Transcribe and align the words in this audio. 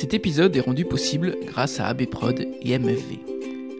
Cet 0.00 0.14
épisode 0.14 0.56
est 0.56 0.60
rendu 0.60 0.86
possible 0.86 1.36
grâce 1.44 1.78
à 1.78 1.88
ABProd 1.88 2.48
et 2.62 2.78
MFV. 2.78 3.18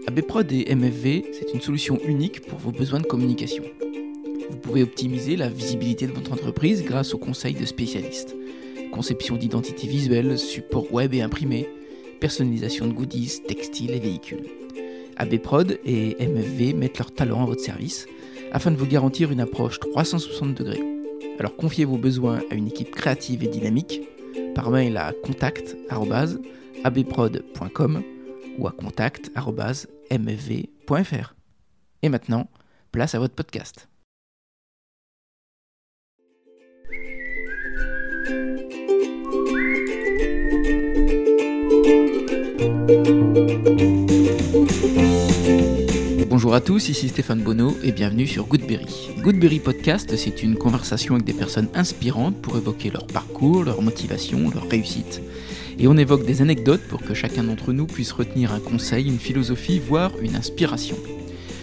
ABProd 0.07 0.53
et 0.53 0.75
MFV, 0.75 1.25
c'est 1.33 1.55
une 1.55 1.63
solution 1.63 1.99
unique 2.05 2.43
pour 2.43 2.59
vos 2.59 2.73
besoins 2.73 3.01
de 3.01 3.07
communication. 3.07 3.65
Vous 4.51 4.59
pouvez 4.59 4.83
optimiser 4.83 5.37
la 5.37 5.49
visibilité 5.49 6.07
de 6.07 6.13
votre 6.13 6.35
entreprise 6.35 6.85
grâce 6.85 7.15
aux 7.15 7.19
conseils 7.19 7.55
de 7.55 7.65
spécialistes. 7.65 8.37
Conception 8.93 9.37
d'identité 9.37 9.87
visuelle, 9.87 10.39
support 10.39 10.93
web 10.93 11.15
et 11.15 11.23
imprimé, 11.23 11.71
personnalisation 12.21 12.87
de 12.87 12.93
goodies, 12.93 13.41
textiles 13.49 13.93
et 13.93 13.99
véhicules. 13.99 14.45
ABProd 15.17 15.79
et 15.87 16.19
MFV 16.21 16.75
mettent 16.75 16.99
leur 16.99 17.13
talent 17.13 17.45
à 17.45 17.47
votre 17.47 17.65
service 17.65 18.05
afin 18.53 18.71
de 18.71 18.77
vous 18.77 18.87
garantir 18.87 19.33
une 19.33 19.41
approche 19.41 19.81
360 19.81 20.53
degrés. 20.53 20.83
Alors 21.39 21.57
confiez 21.57 21.87
vos 21.87 21.97
besoins 21.97 22.43
à 22.51 22.57
une 22.57 22.67
équipe 22.67 22.91
créative 22.91 23.43
et 23.43 23.49
dynamique 23.49 24.03
par 24.61 24.71
mail 24.71 24.97
à 24.99 25.15
contact@abprod.com 25.25 28.03
ou 28.59 28.69
à 28.69 28.73
contact@mfv.fr. 28.73 31.35
Et 32.03 32.11
maintenant, 32.11 32.51
place 32.93 33.15
à 33.15 33.19
votre 33.19 33.35
podcast. 33.35 33.89
Bonjour 46.41 46.55
à 46.55 46.63
tous, 46.63 46.89
ici 46.89 47.11
Stéphane 47.11 47.43
Bonneau 47.43 47.77
et 47.83 47.93
bienvenue 47.93 48.27
sur 48.27 48.47
Goodberry. 48.47 49.11
Goodberry 49.19 49.61
Podcast, 49.61 50.17
c'est 50.17 50.43
une 50.43 50.57
conversation 50.57 51.17
avec 51.17 51.27
des 51.27 51.35
personnes 51.35 51.69
inspirantes 51.75 52.41
pour 52.41 52.57
évoquer 52.57 52.89
leur 52.89 53.07
parcours, 53.07 53.63
leur 53.63 53.83
motivation, 53.83 54.49
leur 54.49 54.67
réussite. 54.67 55.21
Et 55.79 55.87
on 55.87 55.99
évoque 55.99 56.25
des 56.25 56.41
anecdotes 56.41 56.81
pour 56.89 57.03
que 57.03 57.13
chacun 57.13 57.45
d'entre 57.45 57.75
nous 57.75 57.87
puisse 57.87 58.13
retenir 58.13 58.55
un 58.55 58.59
conseil, 58.59 59.07
une 59.07 59.19
philosophie, 59.19 59.83
voire 59.87 60.13
une 60.23 60.35
inspiration. 60.35 60.97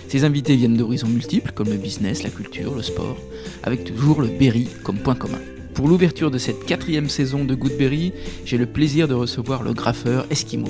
Ces 0.10 0.26
invités 0.26 0.56
viennent 0.56 0.78
d'horizons 0.78 1.08
multiples 1.08 1.54
comme 1.54 1.70
le 1.70 1.78
business, 1.78 2.22
la 2.22 2.30
culture, 2.30 2.76
le 2.76 2.84
sport, 2.84 3.18
avec 3.64 3.84
toujours 3.84 4.22
le 4.22 4.28
Berry 4.28 4.68
comme 4.84 5.00
point 5.00 5.16
commun. 5.16 5.42
Pour 5.74 5.88
l'ouverture 5.88 6.30
de 6.30 6.38
cette 6.38 6.68
quatrième 6.68 7.10
saison 7.10 7.46
de 7.46 7.56
Goodberry, 7.56 8.14
j'ai 8.46 8.60
le 8.60 8.68
plaisir 8.68 9.08
de 9.08 9.16
recevoir 9.16 9.64
le 9.64 9.74
graffeur 9.74 10.28
Eskimo. 10.30 10.70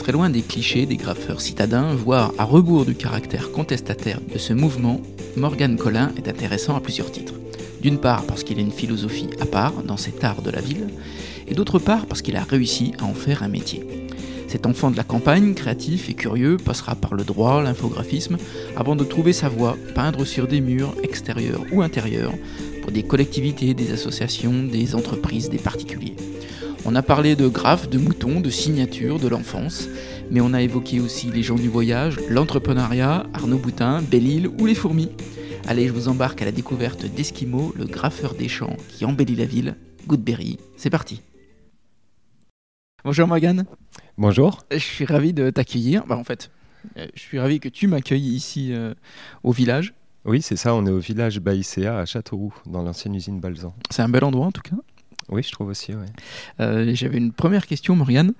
Très 0.00 0.12
loin 0.12 0.30
des 0.30 0.40
clichés 0.40 0.86
des 0.86 0.96
graffeurs 0.96 1.42
citadins, 1.42 1.94
voire 1.94 2.32
à 2.38 2.44
rebours 2.44 2.86
du 2.86 2.94
caractère 2.94 3.52
contestataire 3.52 4.18
de 4.32 4.38
ce 4.38 4.54
mouvement, 4.54 5.02
Morgan 5.36 5.76
Collin 5.76 6.10
est 6.16 6.26
intéressant 6.26 6.74
à 6.74 6.80
plusieurs 6.80 7.12
titres. 7.12 7.34
D'une 7.82 7.98
part 7.98 8.24
parce 8.24 8.42
qu'il 8.42 8.58
a 8.58 8.62
une 8.62 8.72
philosophie 8.72 9.28
à 9.40 9.44
part 9.44 9.82
dans 9.82 9.98
cet 9.98 10.24
art 10.24 10.40
de 10.40 10.50
la 10.50 10.62
ville, 10.62 10.88
et 11.46 11.52
d'autre 11.52 11.78
part 11.78 12.06
parce 12.06 12.22
qu'il 12.22 12.36
a 12.36 12.42
réussi 12.42 12.92
à 12.98 13.04
en 13.04 13.12
faire 13.12 13.42
un 13.42 13.48
métier. 13.48 13.86
Cet 14.48 14.64
enfant 14.66 14.90
de 14.90 14.96
la 14.96 15.04
campagne, 15.04 15.52
créatif 15.52 16.08
et 16.08 16.14
curieux, 16.14 16.56
passera 16.56 16.94
par 16.94 17.14
le 17.14 17.22
droit, 17.22 17.62
l'infographisme, 17.62 18.38
avant 18.76 18.96
de 18.96 19.04
trouver 19.04 19.34
sa 19.34 19.50
voie, 19.50 19.76
peindre 19.94 20.24
sur 20.24 20.48
des 20.48 20.62
murs, 20.62 20.94
extérieurs 21.02 21.62
ou 21.72 21.82
intérieurs, 21.82 22.32
pour 22.80 22.90
des 22.90 23.02
collectivités, 23.02 23.74
des 23.74 23.92
associations, 23.92 24.62
des 24.64 24.94
entreprises, 24.94 25.50
des 25.50 25.58
particuliers. 25.58 26.16
On 26.92 26.96
a 26.96 27.02
parlé 27.02 27.36
de 27.36 27.46
graphes, 27.46 27.88
de 27.88 27.98
moutons, 27.98 28.40
de 28.40 28.50
signatures, 28.50 29.20
de 29.20 29.28
l'enfance, 29.28 29.86
mais 30.28 30.40
on 30.40 30.52
a 30.52 30.60
évoqué 30.60 30.98
aussi 30.98 31.30
les 31.30 31.44
gens 31.44 31.54
du 31.54 31.68
voyage, 31.68 32.18
l'entrepreneuriat, 32.28 33.26
Arnaud 33.32 33.58
Boutin, 33.58 34.02
Belle-Île 34.02 34.48
ou 34.48 34.66
les 34.66 34.74
fourmis. 34.74 35.08
Allez, 35.68 35.86
je 35.86 35.92
vous 35.92 36.08
embarque 36.08 36.42
à 36.42 36.46
la 36.46 36.50
découverte 36.50 37.06
d'Eskimo, 37.06 37.72
le 37.78 37.84
graffeur 37.84 38.34
des 38.34 38.48
champs 38.48 38.76
qui 38.88 39.04
embellit 39.04 39.36
la 39.36 39.44
ville. 39.44 39.76
Goodberry, 40.08 40.58
c'est 40.76 40.90
parti. 40.90 41.22
Bonjour 43.04 43.28
Morgane. 43.28 43.66
Bonjour. 44.18 44.64
Je 44.72 44.78
suis 44.78 45.04
ravi 45.04 45.32
de 45.32 45.50
t'accueillir. 45.50 46.04
Bah, 46.08 46.16
en 46.16 46.24
fait, 46.24 46.50
euh, 46.96 47.06
je 47.14 47.20
suis 47.20 47.38
ravi 47.38 47.60
que 47.60 47.68
tu 47.68 47.86
m'accueilles 47.86 48.34
ici 48.34 48.72
euh, 48.72 48.94
au 49.44 49.52
village. 49.52 49.94
Oui, 50.24 50.42
c'est 50.42 50.56
ça, 50.56 50.74
on 50.74 50.84
est 50.86 50.90
au 50.90 50.98
village 50.98 51.38
Baïséa 51.38 51.98
à 51.98 52.04
Châteauroux, 52.04 52.52
dans 52.66 52.82
l'ancienne 52.82 53.14
usine 53.14 53.38
Balzan. 53.38 53.76
C'est 53.90 54.02
un 54.02 54.08
bel 54.08 54.24
endroit 54.24 54.46
en 54.46 54.52
tout 54.52 54.60
cas. 54.60 54.74
Oui, 55.30 55.42
je 55.42 55.50
trouve 55.52 55.68
aussi, 55.68 55.94
oui. 55.94 56.06
Euh, 56.60 56.90
J'avais 56.94 57.18
une 57.18 57.32
première 57.32 57.66
question, 57.66 57.94
Morgane. 57.96 58.32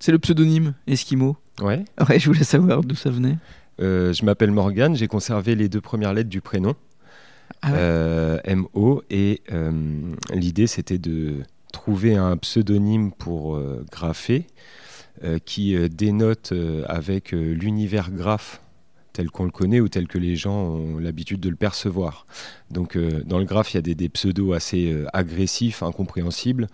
C'est 0.00 0.12
le 0.12 0.18
pseudonyme 0.18 0.74
Eskimo. 0.86 1.36
Ouais. 1.60 1.84
Ouais, 2.08 2.18
je 2.20 2.26
voulais 2.26 2.44
savoir 2.44 2.82
d'où 2.82 2.94
ça 2.94 3.10
venait. 3.10 3.36
Euh, 3.80 4.12
je 4.12 4.24
m'appelle 4.24 4.50
Morgane, 4.52 4.96
j'ai 4.96 5.08
conservé 5.08 5.54
les 5.54 5.68
deux 5.68 5.80
premières 5.80 6.12
lettres 6.14 6.30
du 6.30 6.40
prénom, 6.40 6.74
Ah 7.62 7.70
ouais. 7.70 7.76
euh, 7.78 8.38
M-O, 8.44 9.02
et 9.10 9.40
euh, 9.52 9.70
l'idée 10.34 10.66
c'était 10.66 10.98
de 10.98 11.42
trouver 11.72 12.16
un 12.16 12.36
pseudonyme 12.36 13.12
pour 13.12 13.60
graffer 13.92 14.46
qui 15.44 15.76
dénote 15.90 16.52
avec 16.86 17.32
l'univers 17.32 18.10
graphe 18.10 18.60
tel 19.18 19.32
qu'on 19.32 19.46
le 19.46 19.50
connaît 19.50 19.80
ou 19.80 19.88
tel 19.88 20.06
que 20.06 20.16
les 20.16 20.36
gens 20.36 20.54
ont 20.54 20.98
l'habitude 20.98 21.40
de 21.40 21.48
le 21.48 21.56
percevoir. 21.56 22.24
Donc 22.70 22.94
euh, 22.94 23.24
dans 23.24 23.40
le 23.40 23.44
graphe, 23.44 23.74
il 23.74 23.78
y 23.84 23.90
a 23.90 23.94
des, 23.94 24.08
pseudos 24.08 24.54
assez 24.54 24.92
euh, 24.92 25.06
agressifs, 25.12 25.82
incompréhensibles 25.82 26.68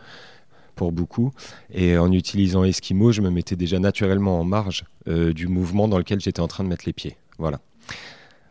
pour 0.75 0.93
beaucoup. 0.93 1.33
Et 1.73 1.97
en 1.97 2.13
utilisant 2.13 2.63
Eskimo, 2.63 3.13
je 3.13 3.23
me 3.23 3.31
mettais 3.31 3.57
déjà 3.57 3.79
naturellement 3.79 4.39
en 4.39 4.45
marge 4.45 4.85
euh, 5.09 5.33
du 5.33 5.49
mouvement 5.49 5.89
dans 5.89 5.97
lequel 5.97 6.21
j'étais 6.21 6.41
en 6.41 6.47
train 6.47 6.65
de 6.65 6.69
mettre 6.69 6.85
les 6.85 6.93
pieds. 6.93 7.17
Voilà. 7.39 7.61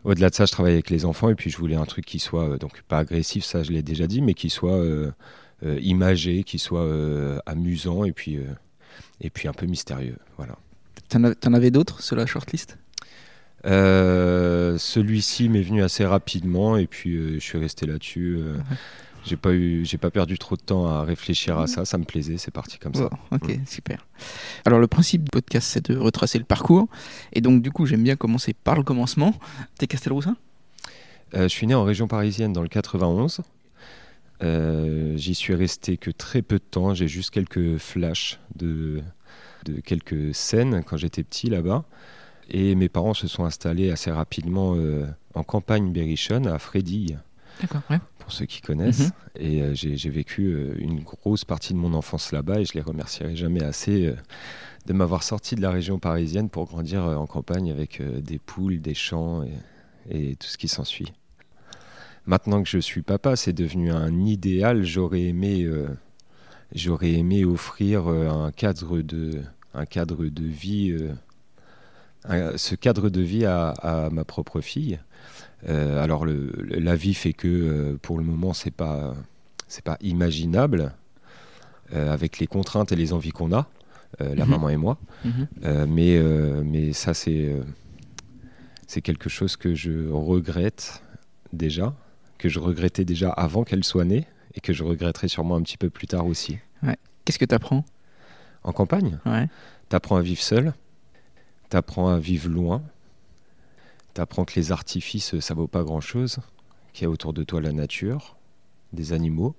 Au-delà 0.02 0.28
de 0.28 0.34
ça, 0.34 0.44
je 0.44 0.50
travaille 0.50 0.72
avec 0.72 0.90
les 0.90 1.04
enfants 1.04 1.28
et 1.30 1.36
puis 1.36 1.48
je 1.48 1.56
voulais 1.56 1.76
un 1.76 1.86
truc 1.86 2.04
qui 2.04 2.18
soit, 2.18 2.58
donc 2.58 2.82
pas 2.88 2.98
agressif, 2.98 3.44
ça 3.44 3.62
je 3.62 3.70
l'ai 3.70 3.84
déjà 3.84 4.08
dit, 4.08 4.22
mais 4.22 4.34
qui 4.34 4.50
soit 4.50 4.84
imagé, 5.62 6.42
qui 6.42 6.58
soit 6.58 6.86
amusant 7.46 8.04
et 8.04 8.12
puis, 8.12 8.38
et 9.22 9.30
puis 9.30 9.48
un 9.48 9.54
peu 9.54 9.64
mystérieux. 9.64 10.18
Voilà. 10.36 10.58
T'en 11.08 11.24
av- 11.24 11.36
T'en 11.36 11.54
avais 11.54 11.70
d'autres 11.70 12.02
sur 12.02 12.16
la 12.16 12.26
shortlist? 12.26 12.76
Celui-ci 14.78 15.48
m'est 15.48 15.62
venu 15.62 15.82
assez 15.82 16.04
rapidement 16.04 16.76
et 16.76 16.86
puis 16.86 17.16
euh, 17.16 17.34
je 17.34 17.38
suis 17.44 17.58
resté 17.58 17.86
là-dessus. 17.86 18.36
euh, 18.38 18.56
J'ai 19.24 19.36
pas 19.36 19.52
eu, 19.52 19.84
j'ai 19.86 19.96
pas 19.98 20.10
perdu 20.10 20.38
trop 20.38 20.56
de 20.56 20.60
temps 20.60 20.86
à 20.86 21.02
réfléchir 21.04 21.58
à 21.58 21.66
ça. 21.66 21.84
Ça 21.84 21.96
me 21.96 22.04
plaisait, 22.04 22.36
c'est 22.36 22.50
parti 22.50 22.78
comme 22.78 22.94
ça. 22.94 23.08
Ok, 23.30 23.58
super. 23.66 24.06
Alors 24.66 24.78
le 24.80 24.86
principe 24.86 25.22
du 25.24 25.30
podcast, 25.30 25.66
c'est 25.70 25.90
de 25.90 25.96
retracer 25.96 26.38
le 26.38 26.44
parcours. 26.44 26.88
Et 27.32 27.40
donc 27.40 27.62
du 27.62 27.70
coup, 27.70 27.86
j'aime 27.86 28.02
bien 28.02 28.16
commencer 28.16 28.52
par 28.52 28.76
le 28.76 28.82
commencement. 28.82 29.34
T'es 29.78 29.86
Castelroussin 29.86 30.36
Euh, 31.34 31.44
je 31.44 31.48
suis 31.48 31.66
né 31.66 31.74
en 31.74 31.84
région 31.84 32.06
parisienne 32.06 32.52
dans 32.52 32.62
le 32.62 32.68
91. 32.68 33.40
Euh, 34.42 35.16
J'y 35.16 35.34
suis 35.34 35.54
resté 35.54 35.96
que 35.96 36.10
très 36.10 36.42
peu 36.42 36.56
de 36.58 36.64
temps. 36.70 36.92
J'ai 36.92 37.08
juste 37.08 37.30
quelques 37.30 37.78
flashs 37.78 38.38
de, 38.56 39.00
de 39.64 39.80
quelques 39.80 40.34
scènes 40.34 40.82
quand 40.84 40.96
j'étais 40.98 41.22
petit 41.22 41.48
là-bas. 41.48 41.84
Et 42.50 42.74
mes 42.74 42.88
parents 42.88 43.14
se 43.14 43.26
sont 43.26 43.44
installés 43.44 43.90
assez 43.90 44.10
rapidement 44.10 44.74
euh, 44.76 45.06
en 45.34 45.42
campagne 45.42 45.92
berrichonne 45.92 46.46
à 46.46 46.58
Frédille, 46.58 47.18
D'accord, 47.60 47.82
ouais. 47.90 47.98
pour 48.18 48.32
ceux 48.32 48.46
qui 48.46 48.60
connaissent. 48.60 49.08
Mhm. 49.08 49.12
Et 49.36 49.62
euh, 49.62 49.74
j'ai 49.74 50.10
vécu 50.10 50.46
euh, 50.46 50.74
une 50.78 51.00
grosse 51.00 51.44
partie 51.44 51.72
de 51.72 51.78
mon 51.78 51.94
enfance 51.94 52.32
là-bas 52.32 52.60
et 52.60 52.64
je 52.64 52.74
les 52.74 52.82
remercierai 52.82 53.34
jamais 53.34 53.62
assez 53.62 54.14
de 54.86 54.92
m'avoir 54.92 55.22
sorti 55.22 55.54
de 55.54 55.62
la 55.62 55.70
région 55.70 55.98
parisienne 55.98 56.50
pour 56.50 56.66
grandir 56.66 57.04
en 57.04 57.26
campagne 57.26 57.70
avec 57.70 58.02
des 58.02 58.38
poules, 58.38 58.80
des 58.80 58.94
champs 58.94 59.42
et, 59.42 59.52
et 60.10 60.36
tout 60.36 60.46
ce 60.46 60.58
qui 60.58 60.68
s'ensuit. 60.68 61.12
Maintenant 62.26 62.62
que 62.62 62.68
je 62.68 62.78
suis 62.78 63.02
papa, 63.02 63.36
c'est 63.36 63.52
devenu 63.54 63.90
un 63.92 64.24
idéal. 64.26 64.84
J'aurais 64.84 65.22
aimé, 65.22 65.66
j'aurais 66.74 67.12
aimé 67.12 67.46
offrir 67.46 68.08
un 68.08 68.50
cadre 68.52 69.00
de, 69.00 69.40
un 69.72 69.86
cadre 69.86 70.26
de 70.26 70.44
vie, 70.44 70.94
un- 72.24 72.56
ce 72.56 72.74
cadre 72.74 73.08
de 73.10 73.20
vie 73.20 73.44
à, 73.44 73.70
à 73.70 74.10
ma 74.10 74.24
propre 74.24 74.60
fille. 74.60 74.98
Euh, 75.68 76.02
alors 76.02 76.26
le, 76.26 76.52
la 76.68 76.94
vie 76.96 77.14
fait 77.14 77.32
que 77.32 77.48
euh, 77.48 77.98
pour 78.00 78.18
le 78.18 78.24
moment 78.24 78.52
c'est 78.52 78.70
pas, 78.70 79.14
c'est 79.68 79.84
pas 79.84 79.96
imaginable 80.02 80.92
euh, 81.92 82.12
avec 82.12 82.38
les 82.38 82.46
contraintes 82.46 82.92
et 82.92 82.96
les 82.96 83.12
envies 83.12 83.30
qu'on 83.30 83.52
a, 83.52 83.68
euh, 84.20 84.34
la 84.34 84.44
Mhm. 84.44 84.50
maman 84.50 84.68
et 84.70 84.76
moi. 84.76 84.98
Mhm. 85.24 85.46
Euh, 85.64 85.86
mais, 85.88 86.16
euh, 86.18 86.62
mais 86.64 86.92
ça, 86.92 87.14
c'est 87.14 87.48
euh, 87.48 87.62
c'est 88.86 89.00
quelque 89.00 89.28
chose 89.30 89.56
que 89.56 89.74
je 89.74 90.08
regrette 90.10 91.02
déjà, 91.52 91.94
que 92.38 92.48
je 92.48 92.58
regrettais 92.58 93.04
déjà 93.04 93.30
avant 93.30 93.64
qu'elle 93.64 93.84
soit 93.84 94.04
née 94.04 94.26
et 94.54 94.60
que 94.60 94.72
je 94.72 94.84
regretterai 94.84 95.28
sûrement 95.28 95.56
un 95.56 95.62
petit 95.62 95.78
peu 95.78 95.88
plus 95.90 96.06
tard 96.06 96.26
aussi. 96.26 96.58
Qu'est-ce 97.24 97.38
que 97.38 97.46
t'apprends? 97.46 97.84
En 98.64 98.72
campagne, 98.72 99.18
Ouais. 99.24 99.48
t'apprends 99.88 100.16
à 100.16 100.20
vivre 100.22 100.42
seul, 100.42 100.74
t'apprends 101.74 102.08
à 102.08 102.20
vivre 102.20 102.48
loin, 102.48 102.84
t'apprends 104.12 104.44
que 104.44 104.54
les 104.54 104.70
artifices, 104.70 105.40
ça 105.40 105.54
vaut 105.54 105.66
pas 105.66 105.82
grand-chose, 105.82 106.38
qu'il 106.92 107.02
y 107.02 107.06
a 107.06 107.10
autour 107.10 107.32
de 107.32 107.42
toi 107.42 107.60
la 107.60 107.72
nature, 107.72 108.36
des 108.92 109.12
animaux 109.12 109.56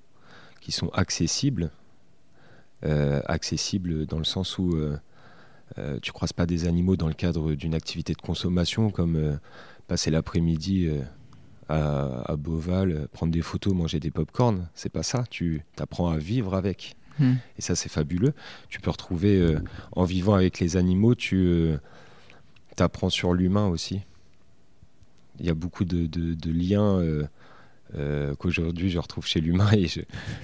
qui 0.62 0.72
sont 0.72 0.88
accessibles, 0.94 1.72
euh, 2.86 3.22
accessibles 3.26 4.06
dans 4.06 4.18
le 4.18 4.24
sens 4.24 4.58
où 4.58 4.78
euh, 4.78 4.98
euh, 5.78 6.00
tu 6.02 6.14
croises 6.14 6.32
pas 6.32 6.46
des 6.46 6.68
animaux 6.68 6.96
dans 6.96 7.10
le 7.10 7.14
cadre 7.14 7.54
d'une 7.54 7.74
activité 7.74 8.14
de 8.14 8.22
consommation 8.22 8.92
comme 8.92 9.18
euh, 9.18 9.36
passer 9.90 10.10
l'après-midi 10.10 10.88
euh, 10.88 11.02
à, 11.68 12.32
à 12.32 12.38
Beauval, 12.38 13.10
prendre 13.12 13.34
des 13.34 13.42
photos, 13.42 13.74
manger 13.74 14.00
des 14.00 14.12
pop-corn. 14.12 14.70
C'est 14.74 14.88
pas 14.88 15.04
ça. 15.04 15.26
Tu 15.30 15.66
apprends 15.78 16.12
à 16.12 16.18
vivre 16.18 16.54
avec. 16.54 16.96
Hmm. 17.20 17.34
Et 17.58 17.62
ça, 17.62 17.76
c'est 17.76 17.90
fabuleux. 17.90 18.34
Tu 18.70 18.80
peux 18.80 18.90
retrouver, 18.90 19.58
en 19.92 20.06
vivant 20.06 20.36
avec 20.36 20.62
les 20.62 20.78
animaux, 20.78 21.14
tu 21.14 21.78
apprends 22.82 23.10
sur 23.10 23.34
l'humain 23.34 23.68
aussi. 23.68 24.02
Il 25.40 25.46
y 25.46 25.50
a 25.50 25.54
beaucoup 25.54 25.86
de, 25.86 26.52
liens 26.52 27.00
euh, 27.00 27.26
euh, 27.96 28.36
qu'aujourd'hui 28.36 28.90
je 28.90 28.98
retrouve 28.98 29.28
chez 29.28 29.42
l'humain 29.42 29.70
et 29.74 29.88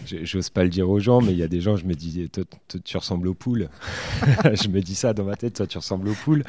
j'ose 0.06 0.50
pas 0.50 0.64
le 0.64 0.70
dire 0.70 0.90
aux 0.90 1.00
gens, 1.00 1.22
mais 1.22 1.32
il 1.32 1.38
y 1.38 1.44
a 1.44 1.48
des 1.48 1.62
gens, 1.62 1.76
je 1.78 1.86
me 1.86 1.94
dis, 1.94 2.30
toi, 2.30 2.44
tu 2.84 2.98
ressembles 2.98 3.28
aux 3.28 3.34
poules. 3.34 3.70
je 4.54 4.68
me 4.68 4.82
dis 4.82 4.96
ça 4.96 5.14
dans 5.14 5.24
ma 5.24 5.36
tête, 5.36 5.56
toi, 5.56 5.68
tu 5.68 5.78
ressembles 5.78 6.10
aux 6.10 6.14
poules. 6.14 6.44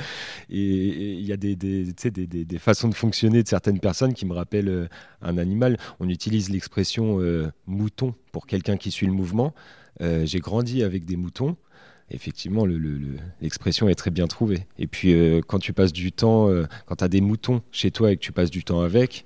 Et 0.51 1.15
il 1.15 1.25
y 1.25 1.33
a 1.33 1.37
des, 1.37 1.57
tu 1.57 2.59
façons 2.59 2.89
de 2.89 2.95
fonctionner 2.95 3.43
de 3.43 3.49
certaines 3.49 3.81
personnes 3.81 4.15
qui 4.15 4.27
me 4.27 4.35
rappellent 4.35 4.69
euh, 4.69 4.89
un 5.23 5.39
animal. 5.39 5.79
On 6.01 6.09
utilise 6.09 6.51
l'expression 6.51 7.21
mouton 7.67 8.15
pour 8.33 8.47
quelqu'un 8.47 8.77
qui 8.77 8.91
suit 8.91 9.07
le 9.07 9.13
mouvement. 9.13 9.55
J'ai 10.01 10.41
grandi 10.41 10.83
avec 10.83 11.05
des 11.05 11.17
moutons. 11.17 11.57
Effectivement, 12.15 12.67
le- 12.67 12.77
le- 12.77 12.99
le- 12.99 13.17
l'expression 13.41 13.89
est 13.89 13.95
très 13.95 14.11
bien 14.11 14.27
trouvée. 14.27 14.67
Et 14.79 14.87
puis, 14.87 15.15
euh, 15.15 15.41
quand 15.47 15.59
tu 15.59 15.73
passes 15.73 15.95
du 15.95 16.13
temps, 16.13 16.49
euh, 16.51 16.65
quand 16.87 16.97
tu 16.97 17.05
as 17.05 17.09
des 17.09 17.23
moutons 17.23 17.63
chez 17.73 17.91
toi 17.91 18.13
et 18.13 18.17
que 18.17 18.21
tu 18.21 18.33
passes 18.33 18.51
du 18.51 18.65
temps 18.65 18.83
avec, 18.83 19.25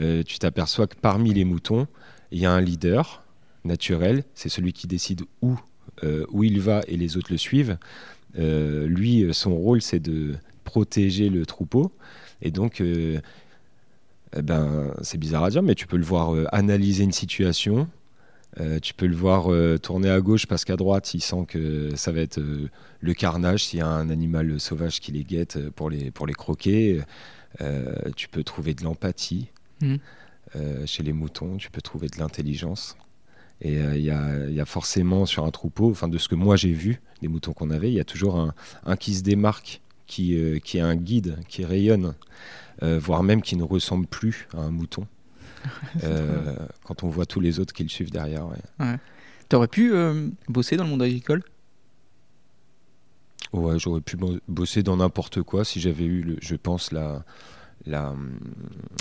euh, 0.00 0.22
tu 0.22 0.38
t'aperçois 0.38 0.86
que 0.86 0.94
parmi 0.94 1.34
les 1.34 1.44
moutons, 1.44 1.88
il 2.30 2.38
y 2.38 2.46
a 2.46 2.52
un 2.52 2.60
leader 2.60 3.24
naturel. 3.64 4.22
C'est 4.34 4.48
celui 4.48 4.72
qui 4.72 4.86
décide 4.86 5.22
où, 5.42 5.56
où 6.30 6.44
il 6.44 6.60
va 6.60 6.82
et 6.86 6.96
les 6.96 7.16
autres 7.16 7.32
le 7.32 7.38
suivent. 7.38 7.76
Lui, 8.36 9.26
son 9.32 9.56
rôle, 9.56 9.82
c'est 9.82 9.98
de 9.98 10.36
protéger 10.62 11.28
le 11.28 11.44
troupeau. 11.44 11.90
Et 12.40 12.52
donc, 12.52 12.80
eh 12.80 13.20
ben, 14.42 14.92
c'est 15.02 15.18
bizarre 15.18 15.42
à 15.42 15.50
dire, 15.50 15.62
mais 15.62 15.74
tu 15.74 15.88
peux 15.88 15.96
le 15.96 16.04
voir 16.04 16.34
analyser 16.52 17.02
une 17.02 17.12
situation. 17.12 17.88
Euh, 18.60 18.80
tu 18.80 18.94
peux 18.94 19.06
le 19.06 19.14
voir 19.14 19.52
euh, 19.52 19.78
tourner 19.78 20.10
à 20.10 20.20
gauche 20.20 20.46
parce 20.46 20.64
qu'à 20.64 20.76
droite, 20.76 21.14
il 21.14 21.20
sent 21.20 21.44
que 21.46 21.94
ça 21.96 22.12
va 22.12 22.20
être 22.20 22.38
euh, 22.38 22.68
le 23.00 23.14
carnage 23.14 23.64
s'il 23.66 23.78
y 23.78 23.82
a 23.82 23.86
un 23.86 24.10
animal 24.10 24.58
sauvage 24.58 25.00
qui 25.00 25.12
les 25.12 25.22
guette 25.22 25.68
pour 25.70 25.90
les, 25.90 26.10
pour 26.10 26.26
les 26.26 26.34
croquer. 26.34 27.00
Tu 28.16 28.28
peux 28.28 28.44
trouver 28.44 28.74
de 28.74 28.84
l'empathie 28.84 29.48
euh, 29.82 30.86
chez 30.86 31.02
les 31.02 31.12
moutons, 31.12 31.56
tu 31.56 31.70
peux 31.70 31.80
trouver 31.80 32.08
de 32.08 32.18
l'intelligence. 32.18 32.96
Et 33.60 33.74
il 33.74 34.02
y, 34.02 34.10
a, 34.10 34.48
y 34.48 34.60
a 34.60 34.64
forcément 34.64 35.26
sur 35.26 35.44
un 35.44 35.50
troupeau, 35.50 35.90
enfin 35.90 36.06
de 36.06 36.18
ce 36.18 36.28
que 36.28 36.36
moi 36.36 36.54
j'ai 36.54 36.72
vu, 36.72 37.00
des 37.20 37.26
moutons 37.26 37.52
qu'on 37.52 37.70
avait, 37.70 37.90
il 37.90 37.94
y 37.94 38.00
a 38.00 38.04
toujours 38.04 38.38
un, 38.38 38.54
un 38.86 38.96
qui 38.96 39.14
se 39.14 39.22
démarque, 39.24 39.80
qui, 40.06 40.38
qui 40.62 40.78
est 40.78 40.82
un 40.82 40.94
guide, 40.94 41.38
qui 41.48 41.64
rayonne, 41.64 42.14
voire 42.80 43.24
même 43.24 43.42
qui 43.42 43.56
ne 43.56 43.64
ressemble 43.64 44.06
plus 44.06 44.46
à 44.56 44.60
un 44.60 44.70
mouton. 44.70 45.08
Euh, 46.04 46.54
quand 46.84 47.02
on 47.04 47.08
voit 47.08 47.26
tous 47.26 47.40
les 47.40 47.58
autres 47.60 47.72
qui 47.72 47.82
le 47.82 47.88
suivent 47.88 48.10
derrière. 48.10 48.46
ouais. 48.46 48.96
T'aurais 49.48 49.68
pu 49.68 49.92
euh, 49.94 50.28
bosser 50.48 50.76
dans 50.76 50.84
le 50.84 50.90
monde 50.90 51.02
agricole? 51.02 51.42
Ouais, 53.52 53.78
j'aurais 53.78 54.02
pu 54.02 54.16
bo- 54.16 54.38
bosser 54.46 54.82
dans 54.82 54.96
n'importe 54.98 55.42
quoi 55.42 55.64
si 55.64 55.80
j'avais 55.80 56.04
eu, 56.04 56.22
le- 56.22 56.36
je 56.42 56.54
pense, 56.54 56.92
la, 56.92 57.24
la, 57.86 58.14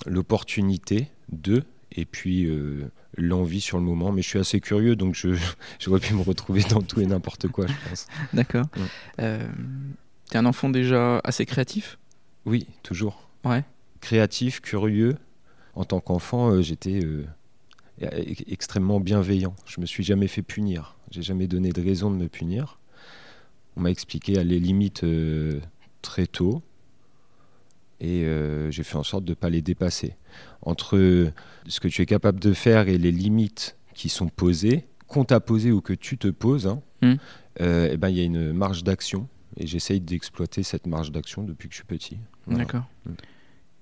l'opportunité 0.06 1.10
de, 1.32 1.64
et 1.92 2.06
puis 2.06 2.46
euh, 2.46 2.90
l'envie 3.18 3.60
sur 3.62 3.78
le 3.78 3.84
moment. 3.84 4.12
Mais 4.12 4.22
je 4.22 4.30
suis 4.30 4.40
assez 4.40 4.62
curieux, 4.62 4.96
donc 4.96 5.16
je, 5.16 5.30
j'aurais 5.80 6.00
pu 6.00 6.14
me 6.14 6.22
retrouver 6.22 6.64
dans 6.64 6.82
tout 6.82 7.02
et 7.02 7.06
n'importe 7.06 7.50
quoi, 7.50 7.68
je 7.68 7.74
pense. 7.88 8.08
D'accord. 8.34 8.66
Ouais. 8.78 8.88
Euh, 9.20 9.48
T'es 10.30 10.38
un 10.38 10.46
enfant 10.46 10.70
déjà 10.70 11.20
assez 11.24 11.46
créatif? 11.46 11.98
Oui, 12.46 12.68
toujours. 12.84 13.30
Ouais. 13.44 13.64
Créatif, 14.02 14.62
curieux. 14.62 15.18
En 15.78 15.84
tant 15.86 16.00
qu'enfant, 16.00 16.50
euh, 16.50 16.62
j'étais 16.64 17.00
euh, 17.06 17.24
e- 18.02 18.34
extrêmement 18.48 19.00
bienveillant. 19.00 19.56
Je 19.68 19.80
me 19.80 19.86
suis 19.86 20.04
jamais 20.04 20.28
fait 20.28 20.42
punir. 20.42 20.96
J'ai 21.12 21.22
jamais 21.22 21.46
donné 21.48 21.70
de 21.72 21.82
raison 21.84 22.10
de 22.10 22.16
me 22.16 22.28
punir. 22.28 22.80
On 23.76 23.82
m'a 23.82 23.92
expliqué 23.92 24.40
à 24.40 24.44
les 24.44 24.60
limites 24.60 25.04
euh, 25.04 25.60
très 26.02 26.26
tôt. 26.26 26.64
Et 28.00 28.24
euh, 28.26 28.72
j'ai 28.72 28.82
fait 28.84 28.96
en 28.98 29.04
sorte 29.04 29.24
de 29.24 29.32
ne 29.32 29.36
pas 29.36 29.50
les 29.52 29.62
dépasser. 29.62 30.16
Entre 30.64 31.32
ce 31.68 31.80
que 31.80 31.88
tu 31.88 32.02
es 32.02 32.06
capable 32.08 32.40
de 32.40 32.54
faire 32.54 32.88
et 32.88 32.98
les 32.98 33.12
limites 33.12 33.78
qui 33.94 34.10
sont 34.10 34.30
posées, 34.30 34.86
qu'on 35.08 35.26
t'a 35.26 35.40
posées 35.40 35.72
ou 35.72 35.82
que 35.82 35.94
tu 35.94 36.18
te 36.18 36.28
poses, 36.28 36.66
hein, 36.68 36.82
Mm. 37.04 37.14
euh, 37.62 37.90
eh 37.92 37.98
ben, 37.98 38.10
il 38.10 38.18
y 38.18 38.22
a 38.22 38.24
une 38.24 38.52
marge 38.54 38.84
d'action. 38.84 39.28
Et 39.58 39.68
j'essaye 39.68 40.00
d'exploiter 40.02 40.64
cette 40.64 40.88
marge 40.88 41.12
d'action 41.12 41.44
depuis 41.44 41.68
que 41.70 41.74
je 41.76 41.78
suis 41.80 41.86
petit. 41.86 42.18
Voilà. 42.48 42.64
D'accord. 42.66 42.86
Mm. 43.06 43.12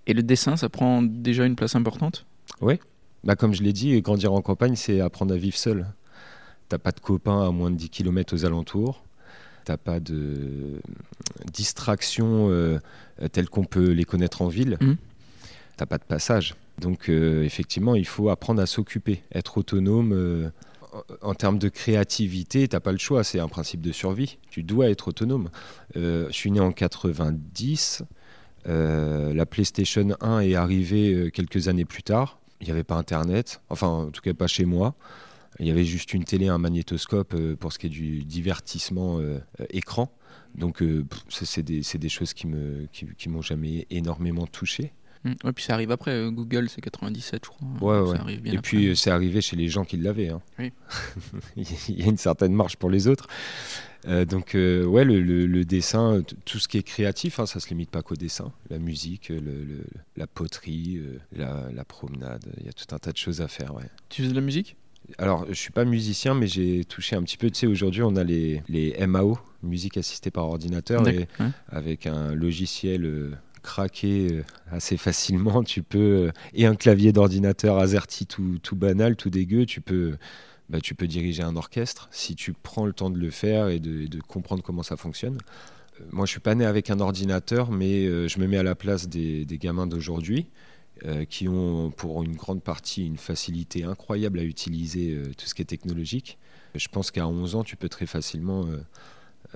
Et 0.07 0.13
le 0.13 0.23
dessin, 0.23 0.55
ça 0.57 0.69
prend 0.69 1.01
déjà 1.01 1.45
une 1.45 1.55
place 1.55 1.75
importante? 1.75 2.25
Bah, 3.23 3.35
comme 3.35 3.53
je 3.53 3.63
l'ai 3.63 3.73
dit, 3.73 3.99
grandir 4.01 4.33
en 4.33 4.41
campagne, 4.41 4.75
c'est 4.75 4.99
apprendre 5.01 5.33
à 5.33 5.37
vivre 5.37 5.57
seul. 5.57 5.87
T'as 6.69 6.77
pas 6.77 6.91
de 6.91 6.99
copains 6.99 7.41
à 7.47 7.51
moins 7.51 7.71
de 7.71 7.75
10 7.75 7.89
km 7.89 8.35
aux 8.35 8.45
alentours. 8.45 9.03
T'as 9.65 9.77
pas 9.77 9.99
de 9.99 10.79
distractions 11.51 12.49
euh, 12.51 12.79
telles 13.31 13.49
qu'on 13.49 13.63
peut 13.63 13.91
les 13.91 14.03
connaître 14.05 14.41
en 14.41 14.47
ville. 14.47 14.77
Mhm. 14.81 14.97
T'as 15.77 15.85
pas 15.85 15.97
de 15.97 16.03
passage. 16.03 16.55
Donc 16.79 17.09
euh, 17.09 17.43
effectivement, 17.43 17.95
il 17.95 18.05
faut 18.05 18.29
apprendre 18.29 18.61
à 18.61 18.65
s'occuper, 18.65 19.23
être 19.33 19.57
autonome. 19.57 20.11
euh, 20.13 20.49
en- 21.21 21.29
en 21.29 21.33
termes 21.33 21.57
de 21.59 21.67
créativité, 21.67 22.67
t'as 22.67 22.79
pas 22.79 22.91
le 22.93 22.97
choix, 22.97 23.23
c'est 23.23 23.39
un 23.39 23.47
principe 23.49 23.81
de 23.81 23.91
survie. 23.91 24.37
Tu 24.49 24.63
dois 24.63 24.89
être 24.89 25.09
autonome. 25.09 25.49
Euh, 25.97 26.27
je 26.29 26.33
suis 26.33 26.51
né 26.51 26.59
en 26.61 26.71
90. 26.71 28.03
Euh, 28.67 29.33
la 29.33 29.45
PlayStation 29.45 30.15
1 30.21 30.39
est 30.41 30.55
arrivée 30.55 31.13
euh, 31.13 31.29
quelques 31.29 31.67
années 31.67 31.85
plus 31.85 32.03
tard. 32.03 32.39
Il 32.61 32.65
n'y 32.65 32.71
avait 32.71 32.83
pas 32.83 32.95
Internet, 32.95 33.61
enfin 33.69 33.87
en 33.87 34.09
tout 34.11 34.21
cas 34.21 34.33
pas 34.33 34.47
chez 34.47 34.65
moi. 34.65 34.95
Il 35.59 35.67
y 35.67 35.71
avait 35.71 35.85
juste 35.85 36.13
une 36.13 36.23
télé, 36.25 36.47
un 36.47 36.57
magnétoscope 36.57 37.33
euh, 37.33 37.55
pour 37.55 37.71
ce 37.71 37.79
qui 37.79 37.87
est 37.87 37.89
du 37.89 38.23
divertissement 38.25 39.19
écran. 39.69 40.11
Donc 40.55 40.81
c'est 41.29 41.63
des, 41.63 42.09
choses 42.09 42.33
qui 42.33 42.47
me 42.47 42.87
qui, 42.91 43.05
qui 43.17 43.29
m'ont 43.29 43.41
jamais 43.41 43.85
énormément 43.89 44.47
touché. 44.47 44.93
Mm. 45.25 45.33
Ouais, 45.43 45.51
puis 45.53 45.63
ça 45.63 45.73
arrive 45.73 45.91
après. 45.91 46.11
euh, 46.11 46.31
Google, 46.31 46.69
c'est 46.69 46.81
97, 46.81 47.41
je 47.45 47.49
crois. 47.49 48.03
Ouais, 48.05 48.15
Ça 48.15 48.21
arrive 48.21 48.41
bien 48.41 48.53
Et 48.53 48.57
après. 48.57 48.69
puis 48.69 48.95
c'est 48.95 49.09
arrivé 49.11 49.41
chez 49.41 49.55
les 49.55 49.67
gens 49.67 49.83
qui 49.83 49.97
l'avaient. 49.97 50.29
hein. 50.29 50.41
Oui. 50.59 50.71
Il 51.57 51.99
y 51.99 52.03
a 52.03 52.05
une 52.05 52.17
certaine 52.17 52.53
marge 52.53 52.77
pour 52.77 52.89
les 52.89 53.07
autres. 53.07 53.27
Euh, 54.07 54.23
donc 54.25 54.53
euh, 54.55 54.85
ouais, 54.85 55.03
le, 55.03 55.19
le- 55.21 55.47
le 55.47 55.65
dessin, 55.65 56.21
tout 56.45 56.59
ce 56.59 56.67
qui 56.67 56.77
est 56.77 56.83
créatif, 56.83 57.39
hein, 57.39 57.45
ça 57.45 57.59
se 57.59 57.69
limite 57.69 57.89
pas 57.89 58.01
qu'au 58.03 58.15
dessin. 58.15 58.51
La 58.69 58.77
musique, 58.77 59.29
le- 59.29 59.83
la 60.15 60.27
poterie, 60.27 60.97
euh, 60.97 61.17
la, 61.35 61.69
la 61.73 61.83
promenade, 61.85 62.45
il 62.59 62.65
y 62.65 62.69
a 62.69 62.73
tout 62.73 62.93
un 62.93 62.99
tas 62.99 63.11
de 63.11 63.17
choses 63.17 63.41
à 63.41 63.47
faire. 63.47 63.73
Ouais. 63.73 63.83
Tu 64.09 64.21
fais 64.23 64.29
de 64.29 64.35
la 64.35 64.41
musique? 64.41 64.75
Alors, 65.19 65.45
je 65.49 65.53
suis 65.53 65.71
pas 65.71 65.85
musicien, 65.85 66.33
mais 66.33 66.47
j'ai 66.47 66.83
touché 66.83 67.15
un 67.15 67.21
petit 67.23 67.37
peu. 67.37 67.49
Tu 67.51 67.59
sais, 67.59 67.67
aujourd'hui, 67.67 68.01
on 68.01 68.15
a 68.15 68.23
les, 68.23 68.63
les 68.67 68.95
MAO, 69.05 69.37
musique 69.63 69.97
assistée 69.97 70.31
par 70.31 70.45
ordinateur, 70.47 71.07
et 71.07 71.19
D'accord. 71.19 71.45
Ouais. 71.47 71.51
avec 71.69 72.07
un 72.07 72.33
logiciel 72.33 73.05
euh, 73.05 73.31
craqué 73.61 74.27
euh, 74.31 74.43
assez 74.71 74.97
facilement, 74.97 75.63
tu 75.63 75.83
peux 75.83 76.31
et 76.53 76.65
un 76.65 76.75
clavier 76.75 77.11
d'ordinateur 77.11 77.77
AZERTY 77.77 78.25
tout, 78.25 78.57
tout 78.63 78.75
banal, 78.75 79.15
tout 79.15 79.29
dégueu, 79.29 79.65
tu 79.67 79.79
peux 79.81 80.17
bah, 80.69 80.81
tu 80.81 80.95
peux 80.95 81.07
diriger 81.07 81.43
un 81.43 81.55
orchestre 81.55 82.07
si 82.11 82.35
tu 82.35 82.53
prends 82.53 82.85
le 82.85 82.93
temps 82.93 83.09
de 83.09 83.19
le 83.19 83.29
faire 83.29 83.69
et 83.69 83.79
de, 83.79 84.19
comprendre 84.21 84.63
comment 84.63 84.83
ça 84.83 84.97
fonctionne. 84.97 85.37
Euh, 86.01 86.05
Moi, 86.11 86.25
je 86.25 86.31
suis 86.31 86.39
pas 86.39 86.55
né 86.55 86.65
avec 86.65 86.89
un 86.89 86.99
ordinateur, 86.99 87.71
mais 87.71 88.05
euh, 88.05 88.27
je 88.27 88.39
me 88.39 88.47
mets 88.47 88.57
à 88.57 88.63
la 88.63 88.75
place 88.75 89.07
des, 89.07 89.45
gamins 89.45 89.87
d'aujourd'hui 89.87 90.47
euh, 91.05 91.25
qui 91.25 91.47
ont 91.47 91.91
pour 91.91 92.23
une 92.23 92.35
grande 92.35 92.63
partie 92.63 93.05
une 93.05 93.17
facilité 93.17 93.83
incroyable 93.83 94.39
à 94.39 94.43
utiliser 94.43 95.21
tout 95.37 95.45
ce 95.45 95.53
qui 95.53 95.61
est 95.61 95.65
technologique. 95.65 96.37
Je 96.73 96.87
pense 96.87 97.11
qu'à 97.11 97.27
11 97.27 97.55
ans, 97.55 97.63
tu 97.63 97.75
peux 97.77 97.89
très 97.89 98.05
facilement 98.05 98.65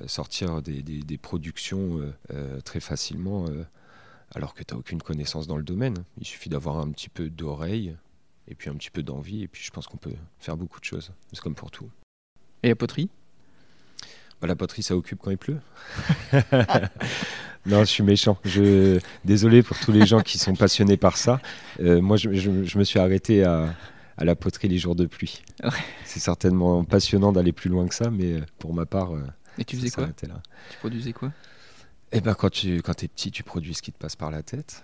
sortir 0.06 0.62
des, 0.62 0.82
des- 0.82 1.18
productions 1.18 2.00
très 2.64 2.80
facilement, 2.80 3.46
alors 4.34 4.54
que 4.54 4.64
tu 4.64 4.74
n'as 4.74 4.80
aucune 4.80 5.02
connaissance 5.02 5.48
dans 5.48 5.58
le 5.58 5.64
domaine. 5.64 6.06
Il 6.18 6.26
suffit 6.26 6.48
d'avoir 6.48 6.78
un 6.78 6.90
petit 6.92 7.10
peu 7.10 7.30
d'oreille 7.30 7.94
et 8.50 8.56
puis 8.56 8.70
un 8.70 8.74
petit 8.74 8.90
peu 8.92 9.04
d'envie, 9.04 9.44
et 9.44 9.48
puis 9.48 9.64
je 9.64 9.72
pense 9.72 9.88
qu'on 9.88 9.98
peut 9.98 10.12
faire 10.40 10.58
beaucoup 10.58 10.80
de 10.80 10.86
choses. 10.86 11.12
C'est 11.32 11.40
comme 11.42 11.56
pour 11.56 11.72
tout. 11.72 11.90
Et 12.64 12.70
la 12.70 12.76
poterie? 12.76 13.10
Bah, 14.42 14.48
la 14.48 14.56
poterie, 14.56 14.84
ça 14.84 14.96
occupe 14.96 15.20
quand 15.20 15.32
il 15.32 15.38
pleut. 15.38 15.60
non, 17.66 17.80
je 17.82 17.86
suis 17.86 18.04
méchant. 18.04 18.38
Je... 18.46 19.00
Désolé 19.26 19.64
pour 19.64 19.78
tous 19.80 19.92
les 19.92 20.06
gens 20.06 20.22
qui 20.22 20.38
sont 20.38 20.56
passionnés 20.56 20.98
par 20.98 21.18
ça. 21.18 21.42
Euh, 21.80 22.02
moi, 22.02 22.18
je, 22.18 22.34
je- 22.34 22.64
je 22.64 22.78
me 22.78 22.84
suis 22.84 23.00
arrêté 23.00 23.44
à, 23.44 23.74
à 24.18 24.26
la 24.26 24.36
poterie 24.36 24.68
les 24.70 24.78
jours 24.78 24.96
de 24.96 25.06
pluie. 25.06 25.42
Ouais. 25.64 25.70
C'est 26.06 26.20
certainement 26.20 26.84
passionnant 26.84 27.32
d'aller 27.32 27.52
plus 27.52 27.70
loin 27.70 27.88
que 27.88 27.94
ça, 27.96 28.10
mais 28.10 28.34
euh, 28.34 28.46
pour 28.60 28.74
ma 28.74 28.86
part, 28.86 29.14
euh, 29.16 29.24
Et 29.58 29.66
tu 29.66 29.76
faisais 29.78 29.92
quoi? 29.92 30.08
là. 30.08 30.42
Tu 30.72 30.78
produisais 30.78 31.14
quoi? 31.14 31.32
Eh 32.12 32.22
ben, 32.22 32.34
quand 32.34 32.50
tu 32.50 32.82
quand 32.82 33.04
es 33.04 33.08
petit, 33.08 33.30
tu 33.32 33.44
produis 33.44 33.76
ce 33.76 33.82
qui 33.82 33.92
te 33.92 33.98
passe 34.00 34.16
par 34.16 34.32
la 34.32 34.42
tête. 34.42 34.84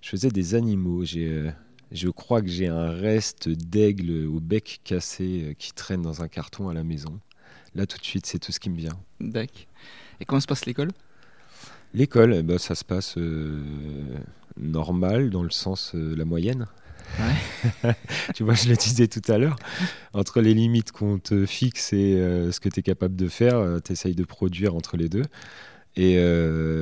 Je 0.00 0.08
faisais 0.08 0.28
des 0.30 0.54
animaux. 0.54 1.04
J'ai, 1.04 1.28
euh, 1.28 1.50
je 1.92 2.08
crois 2.08 2.42
que 2.42 2.48
j'ai 2.48 2.66
un 2.66 2.90
reste 2.90 3.48
d'aigle 3.48 4.26
au 4.26 4.40
bec 4.40 4.80
cassé 4.84 5.44
euh, 5.44 5.54
qui 5.54 5.72
traîne 5.72 6.02
dans 6.02 6.22
un 6.22 6.28
carton 6.28 6.68
à 6.68 6.74
la 6.74 6.84
maison. 6.84 7.20
Là, 7.74 7.86
tout 7.86 7.98
de 7.98 8.04
suite, 8.04 8.26
c'est 8.26 8.38
tout 8.38 8.52
ce 8.52 8.60
qui 8.60 8.70
me 8.70 8.76
vient. 8.76 8.98
Dac. 9.20 9.68
Et 10.20 10.24
comment 10.24 10.40
se 10.40 10.46
passe 10.46 10.66
l'école? 10.66 10.90
L'école, 11.94 12.34
eh 12.34 12.42
ben, 12.42 12.58
ça 12.58 12.74
se 12.74 12.84
passe 12.84 13.16
euh, 13.18 13.62
normal 14.56 15.30
dans 15.30 15.42
le 15.42 15.50
sens 15.50 15.92
euh, 15.94 16.14
la 16.16 16.24
moyenne. 16.24 16.66
tu 18.34 18.42
vois, 18.42 18.54
je 18.54 18.68
le 18.68 18.74
disais 18.74 19.06
tout 19.06 19.22
à 19.30 19.38
l'heure, 19.38 19.56
entre 20.12 20.40
les 20.40 20.54
limites 20.54 20.90
qu'on 20.90 21.20
te 21.20 21.46
fixe 21.46 21.92
et 21.92 22.16
ce 22.50 22.58
que 22.58 22.68
tu 22.68 22.80
es 22.80 22.82
capable 22.82 23.14
de 23.14 23.28
faire, 23.28 23.78
tu 23.84 23.92
essayes 23.92 24.16
de 24.16 24.24
produire 24.24 24.74
entre 24.74 24.96
les 24.96 25.08
deux. 25.08 25.22
Et 25.94 26.16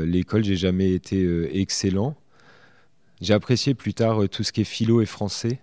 l'école, 0.06 0.42
j'ai 0.42 0.56
jamais 0.56 0.92
été 0.92 1.61
excellent. 1.61 2.16
J'ai 3.21 3.35
apprécié 3.35 3.75
plus 3.75 3.94
tard 3.94 4.28
tout 4.30 4.42
ce 4.42 4.52
qui 4.52 4.61
est 4.61 4.64
philo 4.64 5.00
et 5.00 5.06
français. 5.06 5.61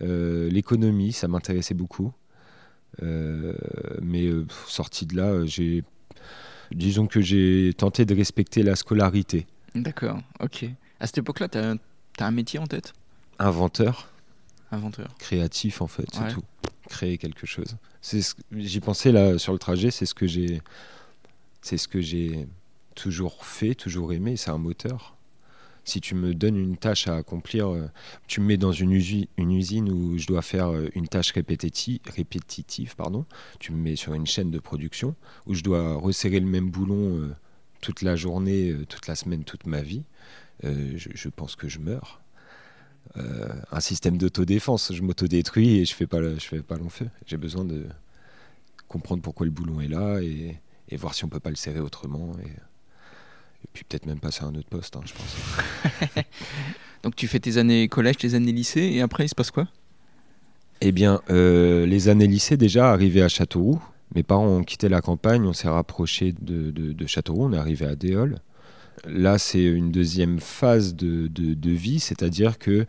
L'économie, 0.00 1.12
ça 1.12 1.28
m'intéressait 1.28 1.74
beaucoup. 1.74 2.12
mais 3.00 4.28
sorti 4.66 5.06
de 5.06 5.16
là, 5.16 5.44
j'ai 5.46 5.84
disons 6.72 7.06
que 7.06 7.20
j'ai 7.20 7.72
tenté 7.76 8.04
de 8.04 8.14
respecter 8.14 8.62
la 8.62 8.76
scolarité. 8.76 9.46
D'accord, 9.74 10.18
ok. 10.40 10.66
À 11.00 11.06
cette 11.06 11.18
époque-là, 11.18 11.48
tu 11.48 11.58
as, 11.58 11.76
un 12.18 12.30
métier 12.30 12.58
en 12.58 12.66
tête? 12.66 12.92
Inventeur. 13.38 14.08
Inventeur. 14.72 15.14
Créatif, 15.18 15.82
en 15.82 15.86
fait, 15.86 16.06
c'est 16.12 16.32
tout. 16.32 16.42
Créer 16.88 17.18
quelque 17.18 17.46
chose. 17.46 17.76
J'y 18.52 18.80
pensais 18.80 19.12
là 19.12 19.38
sur 19.38 19.52
le 19.52 19.58
trajet, 19.58 19.90
c'est 19.90 20.06
ce 20.06 20.14
que 20.14 20.26
j'ai. 20.26 20.62
C'est 21.60 21.78
ce 21.78 21.88
que 21.88 22.00
j'ai 22.00 22.46
toujours 22.94 23.44
fait, 23.44 23.74
toujours 23.74 24.12
aimé, 24.12 24.36
c'est 24.36 24.50
un 24.50 24.58
moteur 24.58 25.15
si 25.86 26.00
tu 26.00 26.16
me 26.16 26.34
donnes 26.34 26.56
une 26.56 26.76
tâche 26.76 27.06
à 27.06 27.16
accomplir, 27.16 27.68
euh, 27.68 27.88
tu 28.26 28.40
me 28.40 28.46
mets 28.46 28.56
dans 28.56 28.72
une, 28.72 28.92
usine 28.92 29.88
où 29.90 30.18
je 30.18 30.26
dois 30.26 30.42
faire 30.42 30.68
euh, 30.68 30.88
une 30.94 31.06
tâche 31.06 31.32
répétitive, 31.32 32.96
pardon, 32.96 33.24
tu 33.60 33.72
me 33.72 33.78
mets 33.78 33.96
sur 33.96 34.12
une 34.12 34.26
chaîne 34.26 34.50
de 34.50 34.58
production 34.58 35.14
où 35.46 35.54
je 35.54 35.62
dois 35.62 35.94
resserrer 35.94 36.40
le 36.40 36.46
même 36.46 36.70
boulon 36.70 37.16
euh, 37.16 37.34
toute 37.80 38.02
la 38.02 38.16
journée, 38.16 38.74
toute 38.88 39.06
la 39.06 39.14
semaine, 39.14 39.44
toute 39.44 39.66
ma 39.66 39.80
vie, 39.80 40.02
je, 40.64 41.28
pense 41.28 41.54
que 41.54 41.68
je 41.68 41.78
meurs. 41.78 42.20
un 43.14 43.80
système 43.80 44.18
d'autodéfense, 44.18 44.92
je 44.92 45.02
m'autodétruis 45.02 45.78
et 45.78 45.84
je 45.84 45.94
fais 45.94 46.06
pas, 46.08 46.20
fais 46.40 46.62
pas 46.62 46.76
long 46.78 46.88
feu. 46.88 47.08
J'ai 47.26 47.36
besoin 47.36 47.64
de 47.64 47.86
comprendre 48.88 49.22
pourquoi 49.22 49.46
le 49.46 49.52
boulon 49.52 49.80
est 49.80 49.88
là 49.88 50.20
et, 50.20 50.58
voir 50.96 51.14
si 51.14 51.24
on 51.24 51.28
peut 51.28 51.38
pas 51.38 51.50
le 51.50 51.56
serrer 51.56 51.80
autrement. 51.80 52.34
Et 53.66 53.68
puis 53.72 53.84
peut-être 53.84 54.06
même 54.06 54.20
passer 54.20 54.44
à 54.44 54.46
un 54.46 54.54
autre 54.54 54.68
poste, 54.68 54.96
hein, 54.96 55.00
je 55.04 55.12
pense. 55.12 56.24
Donc 57.02 57.16
tu 57.16 57.26
fais 57.26 57.40
tes 57.40 57.58
années 57.58 57.88
collège, 57.88 58.18
tes 58.18 58.34
années 58.34 58.52
lycée, 58.52 58.92
et 58.94 59.02
après 59.02 59.24
il 59.24 59.28
se 59.28 59.34
passe 59.34 59.50
quoi? 59.50 59.66
Eh 60.80 60.92
bien, 60.92 61.20
euh, 61.30 61.84
les 61.86 62.08
années 62.08 62.26
lycée, 62.26 62.56
déjà, 62.56 62.92
arrivé 62.92 63.22
à 63.22 63.28
Châteauroux, 63.28 63.82
mes 64.14 64.22
parents 64.22 64.46
ont 64.46 64.62
quitté 64.62 64.88
la 64.88 65.00
campagne, 65.00 65.44
on 65.44 65.52
s'est 65.52 65.68
rapproché 65.68 66.34
de, 66.40 66.70
de, 66.70 67.06
Châteauroux, 67.06 67.46
on 67.46 67.52
est 67.52 67.58
arrivé 67.58 67.86
à 67.86 67.96
Déol. 67.96 68.38
Là, 69.06 69.38
c'est 69.38 69.64
une 69.64 69.90
deuxième 69.90 70.38
phase 70.38 70.94
de, 70.94 71.28
de 71.28 71.70
vie, 71.70 71.98
c'est-à-dire 71.98 72.58
que 72.58 72.86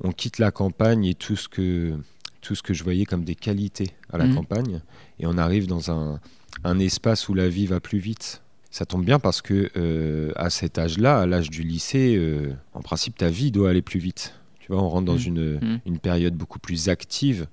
on 0.00 0.12
quitte 0.12 0.38
la 0.38 0.50
campagne 0.50 1.04
et 1.04 1.14
tout 1.14 1.36
ce 1.36 1.48
que 1.48 1.94
tout 2.42 2.54
ce 2.54 2.62
que 2.62 2.74
je 2.74 2.84
voyais 2.84 3.06
comme 3.06 3.24
des 3.24 3.34
qualités 3.34 3.90
à 4.12 4.18
la 4.18 4.26
mmh. 4.26 4.34
campagne, 4.34 4.80
et 5.18 5.26
on 5.26 5.36
arrive 5.36 5.66
dans 5.66 5.90
un, 5.90 6.20
un 6.62 6.78
espace 6.78 7.28
où 7.28 7.34
la 7.34 7.48
vie 7.48 7.66
va 7.66 7.80
plus 7.80 7.98
vite, 7.98 8.42
ça 8.76 8.84
tombe 8.84 9.06
bien 9.06 9.18
parce 9.18 9.40
que 9.40 9.70
euh, 9.78 10.32
à 10.36 10.50
cet 10.50 10.78
âge-là, 10.78 11.20
à 11.20 11.26
l'âge 11.26 11.48
du 11.48 11.62
lycée, 11.62 12.14
euh, 12.14 12.52
en 12.74 12.82
principe, 12.82 13.16
ta 13.16 13.30
vie 13.30 13.50
doit 13.50 13.70
aller 13.70 13.80
plus 13.80 13.98
vite. 13.98 14.34
Tu 14.60 14.70
vois, 14.70 14.82
on 14.82 14.88
rentre 14.90 15.06
dans 15.06 15.14
mmh. 15.14 15.26
Une, 15.26 15.54
mmh. 15.54 15.80
une, 15.86 15.98
période 15.98 16.34
beaucoup 16.34 16.58
plus 16.58 16.90
active. 16.90 17.46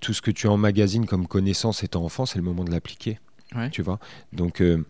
Tout 0.00 0.14
ce 0.14 0.22
que 0.22 0.30
tu 0.30 0.46
emmagasines 0.46 1.04
comme 1.04 1.26
connaissance 1.26 1.84
étant 1.84 2.02
enfant, 2.02 2.24
c'est 2.24 2.38
le 2.38 2.44
moment 2.44 2.64
de 2.64 2.70
l'appliquer. 2.70 3.18
Tu 3.72 3.82
vois. 3.82 3.98
Donc, 4.32 4.62
euh, 4.62 4.82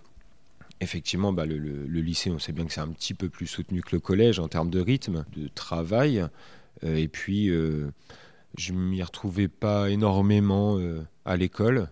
effectivement, 0.81 1.33
bah, 1.33 1.45
le, 1.45 1.57
lycée, 1.89 2.31
on 2.31 2.39
sait 2.39 2.53
bien 2.53 2.67
que 2.67 2.73
c'est 2.73 2.81
un 2.81 2.93
petit 2.93 3.15
peu 3.15 3.29
plus 3.29 3.49
soutenu 3.49 3.83
que 3.83 3.97
le 3.97 4.01
collège 4.01 4.39
en 4.39 4.47
termes 4.47 4.71
de 4.71 4.79
rythme, 4.79 5.25
de 5.35 5.49
travail. 5.49 6.25
et 6.85 7.09
puis, 7.09 7.49
je 7.49 8.73
m'y 8.73 9.03
retrouvais 9.03 9.49
pas 9.49 9.91
énormément 9.91 10.79
à 11.25 11.37
l'école. 11.37 11.89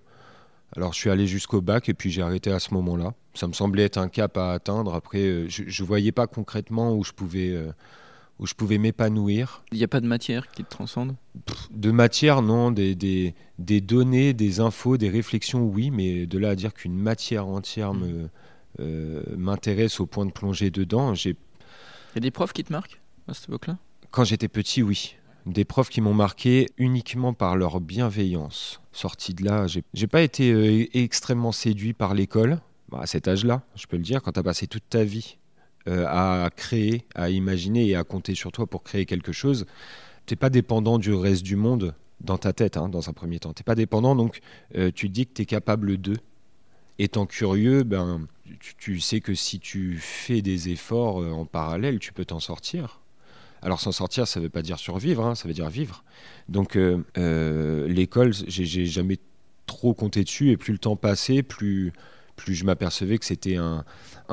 Alors 0.77 0.93
je 0.93 0.99
suis 0.99 1.11
allé 1.11 1.27
jusqu'au 1.27 1.61
bac 1.61 1.89
et 1.89 1.95
puis 1.95 2.11
j'ai 2.11 2.23
arrêté 2.23 2.51
à 2.51 2.59
ce 2.59 2.75
moment-là. 2.75 3.15
Ça 3.35 3.47
me 3.47 3.53
semblait 3.53 3.85
être 3.85 3.99
un 3.99 4.09
cap 4.09 4.37
à 4.37 4.53
atteindre. 4.53 4.95
Après, 4.95 5.23
euh, 5.23 5.49
je 5.49 5.83
ne 5.83 5.87
voyais 5.87 6.13
pas 6.13 6.27
concrètement 6.27 6.95
où 6.95 7.05
je 7.05 7.13
pouvais, 7.13 7.51
euh, 7.51 7.73
où 8.39 8.47
je 8.47 8.55
pouvais 8.55 8.79
m'épanouir. 8.79 9.63
Il 9.73 9.79
n'y 9.79 9.85
a 9.85 9.89
pas 9.89 10.01
de 10.01 10.07
matière 10.07 10.51
qui 10.51 10.65
te 10.65 10.71
transcende? 10.71 11.15
De 11.71 11.91
matière, 11.91 12.43
non. 12.43 12.71
Des, 12.71 12.95
des, 12.95 13.35
des, 13.59 13.81
données, 13.81 14.35
des 14.35 14.61
infos, 14.61 14.97
des 14.97 15.09
réflexions, 15.09 15.65
oui. 15.65 15.91
Mais 15.91 16.27
de 16.27 16.39
là 16.39 16.51
à 16.51 16.55
dire 16.55 16.75
qu'une 16.75 16.97
matière 16.97 17.47
entière 17.47 17.95
me, 17.95 18.29
euh, 18.81 19.23
m'intéresse 19.37 20.01
au 20.01 20.07
point 20.07 20.27
de 20.27 20.33
plonger 20.33 20.71
dedans, 20.71 21.15
j'ai... 21.15 21.31
Il 21.31 22.17
y 22.17 22.19
a 22.19 22.21
des 22.21 22.31
profs 22.31 22.53
qui 22.53 22.65
te 22.65 22.73
marquent 22.73 23.01
à 23.27 23.35
cette 23.35 23.49
époque-là? 23.49 23.79
Quand 24.11 24.25
j'étais 24.25 24.49
petit, 24.49 24.83
oui 24.83 25.17
des 25.53 25.65
profs 25.65 25.89
qui 25.89 26.01
m'ont 26.01 26.15
marqué 26.15 26.69
uniquement 26.77 27.33
par 27.33 27.57
leur 27.57 27.81
bienveillance. 27.81 28.81
Sorti 28.93 29.35
de 29.35 29.45
là, 29.45 29.67
j'ai 29.67 30.07
pas 30.07 30.23
été 30.23 30.53
euh, 30.53 30.87
extrêmement 30.97 31.53
séduit 31.53 31.93
par 31.93 32.15
l'école. 32.15 32.61
Bah, 32.91 33.01
à 33.03 33.07
cet 33.07 33.29
âge-là, 33.29 33.63
je 33.75 33.87
peux 33.87 33.97
le 33.97 34.03
dire, 34.03 34.23
quand 34.23 34.33
tu 34.33 34.41
as 34.41 34.43
passé 34.43 34.67
toute 34.67 34.89
ta 34.89 35.05
vie 35.05 35.39
euh, 35.87 36.07
à 36.07 36.51
créer, 36.55 37.05
à 37.15 37.31
imaginer 37.31 37.87
et 37.87 37.97
à 37.97 38.05
compter 38.05 38.35
sur 38.35 38.53
toi 38.53 38.67
pour 38.67 38.83
créer 38.83 39.07
quelque 39.07 39.33
chose, 39.33 39.67
t'es 40.27 40.37
pas 40.37 40.51
dépendant 40.51 40.99
du 40.99 41.13
reste 41.13 41.43
du 41.43 41.57
monde 41.57 41.95
dans 42.21 42.39
ta 42.39 42.53
tête, 42.53 42.77
hein, 42.77 42.89
dans 42.89 43.09
un 43.09 43.13
premier 43.13 43.39
temps. 43.39 43.53
T'es 43.53 43.65
pas 43.65 43.75
dépendant, 43.75 44.17
donc 44.17 44.41
euh, 44.77 44.91
tu 44.95 45.09
dis 45.09 45.27
que 45.27 45.35
tu 45.35 45.43
es 45.43 45.47
capable 45.47 46.01
de. 46.01 46.17
Étant 47.01 47.27
curieux, 47.27 47.85
ben, 47.85 48.27
tu, 48.77 48.99
sais 48.99 49.21
que 49.21 49.33
si 49.33 49.61
tu 49.61 49.99
fais 49.99 50.43
des 50.43 50.71
efforts 50.71 51.19
en 51.19 51.45
parallèle, 51.45 52.01
tu 52.01 52.13
peux 52.13 52.25
t'en 52.25 52.41
sortir. 52.41 53.01
Alors 53.63 53.81
s'en 53.81 53.93
sortir, 53.93 54.27
ça 54.29 54.41
ne 54.41 54.45
veut 54.45 54.51
pas 54.51 54.63
dire 54.63 54.79
survivre, 54.79 55.25
hein, 55.25 55.35
ça 55.35 55.49
veut 55.49 55.55
dire 55.55 55.69
vivre. 55.69 56.05
Donc 56.49 56.77
euh, 56.77 57.03
euh, 57.17 57.89
l'école, 57.89 58.33
j'ai 58.33 58.87
jamais 58.87 59.19
trop 59.67 59.95
compté 59.95 60.25
dessus 60.25 60.51
et 60.51 60.57
plus 60.57 60.73
le 60.73 60.79
temps 60.79 60.97
passait, 60.97 61.43
plus, 61.43 61.93
plus 62.37 62.55
je 62.55 62.65
m'apercevais 62.65 63.19
que 63.19 63.25
c'était 63.25 63.57
un, 63.57 63.85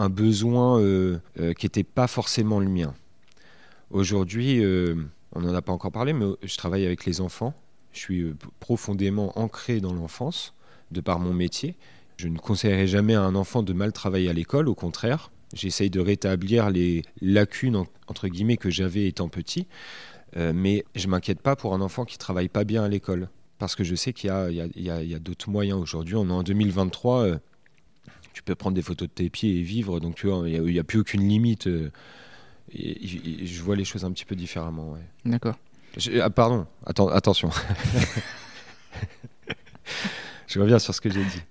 besoin 0.09 0.79
euh, 0.79 1.19
qui 1.35 1.65
n'était 1.65 1.83
pas 1.83 2.07
forcément 2.07 2.59
le 2.59 2.69
mien. 2.69 2.93
Aujourd'hui, 3.91 4.61
on 5.33 5.39
n'en 5.41 5.53
a 5.53 5.61
pas 5.61 5.71
encore 5.71 5.91
parlé, 5.91 6.13
mais 6.13 6.25
je 6.43 6.57
travaille 6.57 6.85
avec 6.85 7.05
les 7.05 7.21
enfants. 7.21 7.53
Je 7.91 7.99
suis 7.99 8.33
profondément 8.59 9.37
ancré 9.39 9.79
dans 9.79 9.93
l'enfance, 9.93 10.53
de 10.91 11.01
par 11.01 11.19
mon 11.19 11.33
métier. 11.33 11.75
Je 12.17 12.27
ne 12.27 12.37
conseillerais 12.37 12.87
jamais 12.87 13.15
à 13.15 13.21
un 13.21 13.35
enfant 13.35 13.63
de 13.63 13.73
mal 13.73 13.91
travailler 13.91 14.29
à 14.29 14.33
l'école, 14.33 14.67
au 14.67 14.75
contraire. 14.75 15.31
J'essaye 15.55 15.89
de 15.89 15.99
rétablir 15.99 16.69
les 16.69 17.03
lacunes 17.21 17.85
entre 18.07 18.27
guillemets 18.27 18.57
que 18.57 18.69
j'avais 18.69 19.07
étant 19.07 19.29
petit, 19.29 19.67
euh, 20.37 20.51
mais 20.53 20.83
je 20.95 21.07
m'inquiète 21.07 21.41
pas 21.41 21.55
pour 21.55 21.73
un 21.73 21.81
enfant 21.81 22.05
qui 22.05 22.17
travaille 22.17 22.49
pas 22.49 22.65
bien 22.65 22.83
à 22.83 22.89
l'école, 22.89 23.29
parce 23.57 23.75
que 23.75 23.83
je 23.83 23.95
sais 23.95 24.13
qu'il 24.13 24.29
y 24.29 24.89
a, 24.89 25.19
d'autres 25.19 25.49
moyens 25.49 25.79
aujourd'hui. 25.79 26.15
On 26.15 26.27
est 26.27 26.33
en 26.33 26.43
2023, 26.43 27.23
euh, 27.23 27.37
tu 28.33 28.43
peux 28.43 28.55
prendre 28.55 28.75
des 28.75 28.81
photos 28.81 29.07
de 29.07 29.13
tes 29.13 29.29
pieds 29.29 29.59
et 29.59 29.61
vivre, 29.61 29.99
donc 29.99 30.15
tu 30.15 30.27
vois, 30.27 30.47
il 30.47 30.61
n'y 30.61 30.79
a, 30.79 30.83
plus 30.83 30.99
aucune 30.99 31.27
limite. 31.27 31.67
Euh, 31.67 31.91
et, 32.73 33.45
je 33.45 33.61
vois 33.61 33.75
les 33.75 33.85
choses 33.85 34.03
un 34.03 34.11
petit 34.11 34.25
peu 34.25 34.35
différemment. 34.35 34.95
D'accord. 35.23 35.55
Ah, 36.21 36.29
pardon, 36.29 36.67
attention. 36.85 37.49
je 40.47 40.59
reviens 40.59 40.79
sur 40.79 40.93
ce 40.93 40.99
que 40.99 41.09
j'ai 41.09 41.23
dit. 41.23 41.41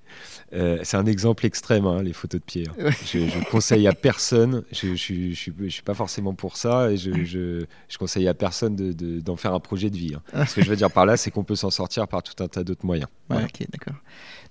Euh, 0.54 0.78
c'est 0.82 0.96
un 0.96 1.06
exemple 1.06 1.46
extrême, 1.46 1.86
hein, 1.86 2.02
les 2.02 2.12
photos 2.12 2.40
de 2.40 2.44
pied. 2.44 2.68
Hein. 2.68 2.90
Je, 3.04 3.50
conseille 3.50 3.88
à 3.88 3.92
personne, 3.92 4.62
je 4.70 4.88
ne 4.88 4.96
suis, 4.96 5.34
suis, 5.34 5.52
pas 5.84 5.94
forcément 5.94 6.34
pour 6.34 6.56
ça, 6.56 6.92
et 6.92 6.96
je, 6.96 7.24
je 7.24 7.98
conseille 7.98 8.28
à 8.28 8.34
personne 8.34 8.76
d'en 8.76 9.34
de, 9.34 9.38
faire 9.38 9.54
un 9.54 9.60
projet 9.60 9.90
de 9.90 9.96
vie. 9.96 10.14
Hein. 10.14 10.46
Ce 10.46 10.54
que 10.54 10.62
je 10.62 10.70
veux 10.70 10.76
dire 10.76 10.90
par 10.90 11.06
là, 11.06 11.16
c'est 11.16 11.30
qu'on 11.30 11.44
peut 11.44 11.56
s'en 11.56 11.70
sortir 11.70 12.06
par 12.06 12.22
tout 12.22 12.40
un 12.42 12.48
tas 12.48 12.62
d'autres 12.62 12.86
moyens. 12.86 13.08
ok, 13.30 13.66
d'accord. 13.70 13.96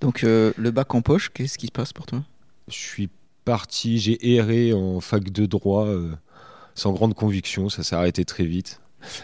Donc, 0.01 0.23
euh, 0.23 0.51
le 0.57 0.71
bac 0.71 0.93
en 0.93 1.01
poche, 1.01 1.29
qu'est-ce 1.29 1.57
qui 1.57 1.67
se 1.67 1.71
passe 1.71 1.93
pour 1.93 2.05
toi? 2.05 2.23
Je 2.67 2.77
suis 2.77 3.09
parti, 3.45 3.99
j'ai 3.99 4.35
erré 4.35 4.73
en 4.73 4.99
fac 4.99 5.23
de 5.23 5.45
droit 5.45 5.85
euh, 5.85 6.11
sans 6.75 6.91
grande 6.91 7.13
conviction, 7.13 7.69
ça 7.69 7.83
s'est 7.83 7.95
arrêté 7.95 8.25
très 8.25 8.45
vite 8.45 8.81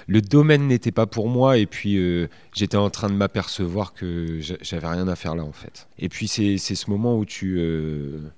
le 0.08 0.22
domaine 0.22 0.68
n'était 0.68 0.92
pas 0.92 1.06
pour 1.06 1.30
moi 1.30 1.58
et 1.58 1.66
puis 1.66 1.98
euh, 1.98 2.28
j'étais 2.54 2.78
en 2.78 2.90
train 2.90 3.10
de 3.10 3.16
m'apercevoir 3.16 3.94
que 3.94 4.40
j'avais 4.40 4.88
rien 4.88 5.08
à 5.08 5.16
faire 5.16 5.36
là 5.36 5.44
en 5.44 5.52
fait. 5.52 5.88
Et 5.98 6.10
puis 6.10 6.28
c'est 6.28 6.58
ce 6.58 6.90
moment 6.90 7.18
où 7.18 7.26
tu 7.26 7.58
euh, 7.60 8.32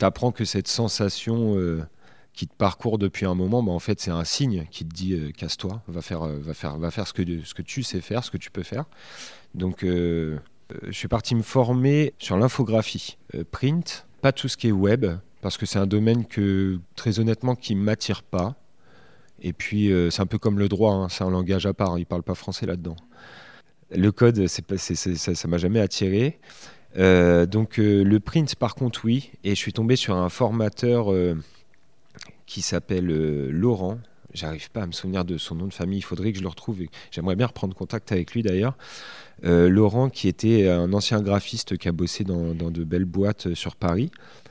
apprends 0.00 0.32
que 0.32 0.44
cette 0.44 0.68
sensation 0.68 1.56
euh, 1.56 1.82
qui 2.32 2.46
te 2.46 2.54
parcourt 2.54 2.98
depuis 2.98 3.26
un 3.26 3.34
moment, 3.34 3.62
bah, 3.62 3.72
en 3.72 3.78
fait 3.78 4.00
c'est 4.00 4.10
un 4.10 4.24
signe 4.24 4.66
qui 4.70 4.84
te 4.84 4.94
dit 4.94 5.32
casse-toi, 5.36 5.82
va 5.88 6.02
faire, 6.02 6.26
va 6.26 6.54
faire, 6.54 6.78
va 6.78 6.90
faire 6.90 7.06
ce, 7.06 7.12
que, 7.12 7.22
ce 7.44 7.54
que 7.54 7.62
tu 7.62 7.82
sais 7.82 8.00
faire, 8.00 8.24
ce 8.24 8.30
que 8.30 8.38
tu 8.38 8.50
peux 8.50 8.62
faire. 8.62 8.84
Donc 9.54 9.84
je 9.84 10.38
suis 10.90 11.08
parti 11.08 11.34
me 11.34 11.42
former 11.42 12.14
sur 12.18 12.36
l'infographie, 12.36 13.18
print, 13.50 14.06
pas 14.20 14.32
tout 14.32 14.48
ce 14.48 14.56
qui 14.56 14.68
est 14.68 14.72
web, 14.72 15.06
parce 15.44 15.58
que 15.58 15.66
c'est 15.66 15.78
un 15.78 15.86
domaine 15.86 16.24
que 16.24 16.80
très 16.96 17.20
honnêtement 17.20 17.54
qui 17.54 17.74
m'attire 17.74 18.22
pas. 18.22 18.56
Et 19.44 19.52
puis, 19.52 19.92
euh, 19.92 20.08
c'est 20.08 20.22
un 20.22 20.26
peu 20.26 20.38
comme 20.38 20.58
le 20.58 20.68
droit, 20.68 20.94
hein, 20.94 21.08
c'est 21.10 21.22
un 21.22 21.28
langage 21.28 21.66
à 21.66 21.74
part, 21.74 21.92
hein, 21.92 21.98
il 21.98 22.00
ne 22.00 22.06
parle 22.06 22.22
pas 22.22 22.34
français 22.34 22.64
là-dedans. 22.64 22.96
Le 23.94 24.10
code, 24.10 24.46
ça 24.46 24.62
ne 24.62 25.46
m'a 25.48 25.58
jamais 25.58 25.80
attiré. 25.80 26.40
Euh, 26.96 27.44
donc, 27.44 27.78
euh, 27.78 28.02
le 28.02 28.20
print, 28.20 28.54
par 28.54 28.74
contre, 28.74 29.04
oui. 29.04 29.32
Et 29.44 29.50
je 29.50 29.56
suis 29.56 29.74
tombé 29.74 29.96
sur 29.96 30.16
un 30.16 30.30
formateur 30.30 31.08
qui 32.46 32.62
s'appelle 32.62 33.06
Laurent. 33.50 33.98
j'arrive 34.32 34.70
pas 34.70 34.82
à 34.82 34.86
me 34.86 34.92
souvenir 34.92 35.26
de 35.26 35.36
son 35.36 35.56
nom 35.56 35.66
de 35.66 35.74
famille. 35.74 35.98
Il 35.98 36.02
faudrait 36.02 36.32
que 36.32 36.38
je 36.38 36.42
le 36.42 36.48
retrouve. 36.48 36.80
J'aimerais 37.10 37.36
bien 37.36 37.46
reprendre 37.46 37.74
contact 37.76 38.12
avec 38.12 38.32
lui 38.32 38.42
d'ailleurs. 38.42 38.78
Laurent, 39.42 40.08
qui 40.08 40.26
était 40.26 40.68
un 40.70 40.94
ancien 40.94 41.20
graphiste 41.20 41.76
qui 41.76 41.86
a 41.88 41.92
bossé 41.92 42.24
dans, 42.24 42.54
de 42.54 42.84
belles 42.84 43.04
boîtes 43.04 43.52
sur 43.52 43.76
Paris, 43.76 44.10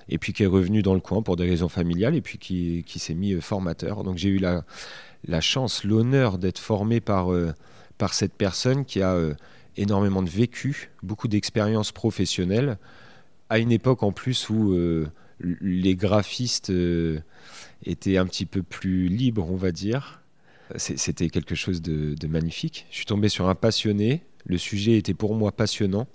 et 0.10 0.17
puis 0.17 0.33
qui 0.33 0.43
est 0.43 0.48
revenu 0.48 0.81
dans 0.81 0.93
le 0.93 1.00
coin 1.00 1.22
pour 1.22 1.36
des 1.36 1.48
raisons 1.48 1.69
familiales, 1.69 2.15
et 2.15 2.22
puis 2.22 2.38
qui, 2.38 3.00
s'est 3.00 3.13
mis 3.13 3.33
euh, 3.33 3.41
formateur. 3.41 4.03
Donc 4.03 4.17
j'ai 4.17 4.29
eu 4.29 4.39
la, 4.39 5.41
chance, 5.41 5.83
l'honneur 5.83 6.38
d'être 6.38 6.60
formé 6.60 7.00
par, 7.00 7.29
par 7.98 8.13
cette 8.13 8.33
personne 8.33 8.86
qui 8.86 9.01
a 9.01 9.17
énormément 9.77 10.22
de 10.22 10.29
vécu, 10.29 10.91
beaucoup 11.01 11.27
d'expérience 11.27 11.91
professionnelle, 11.91 12.77
à 13.50 13.60
une 13.60 13.72
époque 13.72 14.03
en 14.03 14.12
plus 14.12 14.50
où 14.50 14.75
les 15.39 15.95
graphistes 15.95 16.74
étaient 17.86 18.17
un 18.17 18.25
petit 18.25 18.45
peu 18.45 18.63
plus 18.63 19.07
libres, 19.07 19.50
on 19.50 19.55
va 19.55 19.72
dire. 19.72 20.22
C'était 20.75 21.29
quelque 21.29 21.55
chose 21.55 21.81
de 21.81 22.27
magnifique. 22.27 22.86
Je 22.91 22.98
suis 22.98 23.05
tombé 23.05 23.29
sur 23.29 23.48
un 23.48 23.55
passionné, 23.55 24.24
le 24.45 24.57
sujet 24.57 24.98
était 24.98 25.13
pour 25.13 25.36
moi 25.36 25.51
passionnant. 25.51 26.07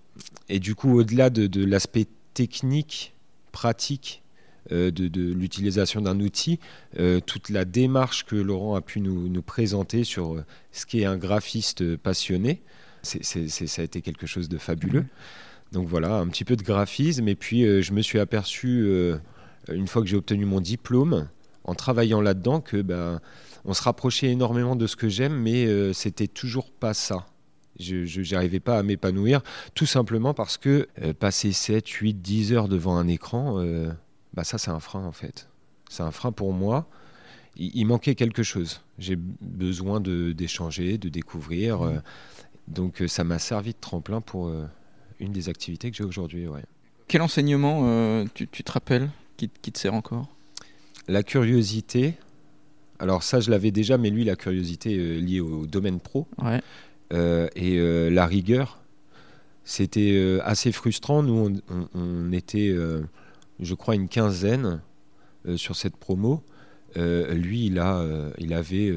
Et 0.49 0.61
du 0.61 0.75
coup, 0.75 0.99
au-delà 0.99 1.31
de, 1.31 1.65
l'aspect 1.65 2.07
technique, 2.35 3.15
pratique 3.59 4.23
euh, 4.71 4.93
de, 4.93 5.33
l'utilisation 5.33 6.01
d'un 6.01 6.21
outil, 6.21 6.61
euh, 7.01 7.19
toute 7.19 7.51
la 7.51 7.65
démarche 7.65 8.25
que 8.25 8.37
Laurent 8.37 8.77
a 8.77 8.81
pu 8.81 9.01
nous, 9.01 9.43
présenter 9.43 10.05
sur 10.05 10.37
euh, 10.37 10.45
ce 10.71 10.87
qu'est 10.87 11.05
un 11.05 11.17
graphiste 11.17 11.97
passionné, 11.97 12.63
ça 13.03 13.17
a 13.17 13.83
été 13.83 14.01
quelque 14.01 14.29
chose 14.29 14.49
de 14.49 14.59
fabuleux. 14.59 15.07
Donc 15.73 15.89
voilà, 15.89 16.15
un 16.19 16.29
petit 16.29 16.45
peu 16.45 16.55
de 16.55 16.63
graphisme. 16.63 17.27
Et 17.27 17.35
puis, 17.35 17.63
je 17.83 17.93
me 17.93 18.01
suis 18.01 18.21
aperçu, 18.21 18.87
une 19.73 19.87
fois 19.87 20.03
que 20.03 20.09
j'ai 20.09 20.17
obtenu 20.17 20.45
mon 20.45 20.61
diplôme, 20.61 21.29
en 21.65 21.75
travaillant 21.75 22.21
là-dedans, 22.21 22.61
que 22.61 22.81
ben, 22.83 23.21
on 23.65 23.75
se 23.75 23.83
rapprochait 23.83 24.29
énormément 24.29 24.77
de 24.77 24.87
ce 24.87 24.97
que 24.97 25.09
j'aime, 25.09 25.35
mais 25.35 25.93
c'était 25.95 26.29
toujours 26.29 26.71
pas 26.71 26.95
ça. 26.95 27.27
Je 27.79 28.33
n'arrivais 28.35 28.61
pas 28.61 28.79
à 28.79 28.83
m'épanouir, 28.83 29.43
tout 29.75 29.87
simplement 29.87 30.35
parce 30.35 30.57
que 30.57 30.89
euh, 31.03 31.13
passer 31.15 31.53
7, 31.53 31.89
8, 31.89 32.15
10 32.15 32.53
heures 32.53 32.69
devant 32.69 32.97
un 32.97 33.07
écran, 33.07 33.59
euh, 33.59 33.91
bah 34.35 34.45
ça 34.45 34.59
c'est 34.59 34.71
un 34.71 34.81
frein 34.81 35.05
en 35.05 35.13
fait. 35.13 35.49
C'est 35.89 36.03
un 36.03 36.11
frein 36.11 36.33
pour 36.33 36.53
moi. 36.53 36.89
Il, 37.57 37.87
manquait 37.87 38.15
quelque 38.15 38.45
chose. 38.45 38.83
J'ai 38.99 39.17
besoin 39.17 40.01
d'échanger, 40.01 40.97
de, 40.97 41.09
découvrir. 41.09 41.81
Mmh. 41.81 41.89
Euh, 41.89 42.01
donc 42.69 43.03
ça 43.09 43.25
m'a 43.25 43.41
servi 43.41 43.73
de 43.73 43.79
tremplin 43.81 44.21
pour 44.21 44.53
une 45.19 45.33
des 45.33 45.49
activités 45.49 45.91
que 45.91 45.97
j'ai 45.97 46.05
aujourd'hui. 46.05 46.47
Ouais. 46.47 46.63
Quel 47.09 47.23
enseignement 47.23 48.25
tu, 48.35 48.47
te 48.47 48.71
rappelles 48.71 49.09
qui, 49.37 49.51
qui 49.63 49.73
te 49.73 49.79
sert 49.79 49.95
encore? 49.95 50.29
La 51.09 51.23
curiosité. 51.25 52.15
Alors 53.01 53.23
ça, 53.23 53.41
je 53.41 53.51
l'avais 53.51 53.71
déjà, 53.71 53.97
mais 53.97 54.11
lui, 54.11 54.23
la 54.25 54.37
curiosité 54.37 55.19
liée 55.19 55.41
au 55.41 55.67
domaine 55.67 55.99
pro. 55.99 56.29
Ouais. 56.43 56.61
Euh, 57.13 57.49
et 57.57 57.79
euh, 57.79 58.11
la 58.11 58.27
rigueur. 58.27 58.81
C'était 59.65 60.13
euh, 60.15 60.41
assez 60.45 60.73
frustrant. 60.73 61.23
Nous, 61.23 61.61
on, 61.95 62.33
était, 62.33 62.75
je 63.61 63.75
crois, 63.75 63.95
une 63.95 64.09
quinzaine 64.09 64.81
sur 65.57 65.77
cette 65.77 65.97
promo. 65.97 66.43
lui, 66.97 67.67
il, 67.67 67.79
a, 67.79 68.03
il 68.39 68.55
avait 68.55 68.91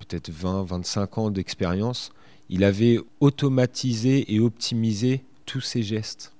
peut-être 0.00 0.30
20, 0.30 0.64
25 0.64 1.18
ans 1.18 1.30
d'expérience. 1.30 2.10
Il 2.48 2.64
avait 2.64 2.98
automatisé 3.20 4.34
et 4.34 4.40
optimisé 4.40 5.24
tous 5.46 5.60
ses 5.60 5.82
gestes. 5.82 6.32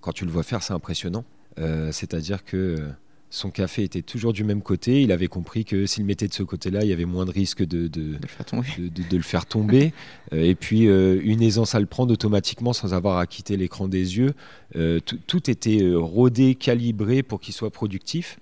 Quand 0.00 0.12
tu 0.12 0.24
le 0.24 0.30
vois 0.30 0.44
faire, 0.44 0.62
c'est 0.62 0.74
impressionnant. 0.74 1.24
C'est-à-dire 1.56 2.44
que 2.44 2.76
son 3.30 3.50
café 3.50 3.82
était 3.82 4.02
toujours 4.02 4.32
du 4.32 4.44
même 4.44 4.62
côté. 4.62 5.02
Il 5.02 5.10
avait 5.10 5.26
compris 5.26 5.64
que 5.64 5.86
s'il 5.86 6.04
mettait 6.04 6.28
de 6.28 6.32
ce 6.32 6.42
côté-là, 6.42 6.82
il 6.82 6.88
y 6.88 6.92
avait 6.92 7.04
moins 7.04 7.24
de 7.24 7.32
risque 7.32 7.64
de, 7.64 7.88
de, 7.88 8.12
le, 8.12 9.22
faire 9.22 9.46
tomber. 9.46 9.92
Euh, 10.32 10.42
et 10.42 10.56
puis, 10.56 10.88
euh, 10.88 11.20
une 11.22 11.40
aisance 11.40 11.76
à 11.76 11.80
le 11.80 11.86
prendre 11.86 12.12
automatiquement 12.12 12.72
sans 12.72 12.94
avoir 12.94 13.18
à 13.18 13.26
quitter 13.26 13.56
l'écran 13.56 13.86
des 13.86 14.18
yeux. 14.18 14.34
Euh, 14.74 14.98
tout, 15.00 15.50
était 15.50 15.92
rodé, 15.94 16.56
calibré 16.56 17.22
pour 17.22 17.40
qu'il 17.40 17.54
soit 17.54 17.70
productif. 17.70 18.38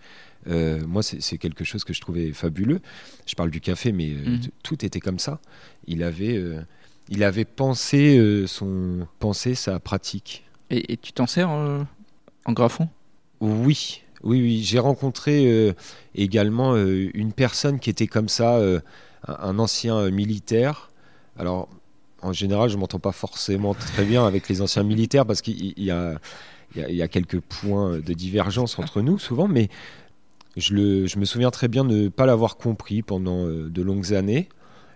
moi, 0.47 1.03
c'est 1.03 1.37
quelque 1.37 1.65
chose 1.65 1.85
que 1.85 1.93
je 1.93 2.01
trouvais 2.01 2.33
fabuleux. 2.33 2.81
Je 3.27 3.35
parle 3.35 3.51
du 3.51 3.61
café, 3.61 3.93
mais 3.93 4.09
mhm. 4.09 4.41
tout 4.63 4.83
était 4.85 5.01
comme 5.01 5.19
ça. 5.19 5.41
Il 5.87 6.03
avait, 6.03 6.43
il 7.11 7.23
avait 7.23 7.45
pensé, 7.45 8.45
son, 8.47 9.07
pensé 9.19 9.55
sa 9.55 9.79
pratique. 9.79 10.45
Et, 10.71 10.97
tu 10.97 11.13
t'en 11.13 11.27
sers 11.27 11.51
en 11.51 12.53
graphon? 12.53 12.89
Oui, 13.41 14.04
oui, 14.25 14.41
oui, 14.41 14.63
j'ai 14.63 14.79
rencontré 14.79 15.47
euh, 15.47 15.75
également 16.15 16.75
euh, 16.75 17.11
une 17.15 17.33
personne 17.33 17.79
qui 17.79 17.91
était 17.91 18.07
comme 18.07 18.29
ça, 18.29 18.57
euh, 18.57 18.81
un, 19.29 19.59
ancien 19.59 20.11
militaire. 20.11 20.91
Alors, 21.39 21.69
en 22.23 22.33
général, 22.33 22.71
je 22.71 22.79
m'entends 22.79 22.99
pas 22.99 23.13
forcément 23.13 23.75
très 23.75 24.05
bien 24.05 24.27
avec 24.27 24.49
les 24.49 24.63
anciens 24.63 24.83
militaires 24.83 25.27
parce 25.27 25.43
qu'il 25.43 25.79
y, 25.79 25.91
a, 25.91 26.19
quelques 27.09 27.41
points 27.41 27.99
de 27.99 28.13
divergence 28.15 28.79
entre 28.79 29.03
nous 29.03 29.19
souvent, 29.19 29.47
mais 29.47 29.69
je, 30.57 30.75
me 31.19 31.25
souviens 31.27 31.51
très 31.51 31.69
bien 31.69 31.85
de 31.85 32.05
ne 32.05 32.09
pas 32.09 32.25
l'avoir 32.25 32.57
compris 32.57 33.03
pendant 33.03 33.47
de 33.47 33.83
longues 33.83 34.15
années. 34.15 34.49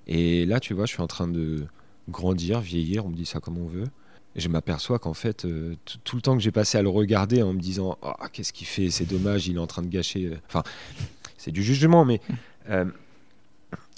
Et 0.07 0.47
là, 0.47 0.59
tu 0.59 0.73
vois, 0.73 0.87
je 0.87 0.93
suis 0.93 1.03
en 1.03 1.07
train 1.07 1.29
de 1.29 1.67
grandir, 2.09 2.61
vieillir, 2.61 3.05
on 3.05 3.11
me 3.11 3.17
dit 3.17 3.27
ça 3.27 3.41
comme 3.41 3.59
on 3.59 3.67
veut. 3.67 3.89
Et 4.39 4.41
je 4.41 4.49
m'aperçois 4.49 5.01
qu'en 5.01 5.15
fait, 5.15 5.45
euh, 5.45 5.75
tout 6.05 6.15
le 6.15 6.23
temps 6.23 6.37
que 6.37 6.43
j'ai 6.45 6.53
passé 6.53 6.79
à 6.79 6.83
le 6.83 6.89
regarder 6.89 7.43
en 7.43 7.53
me 7.53 7.59
disant 7.59 7.99
ah, 8.03 8.29
qu'est-ce 8.33 8.53
qu'il 8.53 8.69
fait, 8.69 8.89
c'est 8.89 9.05
dommage, 9.05 9.49
il 9.49 9.57
est 9.57 9.59
en 9.59 9.67
train 9.67 9.83
de 9.83 9.89
gâcher. 9.89 10.27
Euh, 10.27 10.37
enfin, 10.47 10.63
c'est 11.37 11.51
du 11.51 11.65
jugement, 11.65 12.05
mais 12.05 12.21
euh, 12.71 12.85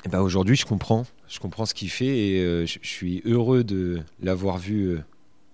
ben 0.08 0.20
aujourd'hui, 0.22 0.56
je 0.56 0.64
comprends. 0.64 1.04
Je 1.28 1.40
comprends 1.40 1.66
ce 1.66 1.74
qu'il 1.74 1.90
fait 1.90 2.06
et 2.06 2.66
je 2.66 2.78
suis 2.82 3.20
heureux 3.26 3.64
de 3.64 4.00
l'avoir 4.22 4.56
vu 4.56 4.98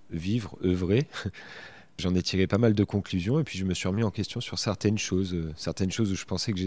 vivre, 0.09 0.57
œuvrer. 0.63 1.05
J'en 1.99 2.13
ai 2.13 2.21
tiré 2.21 2.45
pas 2.45 2.59
mal 2.59 2.75
de 2.75 2.83
conclusions 2.83 3.39
et 3.39 3.43
puis 3.43 3.57
je 3.57 3.65
me 3.65 3.73
suis 3.73 3.87
remis 3.87 4.03
en 4.03 4.11
question 4.11 4.39
sur 4.39 4.59
certaines 4.59 4.99
choses, 4.99 5.33
euh, 5.33 5.51
certaines 5.55 5.89
choses 5.89 6.11
où 6.11 6.15
je 6.15 6.25
pensais 6.25 6.53
que 6.53 6.59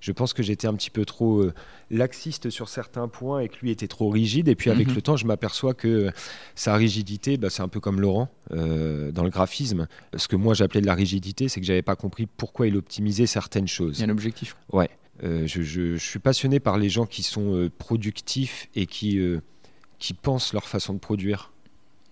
je 0.00 0.12
pense 0.12 0.32
que 0.32 0.44
j'étais 0.44 0.68
un 0.68 0.74
petit 0.74 0.90
peu 0.90 1.04
trop 1.04 1.40
euh, 1.40 1.52
laxiste 1.90 2.50
sur 2.50 2.68
certains 2.68 3.08
points 3.08 3.40
et 3.40 3.48
que 3.48 3.56
lui 3.62 3.72
était 3.72 3.88
trop 3.88 4.08
rigide. 4.10 4.46
Et 4.46 4.54
puis 4.54 4.70
avec 4.70 4.86
mhm. 4.86 4.94
le 4.94 5.02
temps, 5.02 5.16
je 5.16 5.26
m'aperçois 5.26 5.74
que 5.74 6.12
sa 6.54 6.76
rigidité, 6.76 7.36
bah, 7.36 7.50
c'est 7.50 7.62
un 7.62 7.68
peu 7.68 7.80
comme 7.80 8.00
Laurent 8.00 8.28
euh, 8.52 9.10
dans 9.10 9.24
le 9.24 9.30
graphisme. 9.30 9.88
Ce 10.16 10.28
que 10.28 10.36
moi 10.36 10.54
j'appelais 10.54 10.82
de 10.82 10.86
la 10.86 10.94
rigidité, 10.94 11.48
c'est 11.48 11.58
que 11.58 11.66
j'avais 11.66 11.82
pas 11.82 11.96
compris 11.96 12.26
pourquoi 12.26 12.68
il 12.68 12.76
optimisait 12.76 13.26
certaines 13.26 13.66
choses. 13.66 13.98
Il 13.98 14.02
y 14.02 14.04
a 14.04 14.06
un 14.06 14.12
objectif. 14.12 14.56
Ouais. 14.72 14.90
Je, 15.20 15.62
je, 15.62 15.96
suis 15.96 16.18
passionné 16.18 16.60
par 16.60 16.78
les 16.78 16.90
gens 16.90 17.06
qui 17.06 17.22
sont 17.22 17.70
productifs 17.78 18.68
et 18.76 18.86
qui, 18.86 19.18
qui 19.98 20.12
pensent 20.12 20.52
leur 20.52 20.68
façon 20.68 20.92
de 20.92 20.98
produire. 20.98 21.52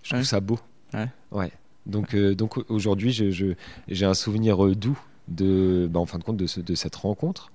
Je 0.02 0.14
trouve 0.14 0.24
ça 0.24 0.40
beau. 0.40 0.58
Ouais. 0.94 1.08
ouais. 1.30 1.52
Donc, 1.86 2.14
euh, 2.14 2.34
donc 2.34 2.58
aujourd'hui, 2.70 3.12
j'ai 3.12 4.06
un 4.06 4.14
souvenir 4.14 4.64
euh, 4.64 4.74
doux 4.74 4.98
de, 5.28 5.88
bah, 5.90 6.00
en 6.00 6.06
fin 6.06 6.18
de 6.18 6.24
compte, 6.24 6.36
de, 6.36 6.60
de 6.60 6.74
cette 6.74 6.96
rencontre, 6.96 7.50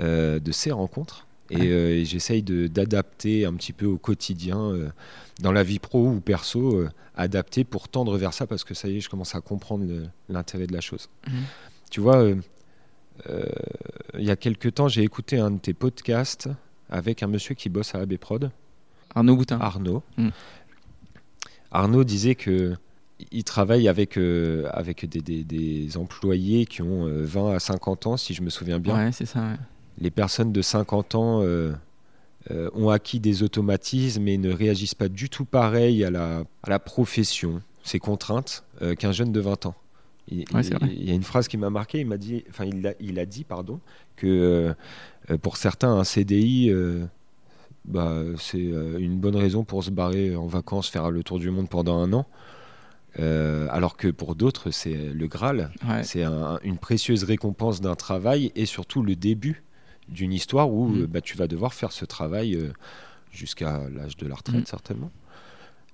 euh, 0.00 0.38
de 0.38 0.52
ces 0.52 0.70
rencontres. 0.70 1.26
Et, 1.50 2.04
j'essaye 2.04 2.42
d'adapter 2.42 3.44
un 3.44 3.52
petit 3.54 3.72
peu 3.72 3.86
au 3.86 3.98
quotidien, 3.98 4.72
dans 5.40 5.52
la 5.52 5.62
vie 5.62 5.78
pro 5.78 6.08
ou 6.08 6.20
perso, 6.20 6.84
adapter 7.16 7.64
pour 7.64 7.88
tendre 7.88 8.16
vers 8.16 8.32
ça, 8.32 8.46
parce 8.46 8.64
que 8.64 8.74
ça 8.74 8.88
y 8.88 8.96
est, 8.96 9.00
je 9.00 9.10
commence 9.10 9.34
à 9.34 9.40
comprendre 9.40 9.84
l'intérêt 10.28 10.66
de 10.66 10.72
la 10.72 10.80
chose. 10.80 11.10
Mhm. 11.28 11.34
Tu 11.90 12.00
vois, 12.00 12.28
il 13.28 14.24
y 14.24 14.30
a 14.30 14.36
quelques 14.36 14.74
temps, 14.74 14.88
j'ai 14.88 15.02
écouté 15.02 15.38
un 15.38 15.52
de 15.52 15.58
tes 15.58 15.74
podcasts 15.74 16.48
avec 16.88 17.22
un 17.22 17.28
monsieur 17.28 17.54
qui 17.54 17.68
bosse 17.68 17.94
à 17.94 18.00
AB 18.00 18.16
Prod. 18.16 18.50
Arnaud 19.14 19.36
Boutin. 19.36 19.60
Arnaud. 19.60 20.02
Mhm. 20.16 20.32
Arnaud 21.70 22.04
disait 22.04 22.34
que 22.34 22.74
il 23.30 23.44
travaille 23.44 23.88
avec, 23.88 24.16
euh, 24.16 24.68
avec 24.72 25.06
des, 25.06 25.96
employés 25.96 26.66
qui 26.66 26.82
ont 26.82 27.06
20 27.06 27.40
euh, 27.40 27.56
à 27.56 27.60
50 27.60 28.06
ans, 28.06 28.16
si 28.16 28.34
je 28.34 28.42
me 28.42 28.50
souviens 28.50 28.78
bien. 28.78 28.96
Ouais, 28.96 29.12
c'est 29.12 29.26
ça. 29.26 29.44
Les 29.98 30.10
personnes 30.10 30.52
de 30.52 30.62
50 30.62 31.14
ans 31.14 31.40
euh, 31.42 31.72
ont 32.50 32.88
acquis 32.88 33.20
des 33.20 33.42
automatismes 33.42 34.26
et 34.26 34.38
ne 34.38 34.52
réagissent 34.52 34.96
pas 34.96 35.08
du 35.08 35.28
tout 35.28 35.44
pareil 35.44 36.04
à 36.04 36.10
la, 36.10 36.44
à 36.62 36.70
la 36.70 36.78
profession, 36.78 37.62
ces 37.84 37.98
contraintes, 37.98 38.64
qu'un 38.98 39.12
jeune 39.12 39.32
de 39.32 39.40
20 39.40 39.66
ans. 39.66 39.74
Il, 40.28 40.44
y 40.48 41.10
a 41.10 41.14
une 41.14 41.22
phrase 41.22 41.48
qui 41.48 41.58
m'a 41.58 41.70
marqué. 41.70 42.00
Il 42.00 42.06
m'a 42.06 42.16
dit, 42.16 42.44
enfin, 42.48 42.64
il 42.64 42.86
a, 42.86 42.94
il 42.98 43.18
a 43.18 43.26
dit, 43.26 43.44
pardon, 43.44 43.78
que 44.16 44.74
pour 45.42 45.58
certains, 45.58 45.92
un 45.92 46.02
CDI, 46.02 46.72
bah, 47.84 48.22
c'est 48.38 48.58
une 48.58 49.18
bonne 49.18 49.36
raison 49.36 49.62
pour 49.62 49.84
se 49.84 49.90
barrer 49.90 50.34
en 50.34 50.46
vacances, 50.46 50.88
faire 50.88 51.10
le 51.10 51.22
tour 51.22 51.38
du 51.38 51.50
monde 51.50 51.68
pendant 51.68 51.98
un 51.98 52.12
an. 52.12 52.26
Euh, 53.20 53.66
alors 53.70 53.96
que 53.96 54.08
pour 54.08 54.34
d'autres, 54.34 54.70
c'est 54.70 54.94
le 54.94 55.26
Graal. 55.26 55.70
C'est 56.02 56.24
une 56.24 56.78
précieuse 56.78 57.24
récompense 57.24 57.80
d'un 57.80 57.94
travail 57.94 58.52
et 58.54 58.66
surtout 58.66 59.02
le 59.02 59.16
début 59.16 59.62
d'une 60.08 60.32
histoire 60.32 60.70
où 60.70 60.88
mm. 60.88 61.06
bah, 61.06 61.20
tu 61.20 61.36
vas 61.36 61.46
devoir 61.46 61.72
faire 61.72 61.92
ce 61.92 62.04
travail 62.04 62.54
euh, 62.54 62.72
jusqu'à 63.30 63.88
l'âge 63.88 64.16
de 64.16 64.26
la 64.26 64.34
retraite, 64.34 64.62
mm. 64.62 64.66
certainement. 64.66 65.10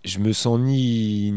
Je 0.02 0.18
me 0.18 0.32
sens 0.32 0.58
ni, 0.58 1.32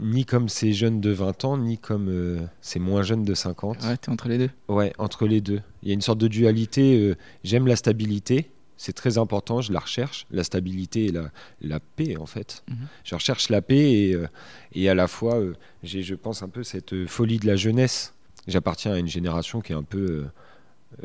ni 0.00 0.24
comme 0.24 0.48
ces 0.48 0.72
jeunes 0.72 1.00
de 1.00 1.10
20 1.10 1.44
ans, 1.44 1.56
ni 1.56 1.78
comme 1.78 2.08
euh, 2.08 2.40
ces 2.60 2.80
moins 2.80 3.02
jeunes 3.02 3.24
de 3.24 3.34
50. 3.34 3.84
Ouais, 3.84 3.96
t'es 3.96 4.10
entre 4.10 4.28
les 4.28 4.36
deux. 4.36 4.50
Ouais, 4.68 4.92
entre 4.98 5.26
les 5.26 5.40
deux. 5.40 5.62
Il 5.82 5.88
y 5.88 5.92
a 5.92 5.94
une 5.94 6.00
sorte 6.00 6.18
de 6.18 6.26
dualité. 6.26 7.14
J'aime 7.44 7.68
la 7.68 7.76
stabilité, 7.76 8.50
c'est 8.80 8.94
très 8.94 9.18
important, 9.18 9.60
je 9.60 9.74
la 9.74 9.78
recherche, 9.78 10.26
la 10.30 10.42
stabilité 10.42 11.04
et 11.04 11.12
la, 11.12 11.30
la 11.60 11.80
paix 11.80 12.16
en 12.16 12.24
fait. 12.24 12.64
Mhm. 12.66 12.76
Je 13.04 13.14
recherche 13.14 13.50
la 13.50 13.60
paix 13.60 13.92
et, 13.92 14.14
euh, 14.14 14.26
et 14.72 14.88
à 14.88 14.94
la 14.94 15.06
fois, 15.06 15.34
euh, 15.38 15.52
j'ai, 15.82 16.02
je 16.02 16.14
pense, 16.14 16.42
un 16.42 16.48
peu 16.48 16.62
cette 16.62 16.94
euh, 16.94 17.06
folie 17.06 17.38
de 17.38 17.46
la 17.46 17.56
jeunesse. 17.56 18.14
J'appartiens 18.48 18.94
à 18.94 18.98
une 18.98 19.06
génération 19.06 19.60
qui 19.60 19.72
est 19.72 19.76
un 19.76 19.82
peu, 19.82 20.24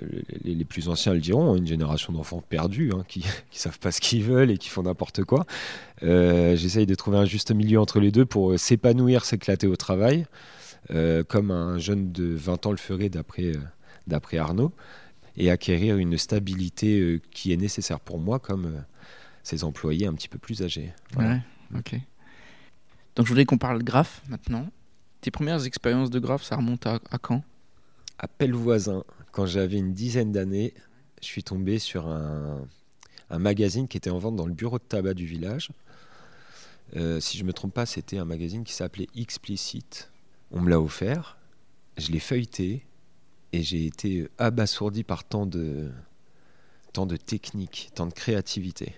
euh, 0.01 0.21
les, 0.45 0.55
les 0.55 0.63
plus 0.63 0.88
anciens 0.88 1.13
le 1.13 1.19
diront, 1.19 1.51
hein, 1.51 1.57
une 1.57 1.67
génération 1.67 2.13
d'enfants 2.13 2.41
perdus, 2.47 2.93
hein, 2.93 3.03
qui 3.09 3.19
ne 3.25 3.25
savent 3.51 3.79
pas 3.79 3.91
ce 3.91 3.99
qu'ils 3.99 4.23
veulent 4.23 4.51
et 4.51 4.57
qui 4.57 4.69
font 4.69 4.83
n'importe 4.83 5.25
quoi. 5.25 5.45
J'essaye 6.01 6.85
de 6.85 6.95
trouver 6.95 7.17
un 7.17 7.25
juste 7.25 7.53
milieu 7.53 7.81
entre 7.81 7.99
les 7.99 8.13
deux 8.13 8.25
pour 8.25 8.57
s'épanouir, 8.57 9.25
s'éclater 9.25 9.67
au 9.67 9.75
travail, 9.75 10.27
comme 11.27 11.51
un 11.51 11.77
jeune 11.77 12.13
de 12.13 12.23
20 12.23 12.67
ans 12.67 12.71
le 12.71 12.77
ferait 12.77 13.09
d'après, 13.09 13.51
d'après 14.07 14.38
Arnaud 14.38 14.71
et 15.38 15.50
acquérir 15.52 15.98
une 15.98 16.17
stabilité 16.17 17.00
euh, 17.00 17.21
qui 17.32 17.52
est 17.52 17.58
nécessaire 17.58 18.00
pour 18.00 18.19
moi 18.19 18.39
comme 18.39 18.65
euh, 18.65 18.80
ces 19.43 19.63
employés 19.63 20.08
un 20.08 20.13
petit 20.13 20.30
peu 20.30 20.38
plus 20.38 20.62
âgés. 20.62 20.93
Voilà. 21.13 21.41
Ouais, 21.71 21.80
ok. 21.80 22.00
Donc 23.15 23.26
je 23.26 23.30
voudrais 23.30 23.45
qu'on 23.45 23.58
parle 23.58 23.84
graphe 23.84 24.21
maintenant. 24.28 24.67
Tes 25.21 25.32
premières 25.32 25.65
expériences 25.65 26.10
de 26.10 26.19
graphe, 26.19 26.43
ça 26.43 26.56
remonte 26.56 26.86
à, 26.86 27.00
à 27.10 27.17
quand? 27.17 27.43
À 28.17 28.28
Pellevoisin, 28.28 29.04
quand 29.32 29.45
j'avais 29.45 29.78
une 29.78 29.93
dizaine 29.93 30.32
d'années, 30.32 30.74
je 31.21 31.26
suis 31.26 31.43
tombé 31.43 31.80
sur 31.80 32.08
un, 32.08 32.65
un 33.30 33.39
magazine 33.39 33.88
qui 33.88 33.98
était 33.98 34.10
en 34.10 34.19
vente 34.19 34.36
dans 34.36 34.45
le 34.45 34.54
bureau 34.54 34.78
de 34.78 34.84
tabac 34.84 35.13
du 35.13 35.26
village. 35.26 35.69
Euh, 36.95 37.19
si 37.19 37.38
je 37.38 37.43
ne 37.43 37.48
me 37.48 37.54
trompe 37.54 37.74
pas, 37.74 37.86
c'était 37.86 38.17
un 38.17 38.26
magazine 38.26 38.63
qui 38.63 38.74
s'appelait 38.74 39.08
Explicit. 39.15 40.12
On 40.52 40.62
me 40.62 40.69
l'a 40.69 40.80
offert, 40.80 41.38
je 41.98 42.12
l'ai 42.12 42.19
feuilleté 42.19 42.86
et 43.55 43.63
j'ai 43.63 43.85
été 43.85 44.27
abasourdi 44.37 45.03
par 45.03 45.23
tant 45.23 45.45
de, 45.45 45.89
tant 46.93 47.05
de 47.05 47.15
technique, 47.17 47.89
tant 47.95 48.05
de 48.07 48.13
créativité. 48.13 48.93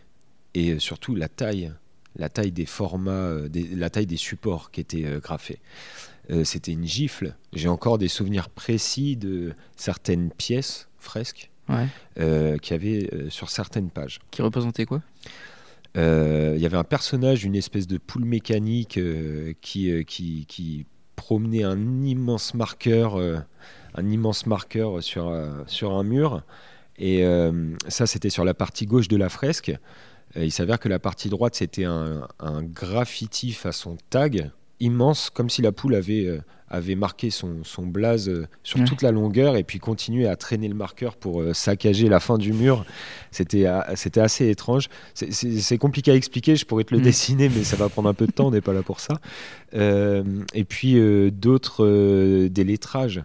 Et 0.53 0.71
euh, 0.71 0.79
surtout 0.79 1.13
la 1.15 1.29
taille, 1.29 1.71
la 2.15 2.29
taille 2.29 2.51
des 2.51 2.65
formats, 2.65 3.11
euh, 3.11 3.47
des- 3.49 3.67
la 3.75 3.89
taille 3.89 4.07
des 4.07 4.17
supports 4.17 4.71
qui 4.71 4.81
étaient 4.81 5.05
euh, 5.05 5.19
graphés. 5.19 5.59
Euh, 6.31 6.43
C'était 6.43 6.71
une 6.73 6.85
gifle. 6.87 7.35
J'ai 7.53 7.67
encore 7.69 7.97
des 7.97 8.07
souvenirs 8.07 8.49
précis 8.49 9.15
de 9.15 9.53
certaines 9.75 10.31
pièces, 10.31 10.87
fresques, 10.97 11.49
Ouais. 11.69 11.87
euh, 12.19 12.57
qu'il 12.57 12.71
y 12.73 12.79
avait 12.79 13.09
euh, 13.13 13.29
sur 13.29 13.49
certaines 13.49 13.89
pages. 13.89 14.19
Qui 14.31 14.41
représentait 14.41 14.85
quoi? 14.85 15.01
Euh, 15.97 16.53
Il 16.55 16.61
y 16.61 16.65
avait 16.65 16.77
un 16.77 16.83
personnage, 16.83 17.43
une 17.43 17.55
espèce 17.55 17.87
de 17.87 17.97
poule 17.97 18.25
mécanique 18.25 18.97
euh, 18.97 19.53
qui, 19.61 19.91
euh, 19.91 20.03
qui, 20.03 20.45
qui 20.47 20.85
promenait 21.15 21.63
un 21.63 22.03
immense 22.03 22.53
marqueur, 22.53 23.15
euh, 23.19 23.37
un 23.97 24.09
immense 24.09 24.45
marqueur 24.45 25.03
sur, 25.03 25.27
euh, 25.27 25.49
sur 25.67 25.91
un 25.91 26.03
mur. 26.03 26.43
Et 26.97 27.25
euh, 27.25 27.51
ça, 27.87 28.07
c'était 28.07 28.29
sur 28.29 28.45
la 28.45 28.53
partie 28.53 28.85
gauche 28.85 29.07
de 29.07 29.17
la 29.17 29.29
fresque. 29.29 29.71
Il 30.35 30.51
s'avère 30.51 30.79
que 30.79 30.89
la 30.89 30.99
partie 30.99 31.29
droite, 31.29 31.55
c'était 31.55 31.85
un, 31.85 32.27
un 32.39 32.61
graffiti 32.63 33.51
façon 33.53 33.97
tag 34.09 34.51
immense, 34.79 35.29
comme 35.31 35.49
si 35.49 35.61
la 35.63 35.71
poule 35.71 35.95
avait, 35.95 36.25
euh, 36.25 36.39
avait 36.69 36.93
marqué 36.95 37.31
son, 37.31 37.63
son 37.63 37.87
blaze 37.87 38.31
sur 38.61 38.79
Ouais. 38.79 38.85
toute 38.85 39.01
la 39.01 39.11
longueur 39.11 39.55
et 39.55 39.63
puis 39.63 39.79
continuait 39.79 40.27
à 40.27 40.35
traîner 40.35 40.67
le 40.67 40.75
marqueur 40.75 41.15
pour 41.15 41.43
saccager 41.55 42.09
la 42.09 42.19
fin 42.19 42.37
du 42.37 42.53
mur. 42.53 42.85
C'était 43.31 43.65
assez 43.65 44.49
étrange. 44.49 44.89
C'est- 45.15 45.77
compliqué 45.79 46.11
à 46.11 46.15
expliquer, 46.15 46.55
je 46.55 46.65
pourrais 46.65 46.83
te 46.83 46.93
le 46.93 46.99
Mm. 46.99 47.03
dessiner, 47.03 47.49
mais 47.49 47.63
ça 47.63 47.75
va 47.75 47.89
prendre 47.89 48.09
un 48.09 48.13
peu 48.13 48.27
de 48.27 48.31
temps, 48.31 48.47
on 48.47 48.51
n'est 48.51 48.61
pas 48.61 48.73
là 48.73 48.83
pour 48.83 48.99
ça. 48.99 49.19
Euh, 49.73 50.23
et 50.53 50.63
puis 50.65 50.99
euh, 50.99 51.31
d'autres, 51.31 51.83
euh, 51.85 52.49
des 52.49 52.63
lettrages. 52.63 53.23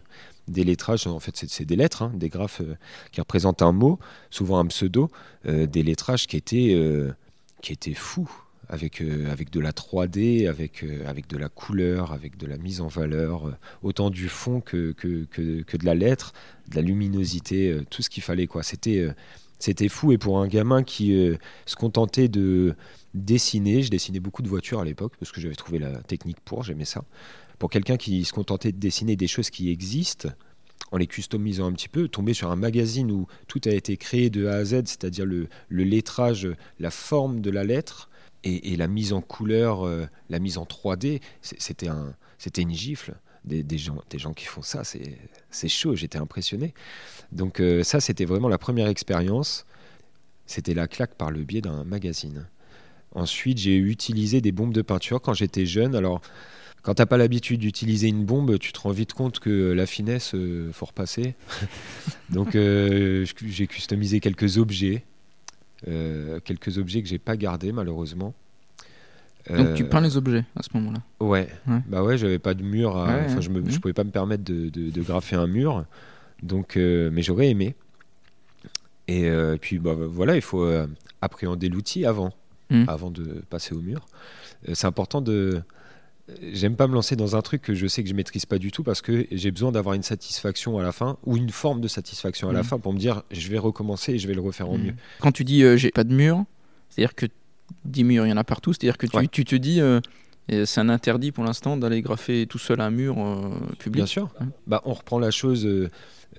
Des 0.49 0.65
lettrages, 0.65 1.07
en 1.07 1.21
fait, 1.21 1.37
c'est 1.47 1.65
des 1.65 1.77
lettres, 1.77 2.03
hein, 2.03 2.13
des 2.15 2.29
graphes 2.29 2.61
euh, 2.63 2.77
qui 3.13 3.21
représentent 3.21 3.63
un 3.63 3.73
mot, 3.73 3.99
souvent 4.31 4.59
un 4.59 4.67
pseudo, 4.67 5.09
euh, 5.47 5.67
des 5.67 5.83
lettrages 5.83 6.27
qui 6.27 6.37
étaient, 6.37 6.75
euh, 6.75 7.13
qui 7.61 7.73
étaient 7.73 7.95
fous, 7.95 8.31
avec, 8.69 9.03
avec 9.31 9.51
de 9.51 9.61
la 9.61 9.73
3D, 9.73 10.49
avec, 10.49 10.85
avec 11.07 11.29
de 11.29 11.37
la 11.37 11.51
couleur, 11.51 12.13
avec 12.13 12.39
de 12.39 12.47
la 12.47 12.57
mise 12.57 12.81
en 12.81 12.87
valeur, 12.87 13.59
autant 13.83 14.09
du 14.09 14.29
fond 14.29 14.61
que, 14.63 14.93
que, 14.93 15.25
que, 15.25 15.63
que 15.63 15.77
de 15.77 15.85
la 15.85 15.95
lettre, 15.95 16.33
de 16.71 16.77
la 16.77 16.83
luminosité, 16.83 17.77
tout 17.91 18.01
ce 18.01 18.09
qu'il 18.09 18.23
fallait. 18.23 18.47
quoi. 18.47 18.63
C'était 18.63 19.07
c'était 19.59 19.89
fou, 19.89 20.11
et 20.13 20.19
pour 20.19 20.41
un 20.41 20.49
gamin 20.49 20.85
qui 20.85 21.13
se 21.67 21.77
contentait 21.77 22.29
de 22.29 22.75
dessiner, 23.15 23.83
je 23.83 23.91
dessinais 23.91 24.21
beaucoup 24.21 24.43
de 24.43 24.49
voitures 24.49 24.81
à 24.81 24.85
l'époque, 24.85 25.13
parce 25.19 25.33
que 25.33 25.41
j'avais 25.41 25.55
trouvé 25.55 25.79
la 25.79 25.99
technique 26.03 26.41
pour, 26.41 26.63
j'aimais 26.63 26.87
ça. 26.87 27.05
Pour 27.63 27.71
quelqu'un 27.71 27.97
qui 27.97 28.25
se 28.25 28.33
contentait 28.33 28.73
de 28.73 28.79
dessiner 28.79 29.15
des 29.15 29.29
choses 29.29 29.49
qui 29.49 29.71
existent, 29.71 30.29
en 30.91 30.97
les 30.97 31.07
customisant 31.07 31.67
un 31.67 31.73
petit 31.73 31.89
peu, 31.89 32.09
tomber 32.09 32.35
sur 32.35 32.51
un 32.51 32.57
magazine 32.57 33.09
où 33.13 33.29
tout 33.47 33.61
a 33.67 33.71
été 33.71 33.97
créé 33.97 34.31
de 34.31 34.49
A 34.49 34.55
à 34.55 34.65
Z, 34.65 34.83
c'est-à-dire 34.87 35.25
le, 35.25 35.47
le 35.69 35.85
lettrage, 35.85 36.49
la 36.81 36.91
forme 36.91 37.41
de 37.41 37.51
la 37.53 37.63
lettre 37.63 38.11
et, 38.43 38.75
la 38.77 38.89
mise 38.89 39.13
en 39.13 39.21
couleur, 39.21 39.87
euh, 39.87 40.07
la 40.29 40.41
mise 40.41 40.59
en 40.59 40.65
3D, 40.65 41.21
c'est- 41.41 41.61
c'était 41.61 41.87
un, 41.87 42.17
une 42.59 42.75
gifle. 42.75 43.15
Des, 43.45 43.63
des 43.63 43.79
gens, 43.79 44.03
des 44.11 44.19
gens 44.19 44.33
qui 44.33 44.47
font 44.47 44.63
ça, 44.63 44.83
c'est 44.83 45.17
c'est 45.53 45.69
chaud, 45.69 45.95
j'étais 45.95 46.19
impressionné. 46.19 46.75
Donc 47.31 47.61
euh, 47.61 47.85
ça, 47.85 48.01
c'était 48.01 48.25
vraiment 48.25 48.49
la 48.49 48.59
première 48.59 48.89
expérience. 48.89 49.67
C'était 50.47 50.75
la 50.75 50.89
claque 50.89 51.15
par 51.15 51.31
le 51.31 51.45
biais 51.45 51.61
d'un 51.61 51.85
magazine. 51.85 52.49
Ensuite, 53.15 53.59
j'ai 53.59 53.77
utilisé 53.77 54.41
des 54.41 54.51
bombes 54.51 54.75
de 54.75 54.83
peinture 54.83 55.21
quand 55.21 55.35
j'étais 55.35 55.65
jeune. 55.65 55.95
Alors, 55.95 56.23
quand 56.83 56.95
t'as 56.95 57.07
pas 57.07 57.17
l'habitude 57.17 57.61
d'utiliser 57.61 58.09
une 58.09 58.25
bombe, 58.25 58.59
tu 58.59 58.73
te 58.73 58.81
rends 58.81 58.91
vite 58.91 59.13
compte 59.13 59.39
que 59.39 59.73
la 59.73 59.87
finesse, 59.87 60.35
euh, 60.35 60.71
faut 60.73 60.87
repasser. 60.87 61.35
Donc, 62.31 62.55
euh, 62.55 63.25
j'ai 63.47 63.67
customisé 63.67 64.21
quelques 64.21 64.59
objets, 64.59 65.05
euh, 65.89 66.41
quelques 66.45 66.79
objets 66.79 67.03
que 67.03 67.09
j'ai 67.09 67.19
pas 67.19 67.37
gardés 67.37 67.73
malheureusement. 67.73 68.35
Donc 69.51 69.75
tu 69.75 69.83
Euh, 69.83 69.87
peins 69.89 70.01
les 70.01 70.17
objets 70.17 70.45
à 70.55 70.63
ce 70.63 70.69
moment-là. 70.75 71.01
Ouais. 71.19 71.49
Ouais. 71.67 71.81
Bah 71.89 72.05
ouais, 72.05 72.17
j'avais 72.17 72.39
pas 72.39 72.55
de 72.55 72.63
mur. 72.63 72.97
à- 72.97 73.07
Ouais, 73.09 73.23
enfin, 73.27 73.41
je, 73.41 73.49
me, 73.51 73.61
je 73.69 73.75
Mhm. 73.75 73.81
pouvais 73.81 73.93
pas 73.95 74.05
me 74.05 74.11
permettre 74.13 74.45
de, 74.45 74.69
de- 74.69 74.91
de 74.91 75.03
graffer 75.03 75.35
un 75.35 75.49
mur. 75.49 75.85
Donc, 76.45 76.77
euh, 76.77 77.11
mais 77.13 77.23
j'aurais 77.23 77.49
aimé. 77.49 77.75
Et 79.09 79.25
euh, 79.29 79.57
puis 79.61 79.79
bah, 79.81 79.95
voilà, 79.99 80.37
il 80.37 80.43
faut 80.43 80.63
euh, 80.65 80.87
appréhender 81.21 81.69
l'outil 81.69 82.07
avant, 82.07 82.33
Mhm. 82.71 82.85
avant 82.89 83.11
de 83.11 83.43
passer 83.51 83.75
au 83.75 83.81
mur. 83.81 84.07
Euh, 84.69 84.75
c'est 84.75 84.87
important 84.87 85.21
de. 85.21 85.61
J'aime 86.53 86.77
pas 86.77 86.87
me 86.87 86.95
lancer 86.95 87.17
dans 87.17 87.37
un 87.37 87.43
truc 87.43 87.63
que 87.63 87.75
je 87.75 87.87
sais 87.87 88.03
que 88.03 88.09
je 88.09 88.15
maîtrise 88.15 88.47
pas 88.47 88.59
du 88.59 88.71
tout 88.71 88.83
parce 88.83 89.03
que 89.03 89.27
j'ai 89.31 89.51
besoin 89.51 89.73
d'avoir 89.73 89.95
une 89.95 90.03
satisfaction 90.03 90.79
à 90.79 90.83
la 90.83 90.93
fin 90.93 91.17
ou 91.25 91.37
une 91.37 91.51
forme 91.51 91.81
de 91.81 91.89
satisfaction 91.89 92.49
à 92.49 92.53
la 92.53 92.61
Mhm. 92.61 92.65
fin 92.65 92.79
pour 92.79 92.93
me 92.93 92.99
dire 92.99 93.23
je 93.31 93.49
vais 93.49 93.59
recommencer 93.59 94.13
et 94.13 94.19
je 94.19 94.27
vais 94.29 94.35
le 94.35 94.41
refaire 94.41 94.69
en 94.71 94.77
Mhm. 94.79 94.85
mieux. 94.85 94.95
Quand 95.21 95.33
tu 95.33 95.45
dis 95.45 95.63
euh, 95.63 95.77
j'ai 95.77 95.91
pas 95.91 96.05
de 96.05 96.15
mur, 96.15 96.45
c'est-à-dire 96.91 97.15
que 97.15 97.27
des 97.85 98.03
murs, 98.03 98.27
il 98.27 98.31
y 98.31 98.33
en 98.33 98.37
a 98.37 98.45
partout, 98.45 98.73
c'est-à-dire 98.73 98.99
que 98.99 99.07
tu, 99.07 99.17
Ouais. 99.17 99.27
tu 99.31 99.45
te 99.45 99.55
dis 99.57 99.81
euh, 99.81 100.01
euh, 100.51 100.65
c'est 100.65 100.81
un 100.81 100.89
interdit 100.89 101.31
pour 101.31 101.45
l'instant 101.45 101.77
d'aller 101.77 102.03
graffer 102.03 102.47
tout 102.47 102.59
seul 102.59 102.81
un 102.81 102.91
mur 102.91 103.17
euh, 103.19 103.51
public. 103.79 103.97
Bien 103.97 104.07
sûr. 104.07 104.31
Ouais. 104.41 104.47
Bah, 104.67 104.83
on 104.85 104.93
reprend 104.95 105.19
la 105.19 105.31
chose 105.31 105.65
euh, 105.67 105.89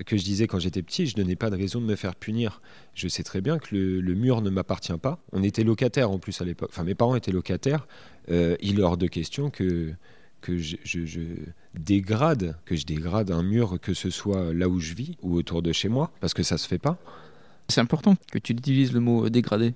que 0.05 0.17
je 0.17 0.23
disais 0.23 0.47
quand 0.47 0.59
j'étais 0.59 0.81
petit, 0.81 1.05
je 1.05 1.19
n'ai 1.21 1.35
pas 1.35 1.49
de 1.49 1.55
raison 1.55 1.79
de 1.79 1.85
me 1.85 1.95
faire 1.95 2.15
punir. 2.15 2.61
Je 2.95 3.07
sais 3.07 3.23
très 3.23 3.41
bien 3.41 3.59
que 3.59 3.73
le, 3.75 4.01
le 4.01 4.13
mur 4.15 4.41
ne 4.41 4.49
m'appartient 4.49 4.97
pas. 5.01 5.19
On 5.31 5.41
était 5.43 5.63
locataires 5.63 6.11
en 6.11 6.19
plus 6.19 6.41
à 6.41 6.45
l'époque. 6.45 6.69
Enfin, 6.71 6.83
mes 6.83 6.95
parents 6.95 7.15
étaient 7.15 7.31
locataires. 7.31 7.87
Euh, 8.29 8.55
il 8.61 8.79
est 8.79 8.83
hors 8.83 8.97
de 8.97 9.07
question 9.07 9.49
que, 9.49 9.93
que 10.41 10.57
je, 10.57 10.75
je- 10.83 11.05
je 11.05 11.21
dégrade, 11.79 12.55
que 12.65 12.75
je 12.75 12.85
dégrade 12.85 13.31
un 13.31 13.43
mur, 13.43 13.79
que 13.81 13.93
ce 13.93 14.09
soit 14.09 14.53
là 14.53 14.67
où 14.69 14.79
je 14.79 14.93
vis 14.93 15.15
ou 15.21 15.35
autour 15.35 15.61
de 15.61 15.71
chez 15.71 15.89
moi, 15.89 16.11
parce 16.19 16.33
que 16.33 16.43
ça 16.43 16.57
se 16.57 16.67
fait 16.67 16.77
pas. 16.79 16.97
C'est 17.69 17.81
important 17.81 18.15
que 18.31 18.37
tu 18.39 18.51
utilises 18.53 18.91
le 18.93 18.99
mot 18.99 19.29
dégradé. 19.29 19.73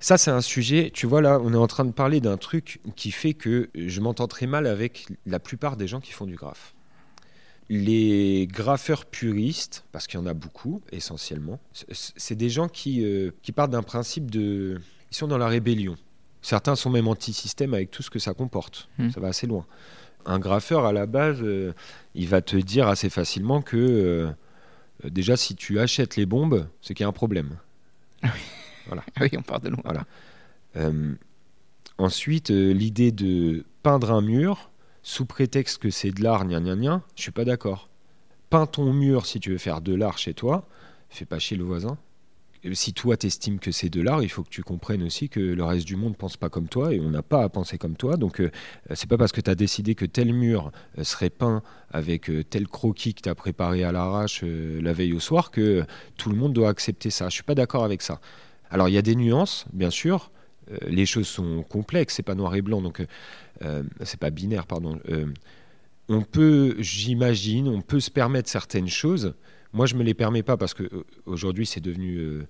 Ça, 0.00 0.18
c'est 0.18 0.30
un 0.30 0.40
sujet, 0.40 0.90
tu 0.92 1.06
vois, 1.06 1.22
là, 1.22 1.40
on 1.42 1.52
est 1.52 1.56
en 1.58 1.66
train 1.66 1.84
de 1.84 1.92
parler 1.92 2.20
d'un 2.20 2.36
truc 2.36 2.80
qui 2.96 3.10
fait 3.10 3.34
que 3.34 3.70
je 3.74 4.00
m'entends 4.00 4.28
très 4.28 4.46
mal 4.46 4.66
avec 4.66 5.06
la 5.24 5.40
plupart 5.40 5.76
des 5.76 5.86
gens 5.86 6.00
qui 6.00 6.12
font 6.12 6.26
du 6.26 6.36
graphe. 6.36 6.74
Les 7.68 8.46
graffeurs 8.50 9.06
puristes, 9.06 9.84
parce 9.90 10.06
qu'il 10.06 10.20
y 10.20 10.22
en 10.22 10.26
a 10.26 10.34
beaucoup, 10.34 10.82
essentiellement, 10.92 11.58
c'est 11.72 12.36
des 12.36 12.50
gens 12.50 12.68
qui, 12.68 13.04
euh, 13.04 13.32
qui 13.42 13.52
partent 13.52 13.72
d'un 13.72 13.82
principe 13.82 14.30
de... 14.30 14.80
Ils 15.10 15.16
sont 15.16 15.26
dans 15.26 15.38
la 15.38 15.48
rébellion. 15.48 15.96
Certains 16.42 16.76
sont 16.76 16.90
même 16.90 17.08
anti-système 17.08 17.74
avec 17.74 17.90
tout 17.90 18.04
ce 18.04 18.10
que 18.10 18.20
ça 18.20 18.32
comporte. 18.34 18.88
Hmm. 18.98 19.10
Ça 19.10 19.18
va 19.18 19.28
assez 19.28 19.48
loin. 19.48 19.66
Un 20.26 20.38
graffeur, 20.38 20.84
à 20.84 20.92
la 20.92 21.06
base, 21.06 21.38
euh, 21.42 21.72
il 22.14 22.28
va 22.28 22.40
te 22.40 22.56
dire 22.56 22.86
assez 22.86 23.10
facilement 23.10 23.62
que, 23.62 23.76
euh, 23.76 24.30
euh, 25.04 25.10
déjà, 25.10 25.36
si 25.36 25.56
tu 25.56 25.80
achètes 25.80 26.14
les 26.14 26.26
bombes, 26.26 26.68
c'est 26.82 26.94
qu'il 26.94 27.02
y 27.02 27.06
a 27.06 27.08
un 27.08 27.12
problème. 27.12 27.58
Ah 28.90 29.02
oui, 29.20 29.30
on 29.36 29.42
part 29.42 29.60
de 29.60 29.70
loin. 29.70 29.80
Voilà. 29.84 30.04
Euh, 30.76 31.14
ensuite, 31.98 32.50
euh, 32.50 32.72
l'idée 32.72 33.12
de 33.12 33.64
peindre 33.82 34.12
un 34.12 34.22
mur 34.22 34.70
sous 35.02 35.26
prétexte 35.26 35.78
que 35.78 35.90
c'est 35.90 36.10
de 36.10 36.22
l'art, 36.22 36.44
gna 36.46 36.60
gna 36.60 36.76
gna, 36.76 37.02
je 37.14 37.22
suis 37.22 37.32
pas 37.32 37.44
d'accord. 37.44 37.88
Peins 38.50 38.66
ton 38.66 38.92
mur 38.92 39.26
si 39.26 39.40
tu 39.40 39.50
veux 39.50 39.58
faire 39.58 39.80
de 39.80 39.94
l'art 39.94 40.18
chez 40.18 40.34
toi, 40.34 40.68
fais 41.08 41.24
pas 41.24 41.38
chier 41.38 41.56
le 41.56 41.64
voisin 41.64 41.98
si 42.74 42.92
toi 42.92 43.16
t'estimes 43.16 43.58
que 43.58 43.70
c'est 43.70 43.88
de 43.88 44.00
l'art, 44.00 44.22
il 44.22 44.28
faut 44.28 44.42
que 44.42 44.48
tu 44.48 44.62
comprennes 44.62 45.02
aussi 45.02 45.28
que 45.28 45.40
le 45.40 45.64
reste 45.64 45.86
du 45.86 45.96
monde 45.96 46.16
pense 46.16 46.36
pas 46.36 46.48
comme 46.48 46.68
toi 46.68 46.92
et 46.92 47.00
on 47.00 47.10
n'a 47.10 47.22
pas 47.22 47.42
à 47.42 47.48
penser 47.48 47.78
comme 47.78 47.96
toi. 47.96 48.16
Donc 48.16 48.40
euh, 48.40 48.50
c'est 48.94 49.08
pas 49.08 49.16
parce 49.16 49.32
que 49.32 49.40
tu 49.40 49.50
as 49.50 49.54
décidé 49.54 49.94
que 49.94 50.04
tel 50.04 50.32
mur 50.32 50.72
euh, 50.98 51.04
serait 51.04 51.30
peint 51.30 51.62
avec 51.90 52.28
euh, 52.30 52.42
tel 52.42 52.66
croquis 52.66 53.14
que 53.14 53.22
tu 53.22 53.28
as 53.28 53.34
préparé 53.34 53.84
à 53.84 53.92
l'arrache 53.92 54.42
la 54.42 54.92
veille 54.92 55.12
au 55.12 55.20
soir 55.20 55.50
que 55.50 55.84
tout 56.16 56.30
le 56.30 56.36
monde 56.36 56.52
doit 56.52 56.68
accepter 56.68 57.10
ça. 57.10 57.28
Je 57.28 57.34
suis 57.34 57.42
pas 57.42 57.54
d'accord 57.54 57.84
avec 57.84 58.02
ça. 58.02 58.20
Alors 58.70 58.88
il 58.88 58.92
y 58.94 58.98
a 58.98 59.02
des 59.02 59.16
nuances, 59.16 59.66
bien 59.72 59.90
sûr. 59.90 60.30
les 60.86 61.06
choses 61.06 61.28
sont 61.28 61.62
complexes, 61.62 62.14
c'est 62.14 62.22
pas 62.22 62.34
noir 62.34 62.54
et 62.54 62.62
blanc, 62.62 62.82
donc 62.82 63.04
c'est 64.02 64.20
pas 64.20 64.30
binaire, 64.30 64.66
pardon. 64.66 64.98
on 66.08 66.22
peut, 66.22 66.76
j'imagine, 66.78 67.68
on 67.68 67.80
peut 67.80 68.00
se 68.00 68.10
permettre 68.10 68.48
certaines 68.48 68.88
choses. 68.88 69.34
Moi, 69.72 69.86
je 69.86 69.94
me 69.94 70.02
les 70.02 70.14
permets 70.14 70.42
pas 70.42 70.56
parce 70.56 70.74
que 70.74 70.88
aujourd'hui, 71.26 71.66
c'est 71.66 71.80
devenu 71.80 72.46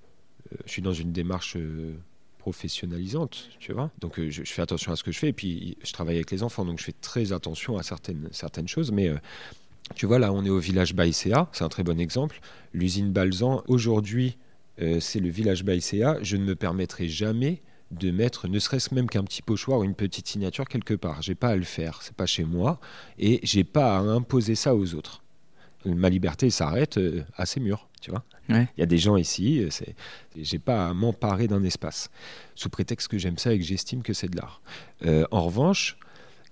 je 0.64 0.72
suis 0.72 0.82
dans 0.82 0.92
une 0.92 1.12
démarche 1.12 1.56
euh, 1.56 1.94
professionnalisante, 2.38 3.48
tu 3.58 3.72
vois. 3.72 3.90
Donc 3.98 4.18
euh, 4.18 4.30
je, 4.30 4.42
fais 4.44 4.62
attention 4.62 4.92
à 4.92 4.96
ce 4.96 5.04
que 5.04 5.12
je 5.12 5.18
fais 5.18 5.28
et 5.28 5.32
puis 5.32 5.76
je 5.82 5.92
travaille 5.92 6.16
avec 6.16 6.30
les 6.30 6.42
enfants, 6.42 6.64
donc 6.64 6.78
je 6.78 6.84
fais 6.84 6.94
très 7.00 7.32
attention 7.32 7.76
à 7.76 7.82
certaines, 7.82 8.28
certaines 8.32 8.68
choses. 8.68 8.92
Mais 8.92 9.08
euh, 9.08 9.16
tu 9.94 10.06
vois, 10.06 10.18
là, 10.18 10.32
on 10.32 10.44
est 10.44 10.50
au 10.50 10.58
village 10.58 10.94
Baïséa, 10.94 11.48
c'est 11.52 11.64
un 11.64 11.68
très 11.68 11.82
bon 11.82 11.98
exemple. 12.00 12.40
L'usine 12.72 13.12
Balzan, 13.12 13.62
aujourd'hui, 13.68 14.36
c'est 15.00 15.20
le 15.20 15.28
village 15.28 15.64
Baïséa. 15.64 16.18
Je 16.22 16.36
ne 16.36 16.44
me 16.44 16.54
permettrai 16.54 17.08
jamais 17.08 17.62
de 17.90 18.10
mettre 18.10 18.48
ne 18.48 18.58
serait-ce 18.58 18.94
même 18.94 19.08
qu'un 19.08 19.24
petit 19.24 19.42
pochoir 19.42 19.78
ou 19.80 19.84
une 19.84 19.94
petite 19.94 20.26
signature 20.26 20.66
quelque 20.66 20.94
part. 20.94 21.22
J'ai 21.22 21.34
pas 21.34 21.48
à 21.48 21.56
le 21.56 21.64
faire, 21.64 22.02
c'est 22.02 22.14
pas 22.14 22.26
chez 22.26 22.44
moi 22.44 22.80
et 23.18 23.40
j'ai 23.42 23.64
pas 23.64 23.96
à 23.96 24.00
imposer 24.00 24.54
ça 24.54 24.74
aux 24.74 24.94
autres. 24.94 25.22
Ma 25.84 26.08
liberté 26.08 26.50
s'arrête 26.50 26.98
à 27.36 27.46
ces 27.46 27.60
murs, 27.60 27.88
tu 28.00 28.10
vois. 28.10 28.24
Il 28.48 28.66
y 28.78 28.82
a 28.82 28.86
des 28.86 28.98
gens 28.98 29.16
ici, 29.16 29.62
euh, 29.62 29.70
c'est, 29.70 29.94
j'ai 30.36 30.58
pas 30.58 30.88
à 30.88 30.94
m'emparer 30.94 31.48
d'un 31.48 31.62
espace, 31.64 32.10
sous 32.54 32.68
prétexte 32.68 33.08
que 33.08 33.18
j'aime 33.18 33.38
ça 33.38 33.52
et 33.52 33.58
que 33.58 33.64
j'estime 33.64 34.02
que 34.02 34.12
c'est 34.12 34.28
de 34.28 34.36
l'art. 34.36 34.60
Euh, 35.04 35.26
en 35.30 35.42
revanche, 35.42 35.98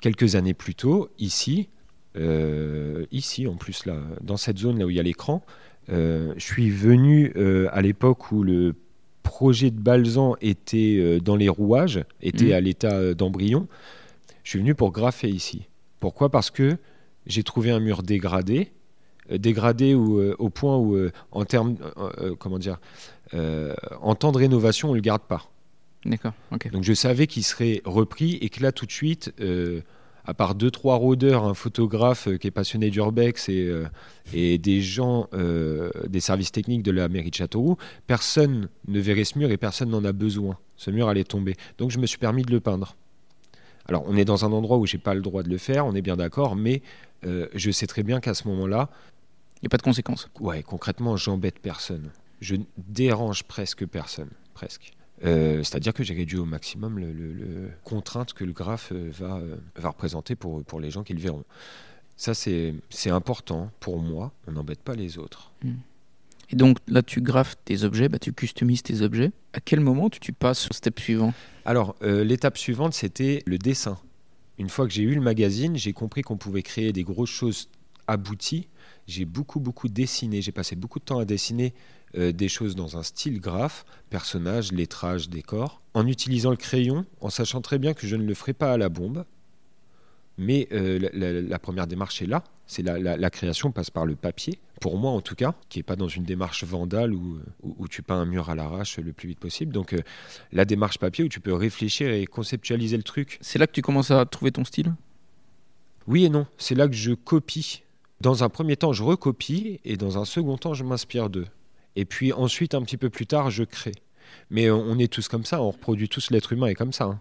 quelques 0.00 0.34
années 0.34 0.54
plus 0.54 0.74
tôt, 0.74 1.10
ici, 1.18 1.68
euh, 2.16 3.06
ici 3.12 3.46
en 3.46 3.56
plus 3.56 3.87
là, 3.87 3.96
dans 4.20 4.37
cette 4.37 4.58
zone 4.58 4.78
là 4.78 4.87
où 4.87 4.90
il 4.90 4.96
y 4.96 5.00
a 5.00 5.02
l'écran, 5.02 5.44
je 5.88 6.34
suis 6.38 6.70
venu 6.70 7.32
à 7.72 7.82
l'époque 7.82 8.32
où 8.32 8.42
le 8.42 8.74
projet 9.22 9.70
de 9.70 9.78
Balzan 9.78 10.36
était 10.40 11.20
dans 11.20 11.36
les 11.36 11.48
rouages, 11.48 12.04
était 12.22 12.50
mmh. 12.50 12.52
à 12.52 12.60
l'état 12.60 13.14
d'embryon. 13.14 13.66
Je 14.42 14.50
suis 14.50 14.58
venu 14.58 14.74
pour 14.74 14.92
graffer 14.92 15.28
ici. 15.28 15.68
Pourquoi? 16.00 16.30
Parce 16.30 16.50
que 16.50 16.76
j'ai 17.26 17.42
trouvé 17.42 17.70
un 17.70 17.80
mur 17.80 18.02
dégradé 18.02 18.70
euh, 19.30 19.38
dégradé 19.38 19.94
ou, 19.94 20.18
euh, 20.18 20.36
au 20.38 20.50
point 20.50 20.76
où, 20.76 20.96
euh, 20.96 21.10
en 21.32 21.44
termes, 21.44 21.76
comment 22.38 22.58
dire, 22.58 22.78
en 23.32 24.14
temps 24.14 24.32
de 24.32 24.38
rénovation, 24.38 24.90
on 24.90 24.94
le 24.94 25.00
garde 25.00 25.22
pas. 25.22 25.50
D'accord. 26.04 26.34
Donc 26.72 26.84
je 26.84 26.92
savais 26.92 27.26
qu'il 27.26 27.44
serait 27.44 27.80
repris 27.84 28.34
et 28.42 28.50
que 28.50 28.62
là 28.62 28.70
tout 28.70 28.86
de 28.86 28.92
suite, 28.92 29.32
à 30.24 30.34
part 30.34 30.54
deux 30.54 30.70
trois 30.70 30.96
rôdeurs, 30.96 31.44
un 31.44 31.54
photographe 31.54 32.28
qui 32.38 32.46
est 32.46 32.50
passionné 32.50 32.90
d'urbex 32.90 33.48
et, 33.48 33.72
et 34.32 34.58
des 34.58 34.80
gens 34.80 35.28
des 35.32 36.20
services 36.20 36.52
techniques 36.52 36.82
de 36.82 36.90
la 36.90 37.08
mairie 37.08 37.30
de 37.30 37.34
Châteauroux, 37.34 37.76
personne 38.06 38.68
ne 38.88 39.00
verrait 39.00 39.24
ce 39.24 39.38
mur 39.38 39.50
et 39.50 39.56
personne 39.56 39.90
n'en 39.90 40.04
a 40.04 40.12
besoin. 40.12 40.56
Ce 40.76 40.90
mur 40.90 41.08
allait 41.08 41.24
tomber. 41.24 41.56
Donc 41.78 41.90
je 41.90 41.98
me 41.98 42.06
suis 42.06 42.18
permis 42.18 42.42
de 42.42 42.50
le 42.50 42.60
peindre. 42.60 42.96
Alors 43.87 44.04
on 44.06 44.16
est 44.16 44.24
dans 44.24 44.44
un 44.44 44.52
endroit 44.52 44.78
où 44.78 44.87
j'ai 44.87 44.98
pas 44.98 45.14
le 45.14 45.20
droit 45.20 45.42
de 45.42 45.50
le 45.50 45.58
faire, 45.58 45.84
on 45.84 45.94
est 45.94 46.02
bien 46.02 46.16
d'accord, 46.16 46.56
mais 46.56 46.82
je 47.22 47.70
sais 47.70 47.87
très 47.87 48.02
bien 48.02 48.20
qu'à 48.20 48.34
ce 48.34 48.48
moment-là, 48.48 48.88
n'y 49.64 49.68
a 49.68 49.70
pas 49.70 49.78
de 49.78 49.82
conséquences. 49.82 50.28
Ouais, 50.40 50.62
concrètement, 50.62 51.16
j'embête 51.16 51.58
personne. 51.58 52.10
Je 52.40 52.56
dérange 52.76 53.44
presque 53.44 53.87
personne, 53.87 54.28
presque. 54.52 54.92
Euh, 55.24 55.62
c'est-à-dire 55.62 55.94
que 55.94 56.02
j'ai 56.02 56.14
réduit 56.14 56.38
au 56.38 56.44
maximum 56.44 56.98
le, 56.98 57.70
contrainte 57.82 58.32
que 58.34 58.44
le 58.44 58.52
graphe 58.52 58.92
euh, 58.92 59.10
va, 59.12 59.37
euh, 59.37 59.56
va 59.76 59.88
représenter 59.90 60.34
pour, 60.34 60.62
pour 60.64 60.80
les 60.80 60.90
gens 60.90 61.02
qui 61.02 61.14
le 61.14 61.20
verront. 61.20 61.44
Ça, 62.16 62.34
c'est 62.34 62.74
important 63.10 63.70
pour 63.80 63.98
moi. 64.00 64.32
On 64.46 64.52
n'embête 64.52 64.80
pas 64.80 64.94
les 64.94 65.18
autres. 65.18 65.50
Hmm. 65.62 65.74
Et 66.50 66.56
donc 66.56 66.78
là, 66.87 67.02
tu 67.02 67.20
graphes 67.20 67.56
tes 67.64 67.82
objets, 67.82 68.08
bah, 68.08 68.18
tu 68.18 68.32
customises 68.32 68.82
tes 68.82 69.00
objets. 69.00 69.32
À 69.52 69.60
quel 69.60 69.80
moment 69.80 70.10
tu, 70.10 70.20
tu 70.20 70.32
passes 70.32 70.68
au 70.70 70.74
step 70.74 71.00
suivant? 71.00 71.32
Alors, 71.64 71.96
l'étape 72.02 72.58
suivante, 72.58 72.92
c'était 72.92 73.42
le 73.46 73.58
dessin. 73.58 73.98
Une 74.58 74.68
fois 74.68 74.87
que 74.87 74.92
j'ai 74.92 75.02
eu 75.02 75.14
le 75.14 75.22
magazine, 75.22 75.76
j'ai 75.76 75.92
compris 75.92 76.22
qu'on 76.22 76.37
pouvait 76.37 76.62
créer 76.62 76.92
des 76.92 77.02
grosses 77.02 77.30
choses 77.30 77.68
abouties 78.06 78.68
j'ai 79.06 79.24
beaucoup, 79.24 79.60
beaucoup 79.60 79.88
dessiné. 79.88 80.42
J'ai 80.42 80.52
passé 80.52 80.76
beaucoup 80.76 80.98
de 80.98 81.04
temps 81.04 81.18
à 81.18 81.24
dessiner 81.24 81.74
euh, 82.16 82.33
des 82.33 82.48
choses 82.48 82.77
dans 82.77 82.96
un 82.96 83.03
style 83.03 83.40
graphe, 83.40 83.85
personnages, 84.11 84.72
lettrage, 84.72 85.29
décor, 85.29 85.81
en 85.94 86.07
utilisant 86.07 86.50
le 86.50 86.57
crayon, 86.57 87.05
en 87.20 87.31
sachant 87.31 87.61
très 87.61 87.79
bien 87.79 87.94
que 87.94 88.07
je 88.07 88.16
ne 88.16 88.24
le 88.24 88.35
ferai 88.35 88.53
pas 88.53 88.72
à 88.72 88.77
la 88.77 88.88
bombe. 88.88 89.24
Mais 90.37 90.66
euh, 90.72 90.98
la, 91.48 91.59
première 91.61 91.87
démarche 91.87 92.20
est 92.20 92.27
là. 92.27 92.42
C'est 92.66 92.83
la, 92.83 93.31
création 93.31 93.70
passe 93.70 93.90
par 93.90 94.05
le 94.05 94.16
papier, 94.16 94.59
pour 94.81 94.98
moi 94.98 95.12
en 95.12 95.20
tout 95.20 95.37
cas, 95.37 95.55
qui 95.68 95.79
n'est 95.79 95.85
pas 95.85 95.96
dans 95.96 96.09
une 96.09 96.24
démarche 96.24 96.64
vandale 96.64 97.12
où, 97.12 97.38
où, 97.62 97.87
tu 97.87 98.03
peins 98.03 98.16
un 98.16 98.24
mur 98.24 98.50
à 98.50 98.55
l'arrache 98.55 98.98
le 98.98 99.12
plus 99.12 99.29
vite 99.29 99.38
possible. 99.38 99.72
Donc 99.72 99.92
euh, 99.92 100.00
la 100.50 100.64
démarche 100.64 100.98
papier 100.98 101.24
où 101.24 101.29
tu 101.29 101.40
peux 101.40 101.53
réfléchir 101.53 102.11
et 102.11 102.27
conceptualiser 102.27 102.96
le 102.96 103.05
truc. 103.05 103.38
C'est 103.42 103.59
là 103.59 103.66
que 103.66 103.72
tu 103.72 103.83
commences 103.83 104.11
à 104.11 104.24
trouver 104.24 104.50
ton 104.50 104.64
style? 104.64 104.94
Oui 106.09 106.24
et 106.24 106.31
non. 106.31 106.46
C'est 106.59 106.74
là 106.74 106.88
que 106.88 106.94
je 106.94 107.12
copie 107.12 107.85
dans 108.20 108.42
un 108.42 108.48
premier 108.48 108.77
temps, 108.77 108.92
je 108.92 109.03
recopie 109.03 109.81
et 109.85 109.96
dans 109.96 110.18
un 110.18 110.24
second 110.24 110.57
temps, 110.57 110.74
je 110.74 110.83
m'inspire 110.83 111.29
d'eux. 111.29 111.46
Et 111.96 112.04
puis 112.04 112.33
ensuite, 112.33 112.74
un 112.74 112.83
petit 112.83 112.96
peu 112.96 113.11
plus 113.11 113.26
tard, 113.26 113.50
je 113.50 113.64
crée. 113.64 113.94
Mais 114.50 114.70
on 114.70 114.98
est 114.98 115.12
tous 115.12 115.28
comme 115.28 115.44
ça, 115.44 115.62
on 115.62 115.70
reproduit 115.70 116.09
tous 116.09 116.30
l'être 116.30 116.52
humain 116.52 116.66
est 116.66 116.74
comme 116.74 116.92
ça. 116.92 117.04
Hein. 117.04 117.20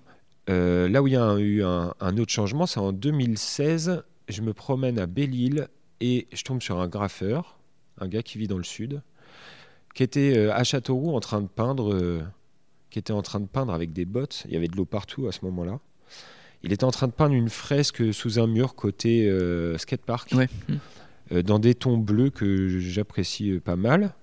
Euh, 0.50 0.90
là 0.90 1.02
où 1.02 1.08
il 1.08 1.14
y 1.14 1.18
a 1.18 1.38
eu 1.38 1.64
un, 1.64 2.18
autre 2.18 2.32
changement, 2.32 2.66
c'est 2.66 2.80
en 2.80 2.92
2016, 2.92 4.04
je 4.28 4.42
me 4.42 4.54
promène 4.54 5.00
à 5.00 5.06
Belle-Île 5.06 5.68
et 6.02 6.28
je 6.34 6.44
tombe 6.44 6.62
sur 6.62 6.80
un 6.80 6.88
graffeur, 6.88 7.60
un 8.00 8.08
gars 8.08 8.24
qui 8.24 8.38
vit 8.38 8.48
dans 8.48 8.58
le 8.58 8.64
sud, 8.64 9.02
qui 9.94 10.04
était 10.04 10.38
euh, 10.38 10.54
à 10.54 10.64
Châteauroux 10.64 11.16
en 11.16 11.20
train 11.20 11.42
de 11.42 11.48
peindre, 11.48 11.94
euh, 11.94 12.22
qui 12.90 13.00
était 13.00 13.14
en 13.14 13.22
train 13.22 13.40
de 13.40 13.46
peindre 13.46 13.74
avec 13.74 13.94
des 13.94 14.06
bottes. 14.06 14.44
Il 14.48 14.54
y 14.54 14.58
avait 14.58 14.68
de 14.68 14.76
l'eau 14.76 14.86
partout 14.86 15.28
à 15.28 15.32
ce 15.32 15.46
moment-là. 15.46 15.80
Il 16.64 16.74
était 16.74 16.86
en 16.86 16.92
train 16.92 17.08
de 17.08 17.14
peindre 17.14 17.36
une 17.36 17.50
fresque 17.50 18.14
sous 18.14 18.40
un 18.40 18.48
mur 18.48 18.76
côté 18.76 19.30
skatepark. 19.78 20.32
Ouais. 20.32 20.48
Euh, 21.32 21.42
dans 21.42 21.60
des 21.60 21.76
tons 21.76 21.98
bleus 21.98 22.30
que 22.30 22.80
j'apprécie 22.80 23.60
pas 23.64 23.76
mal. 23.76 24.14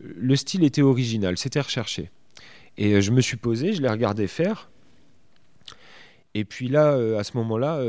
Le 0.00 0.36
style 0.36 0.64
était 0.64 0.82
original, 0.82 1.38
c'était 1.38 1.60
recherché. 1.60 2.10
Et 2.76 2.94
euh, 2.94 3.00
je 3.00 3.10
me 3.10 3.20
suis 3.20 3.36
posé, 3.36 3.72
je 3.72 3.82
l'ai 3.82 3.88
regardé 3.88 4.26
faire. 4.26 4.70
Et 6.34 6.44
puis 6.44 6.68
là, 6.68 6.98
à 7.18 7.24
ce 7.24 7.34
moment-là, 7.38 7.82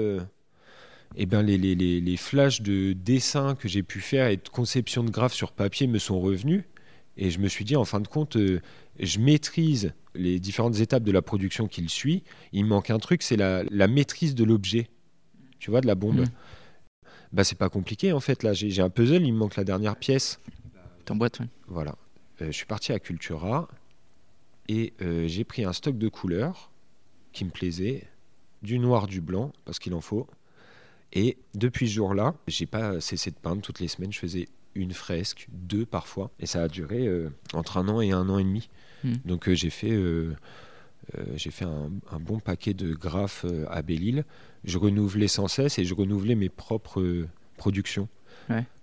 eh 1.18 1.26
ben 1.26 1.42
les, 1.42 1.58
les, 1.58 1.76
les, 1.76 2.18
flashs 2.18 2.62
de 2.62 2.94
dessin 2.94 3.56
que 3.56 3.68
j'ai 3.68 3.84
pu 3.84 4.00
faire 4.00 4.28
et 4.28 4.38
de 4.38 4.48
conception 4.48 5.04
de 5.04 5.10
graphes 5.10 5.34
sur 5.34 5.52
papier 5.52 5.86
me 5.86 6.00
sont 6.00 6.22
revenus. 6.22 6.64
Et 7.18 7.30
je 7.30 7.40
me 7.40 7.50
suis 7.50 7.66
dit, 7.66 7.76
en 7.76 7.84
fin 7.84 8.00
de 8.00 8.08
compte, 8.08 8.38
je 8.38 9.20
maîtrise 9.20 9.92
les 10.16 10.40
différentes 10.40 10.80
étapes 10.80 11.04
de 11.04 11.12
la 11.12 11.22
production 11.22 11.68
qu'il 11.68 11.90
suit. 11.90 12.24
Il 12.54 12.64
me 12.64 12.70
manque 12.70 12.90
un 12.90 13.00
truc, 13.00 13.22
c'est 13.22 13.36
la, 13.36 13.64
la, 13.70 13.88
maîtrise 13.90 14.34
de 14.34 14.46
l'objet. 14.46 14.88
Tu 15.60 15.70
vois, 15.70 15.82
de 15.82 15.88
la 15.88 15.96
bombe. 15.96 16.22
Mmh 16.22 16.32
bah 17.32 17.44
c'est 17.44 17.58
pas 17.58 17.70
compliqué 17.70 18.14
en 18.14 18.20
fait. 18.20 18.44
Là, 18.44 18.54
j'ai 18.54 18.82
un 18.82 18.90
puzzle, 18.90 19.24
il 19.24 19.34
me 19.34 19.38
manque 19.38 19.56
la 19.56 19.64
dernière 19.64 19.96
pièce. 19.96 20.40
T'emboîtes, 21.08 21.40
oui. 21.40 21.46
Voilà. 21.68 21.96
Euh, 22.42 22.48
je 22.48 22.52
suis 22.52 22.66
parti 22.66 22.92
à 22.92 23.00
Cultura 23.00 23.70
et 24.68 24.94
euh, 25.02 25.26
j'ai 25.26 25.46
pris 25.46 25.64
un 25.64 25.72
stock 25.72 25.98
de 25.98 26.10
couleurs 26.10 26.70
qui 27.32 27.46
me 27.46 27.50
plaisait, 27.50 28.04
du 28.62 28.78
noir, 28.78 29.08
du 29.08 29.22
blanc, 29.22 29.54
parce 29.64 29.80
qu'il 29.80 29.94
en 29.94 30.02
faut. 30.02 30.28
Et 31.14 31.38
depuis 31.56 31.88
ce 31.88 31.94
jour-là, 31.94 32.36
j'ai 32.48 32.66
pas 32.66 33.00
cessé 33.00 33.32
de 33.32 33.38
peindre 33.38 33.62
toutes 33.62 33.80
les 33.80 33.88
semaines. 33.88 34.12
Je 34.12 34.20
faisais 34.20 34.50
une 34.76 34.92
fresque, 34.92 35.48
deux 35.50 35.86
parfois, 35.86 36.30
et 36.42 36.46
ça 36.46 36.64
a 36.64 36.68
duré 36.68 37.08
euh, 37.08 37.30
entre 37.54 37.78
un 37.78 37.88
an 37.88 38.02
et 38.02 38.12
un 38.12 38.28
an 38.28 38.38
et 38.38 38.44
demi. 38.44 38.70
Hmm. 39.06 39.14
Donc 39.24 39.50
j'ai 39.50 39.70
fait 39.70 39.94
euh, 39.94 40.36
j'ai 41.36 41.52
fait 41.52 41.64
un, 41.64 42.20
bon 42.20 42.42
paquet 42.42 42.74
de 42.74 42.94
graphes 42.94 43.46
à 43.70 43.82
Belle-Île. 43.82 44.26
Je 44.66 44.78
renouvelais 44.78 45.30
sans 45.30 45.48
cesse 45.48 45.80
et 45.80 45.86
je 45.86 45.94
renouvelais 45.94 46.36
mes 46.36 46.50
propres 46.50 47.28
productions. 47.56 48.10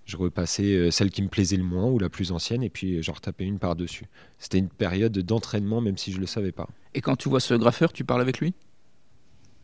Je 0.06 0.16
repassais 0.16 0.90
celle 0.90 1.10
qui 1.10 1.22
me 1.22 1.28
plaisait 1.28 1.56
le 1.56 1.64
moins 1.64 1.86
ou 1.86 1.98
la 1.98 2.10
plus 2.10 2.32
ancienne 2.32 2.62
et 2.62 2.70
puis 2.70 3.02
j'en 3.02 3.14
retapais 3.14 3.44
une 3.44 3.58
par-dessus. 3.58 4.06
C'était 4.38 4.58
une 4.58 4.68
période 4.68 5.16
d'entraînement 5.18 5.80
même 5.80 5.96
si 5.96 6.10
je 6.10 6.16
ne 6.16 6.20
le 6.22 6.26
savais 6.26 6.52
pas. 6.52 6.68
Et 6.94 7.00
quand 7.00 7.16
tu 7.16 7.28
vois 7.28 7.40
ce 7.40 7.54
graffeur, 7.54 7.92
tu 7.92 8.04
parles 8.04 8.20
avec 8.20 8.38
lui? 8.38 8.54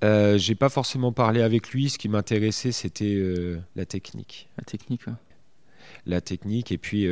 Euh, 0.03 0.38
J'ai 0.38 0.55
pas 0.55 0.70
forcément 0.70 1.12
parlé 1.12 1.42
avec 1.42 1.70
lui. 1.70 1.90
Ce 1.90 1.98
qui 1.98 2.09
m'intéressait, 2.09 2.72
c'était 2.72 3.22
la 3.76 3.85
technique. 3.85 4.48
La 4.57 4.64
technique, 4.64 5.03
La 6.07 6.20
technique 6.22 6.72
et 6.72 6.79
puis 6.79 7.07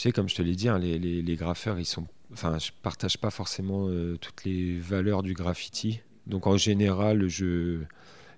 tu 0.00 0.08
sais, 0.08 0.12
comme 0.12 0.28
je 0.28 0.34
te 0.34 0.42
l'ai 0.42 0.54
dit, 0.54 0.68
hein, 0.68 0.78
les, 0.78 0.98
les, 0.98 1.20
les, 1.20 1.36
graffeurs, 1.36 1.78
ils 1.78 1.84
sont 1.84 2.06
enfin, 2.32 2.58
je 2.58 2.70
partage 2.82 3.18
pas 3.18 3.30
forcément 3.30 3.88
euh, 3.88 4.16
toutes 4.18 4.44
les 4.44 4.78
valeurs 4.78 5.22
du 5.22 5.34
graffiti. 5.34 6.00
Donc 6.26 6.46
en 6.46 6.56
général, 6.56 7.28
je, 7.28 7.80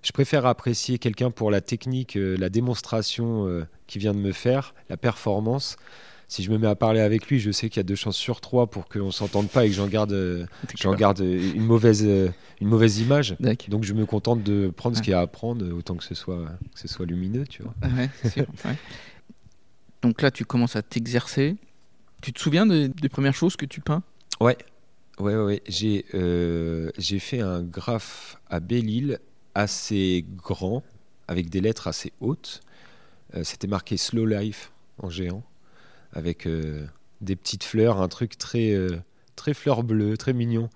je 0.03 0.11
préfère 0.11 0.45
apprécier 0.45 0.99
quelqu'un 0.99 1.31
pour 1.31 1.49
la 1.49 1.61
technique, 1.61 2.17
euh, 2.17 2.35
la 2.37 2.49
démonstration 2.49 3.47
euh, 3.47 3.65
qu'il 3.87 4.01
vient 4.01 4.13
de 4.13 4.19
me 4.19 4.31
faire, 4.31 4.75
la 4.89 4.97
performance. 4.97 5.77
si 6.27 6.43
je 6.43 6.51
me 6.51 6.57
mets 6.57 6.67
à 6.67 6.75
parler 6.75 6.99
avec 6.99 7.27
lui, 7.27 7.39
je 7.39 7.51
sais 7.51 7.69
qu'il 7.69 7.77
y 7.77 7.79
a 7.79 7.83
deux 7.83 7.95
chances 7.95 8.17
sur 8.17 8.41
trois 8.41 8.67
pour 8.67 8.87
qu'on 8.87 9.11
s'entende 9.11 9.49
pas 9.49 9.65
et 9.65 9.69
que 9.69 9.75
j'en 9.75 9.87
garde, 9.87 10.11
euh, 10.11 10.45
j'en 10.77 10.93
garde 10.93 11.19
une 11.19 11.63
mauvaise, 11.63 12.03
une 12.03 12.67
mauvaise 12.67 12.99
image. 12.99 13.35
Donc 13.69 13.83
je 13.83 13.93
me 13.93 14.05
contente 14.05 14.43
de 14.43 14.69
prendre 14.75 14.97
ce 14.97 15.01
qu'il 15.01 15.11
y 15.11 15.13
a 15.13 15.19
à 15.19 15.23
apprendre, 15.23 15.65
autant 15.73 15.95
que 15.95 16.03
ce 16.03 16.15
soit, 16.15 16.45
que 16.73 16.79
ce 16.79 16.87
soit 16.87 17.05
lumineux, 17.05 17.45
tu 17.47 17.63
vois. 17.63 17.73
Ouais, 17.83 18.09
c'est 18.21 18.29
sûr, 18.29 18.45
ouais. 18.65 18.75
Donc 20.01 20.21
là, 20.21 20.31
tu 20.31 20.43
commences 20.43 20.75
à 20.75 20.81
t'exercer. 20.81 21.55
Tu 22.21 22.33
te 22.33 22.39
souviens 22.39 22.65
des, 22.65 22.89
des 22.89 23.09
premières 23.09 23.33
choses 23.33 23.55
que 23.55 23.65
tu 23.65 23.79
peins? 23.79 24.03
Ouais, 24.41 24.57
ouais, 25.19 25.35
ouais. 25.35 25.43
ouais. 25.43 25.63
J'ai, 25.67 26.05
euh, 26.13 26.91
j'ai 26.97 27.19
fait 27.19 27.39
un 27.39 27.63
graphe 27.63 28.37
à 28.49 28.59
Belle-Île 28.59 29.19
assez 29.55 30.25
grand, 30.37 30.83
avec 31.27 31.49
des 31.49 31.61
lettres 31.61 31.87
assez 31.87 32.11
hautes. 32.19 32.61
Euh, 33.35 33.43
c'était 33.43 33.67
marqué 33.67 33.97
Slow 33.97 34.25
Life 34.25 34.71
en 34.99 35.09
géant, 35.09 35.43
avec 36.11 36.45
euh, 36.47 36.85
des 37.21 37.35
petites 37.35 37.63
fleurs, 37.63 38.01
un 38.01 38.07
truc 38.07 38.37
très, 38.37 38.71
euh, 38.71 38.99
très 39.35 39.53
fleur 39.53 39.83
bleue, 39.83 40.17
très 40.17 40.33
mignon. 40.33 40.69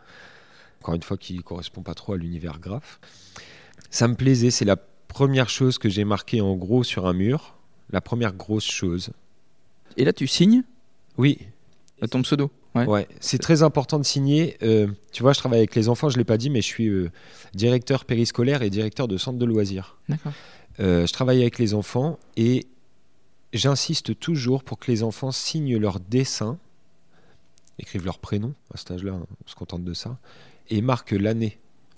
Encore 0.82 0.96
une 0.96 1.04
fois, 1.04 1.18
qui 1.18 1.38
correspond 1.40 1.82
pas 1.82 1.94
trop 1.94 2.14
à 2.14 2.18
l'univers 2.18 2.60
graphe. 2.60 3.00
Ça 3.90 4.08
me 4.08 4.16
plaisait, 4.16 4.52
c'est 4.52 4.66
la 4.66 4.76
première 4.76 5.50
chose 5.50 5.78
que 5.78 5.90
j'ai 5.90 6.04
marquée 6.04 6.42
en 6.42 6.56
gros 6.56 6.84
sur 6.84 7.08
un 7.08 7.14
mur, 7.14 7.58
la 7.90 8.02
première 8.02 8.34
grosse 8.34 8.70
chose. 8.70 9.12
Et 9.96 10.06
là, 10.06 10.14
tu 10.14 10.28
signes? 10.28 10.64
Oui, 11.18 11.40
à 12.02 12.08
ton 12.08 12.22
pseudo. 12.22 12.52
Ouais. 12.78 12.86
Ouais, 12.86 13.08
c'est 13.20 13.38
très 13.38 13.64
important 13.64 13.98
de 14.00 14.04
signer. 14.04 14.58
Euh, 14.62 14.88
tu 15.12 15.24
vois, 15.24 15.34
je 15.34 15.40
travaille 15.40 15.60
avec 15.60 15.76
les 15.76 15.90
enfants, 15.90 16.10
je 16.10 16.16
ne 16.16 16.20
l'ai 16.20 16.26
pas 16.26 16.38
dit, 16.38 16.50
mais 16.50 16.62
je 16.62 16.68
suis 16.68 16.88
euh, 16.88 17.12
directeur 17.54 18.06
périscolaire 18.06 18.62
et 18.62 18.70
directeur 18.70 19.08
de 19.08 19.18
centre 19.18 19.40
de 19.40 19.46
loisirs. 19.46 19.98
D'accord. 20.10 20.34
Euh, 20.80 21.08
je 21.08 21.14
travaille 21.14 21.42
avec 21.42 21.58
les 21.58 21.74
enfants 21.74 22.20
et 22.36 22.68
j'insiste 23.54 24.20
toujours 24.20 24.64
pour 24.64 24.78
que 24.78 24.92
les 24.92 25.04
enfants 25.04 25.32
signent 25.32 25.78
leur 25.78 26.00
dessin, 26.00 26.58
écrivent 27.80 28.06
leur 28.06 28.20
prénom, 28.20 28.54
à 28.74 28.78
cet 28.78 28.92
âge-là, 28.92 29.14
on 29.14 29.50
se 29.50 29.56
contente 29.56 29.84
de 29.84 29.94
ça, 29.94 30.18
et 30.70 30.82
marquent 30.82 31.12
l'année. 31.12 31.58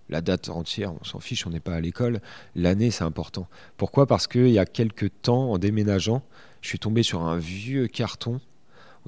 La 0.10 0.22
date 0.22 0.50
entière, 0.50 0.94
on 1.00 1.04
s'en 1.04 1.20
fiche, 1.20 1.46
on 1.46 1.52
n'est 1.52 1.60
pas 1.60 1.76
à 1.76 1.82
l'école. 1.82 2.20
L'année, 2.56 2.90
c'est 2.90 3.04
important. 3.04 3.48
Pourquoi? 3.78 4.08
Parce 4.08 4.26
qu'il 4.26 4.50
y 4.50 4.58
a 4.58 4.66
quelques 4.66 5.12
temps, 5.22 5.52
en 5.52 5.60
déménageant, 5.60 6.24
je 6.62 6.70
suis 6.70 6.80
tombé 6.80 7.04
sur 7.04 7.22
un 7.22 7.38
vieux 7.38 7.88
carton 7.88 8.42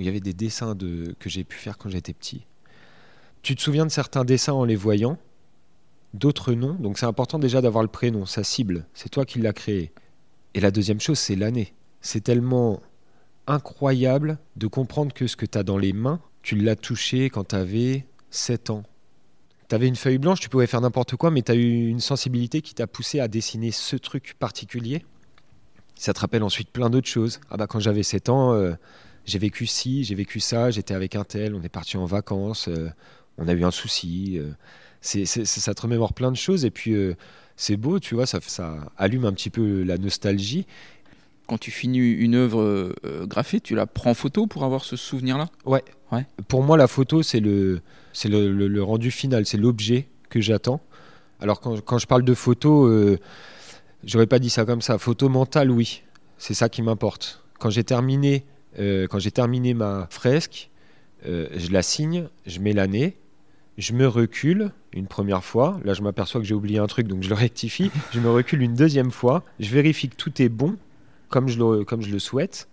il 0.02 0.06
y 0.06 0.10
avait 0.10 0.20
des 0.20 0.34
dessins 0.34 0.76
de... 0.76 1.16
que 1.20 1.30
j'ai 1.30 1.44
pu 1.44 1.58
faire 1.58 1.78
quand 1.78 1.90
j'étais 1.90 2.14
petit. 2.14 2.46
Tu 3.42 3.56
te 3.56 3.62
souviens 3.62 3.86
de 3.86 3.92
certains 3.92 4.26
dessins 4.26 4.54
en 4.54 4.66
les 4.66 4.76
voyant, 4.76 5.18
d'autres 6.14 6.54
non? 6.54 6.74
Donc 6.74 7.00
c'est 7.00 7.06
important 7.06 7.40
déjà 7.40 7.62
d'avoir 7.62 7.84
le 7.84 7.90
prénom, 7.90 8.26
sa 8.26 8.44
cible. 8.44 8.86
C'est 8.94 9.10
toi 9.10 9.26
qui 9.26 9.40
l'as 9.40 9.54
créé. 9.54 9.92
Et 10.54 10.60
la 10.60 10.72
deuxième 10.72 11.00
chose, 11.00 11.18
c'est 11.18 11.36
l'année. 11.36 11.74
C'est 12.02 12.22
tellement 12.22 12.82
incroyable 13.48 14.38
de 14.56 14.68
comprendre 14.68 15.14
que 15.14 15.28
ce 15.28 15.36
que 15.36 15.46
tu 15.46 15.58
as 15.58 15.64
dans 15.64 15.78
les 15.78 15.94
mains, 15.94 16.20
tu 16.42 16.56
l'as 16.56 16.76
touché 16.76 17.30
quand 17.30 17.50
tu 17.50 17.56
avais 17.56 18.06
7 18.30 18.70
ans. 18.70 18.84
Tu 19.70 19.76
avais 19.76 19.88
une 19.88 19.96
feuille 19.96 20.18
blanche, 20.18 20.40
tu 20.40 20.50
pouvais 20.50 20.68
faire 20.68 20.82
n'importe 20.82 21.16
quoi, 21.16 21.32
mais 21.32 21.42
tu 21.42 21.52
as 21.52 21.56
eu 21.56 21.88
une 21.88 22.00
sensibilité 22.00 22.62
qui 22.62 22.74
t'a 22.74 22.88
poussé 22.88 23.20
à 23.20 23.28
dessiner 23.28 23.72
ce 23.72 23.96
truc 23.96 24.36
particulier. 24.38 25.06
Ça 25.96 26.14
te 26.14 26.20
rappelle 26.20 26.44
ensuite 26.44 26.72
plein 26.72 26.90
d'autres 26.90 27.08
choses. 27.08 27.40
Ah 27.50 27.58
bah 27.58 27.68
quand 27.68 27.80
j'avais 27.80 28.04
7 28.04 28.30
ans, 28.30 28.54
euh, 28.54 28.74
j'ai 29.26 29.40
vécu 29.40 29.68
ci, 29.68 30.04
j'ai 30.04 30.16
vécu 30.16 30.40
ça, 30.40 30.72
j'étais 30.72 30.94
avec 30.94 31.16
un 31.16 31.24
tel, 31.24 31.56
on 31.56 31.62
est 31.62 31.70
parti 31.70 31.98
en 31.98 32.06
vacances, 32.06 32.68
euh, 32.68 32.90
on 33.38 33.48
a 33.48 33.54
eu 33.54 33.64
un 33.64 33.72
souci. 33.72 34.38
euh, 34.38 34.52
c'est, 35.02 35.26
ça 35.26 35.74
te 35.74 35.82
remémore 35.82 36.14
plein 36.14 36.32
de 36.32 36.38
choses 36.38 36.64
et 36.64 36.70
puis 36.72 36.94
euh, 36.94 37.16
c'est 37.56 37.76
beau, 37.78 38.00
tu 38.00 38.16
vois, 38.16 38.26
ça, 38.26 38.40
ça 38.42 38.78
allume 38.98 39.26
un 39.26 39.34
petit 39.34 39.50
peu 39.50 39.84
la 39.84 39.98
nostalgie. 39.98 40.66
Quand 41.48 41.58
tu 41.58 41.72
finis 41.72 42.00
une 42.00 42.36
œuvre 42.36 42.96
graphée, 43.26 43.60
tu 43.60 43.76
la 43.76 43.86
prends 43.86 44.12
en 44.12 44.14
photo 44.14 44.48
pour 44.48 44.64
avoir 44.64 44.86
ce 44.86 44.96
souvenir-là? 44.96 45.50
Pour 46.48 46.64
moi, 46.64 46.78
la 46.78 46.88
photo, 46.88 47.24
c'est 47.24 47.40
le, 47.42 47.82
c'est 48.14 48.30
le, 48.30 48.52
le- 48.54 48.68
le 48.68 48.84
rendu 48.84 49.12
final, 49.12 49.46
c'est 49.46 49.58
l'objet 49.58 50.08
que 50.30 50.40
j'attends. 50.40 50.82
Alors 51.42 51.60
quand, 51.60 51.82
quand 51.82 51.98
je 51.98 52.08
parle 52.08 52.24
de 52.24 52.34
photo, 52.34 52.90
j'aurais 54.04 54.28
pas 54.28 54.40
dit 54.40 54.50
ça 54.50 54.66
comme 54.66 54.82
ça. 54.82 54.98
Photo 54.98 55.28
mentale, 55.30 55.72
oui, 55.72 56.04
c'est 56.38 56.54
ça 56.54 56.70
qui 56.70 56.82
m'importe. 56.84 57.44
Quand 57.60 57.70
j'ai 57.70 57.84
terminé, 57.84 58.46
euh, 58.80 59.08
quand 59.08 59.20
j'ai 59.20 59.32
terminé 59.32 59.74
ma 59.74 60.08
fresque, 60.10 60.70
euh, 61.26 61.48
je 61.56 61.72
la 61.72 61.82
signe, 61.82 62.28
je 62.46 62.60
mets 62.60 62.74
l'année, 62.74 63.16
je 63.78 63.94
me 63.94 64.08
recule 64.08 64.72
une 64.94 65.08
première 65.08 65.44
fois. 65.44 65.80
Là, 65.84 65.94
je 65.94 66.02
m'aperçois 66.02 66.42
que 66.42 66.48
j'ai 66.48 66.54
oublié 66.54 66.80
un 66.80 66.88
truc, 66.88 67.08
donc 67.08 67.24
je 67.24 67.30
le 67.30 67.36
rectifie. 67.36 67.92
je 68.12 68.20
me 68.20 68.30
recule 68.30 68.62
une 68.62 68.76
deuxième 68.76 69.12
fois. 69.12 69.44
Je 69.60 69.70
vérifie 69.70 70.10
que 70.10 70.16
tout 70.16 70.42
est 70.42 70.50
bon, 70.50 70.78
comme 71.30 71.48
je 71.48 71.60
le, 71.60 72.20
souhaite. 72.20 72.68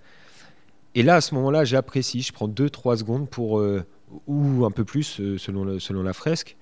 Et 0.94 1.02
là, 1.02 1.16
à 1.16 1.20
ce 1.20 1.34
moment-là, 1.34 1.64
j'apprécie. 1.64 2.22
Je 2.22 2.32
prends 2.32 2.48
2-3 2.48 2.98
secondes 2.98 3.28
pour, 3.28 3.60
euh, 3.60 3.84
ou 4.26 4.64
un 4.64 4.70
peu 4.70 4.84
plus 4.84 5.20
selon 5.38 6.02
la 6.02 6.12
fresque. 6.12 6.56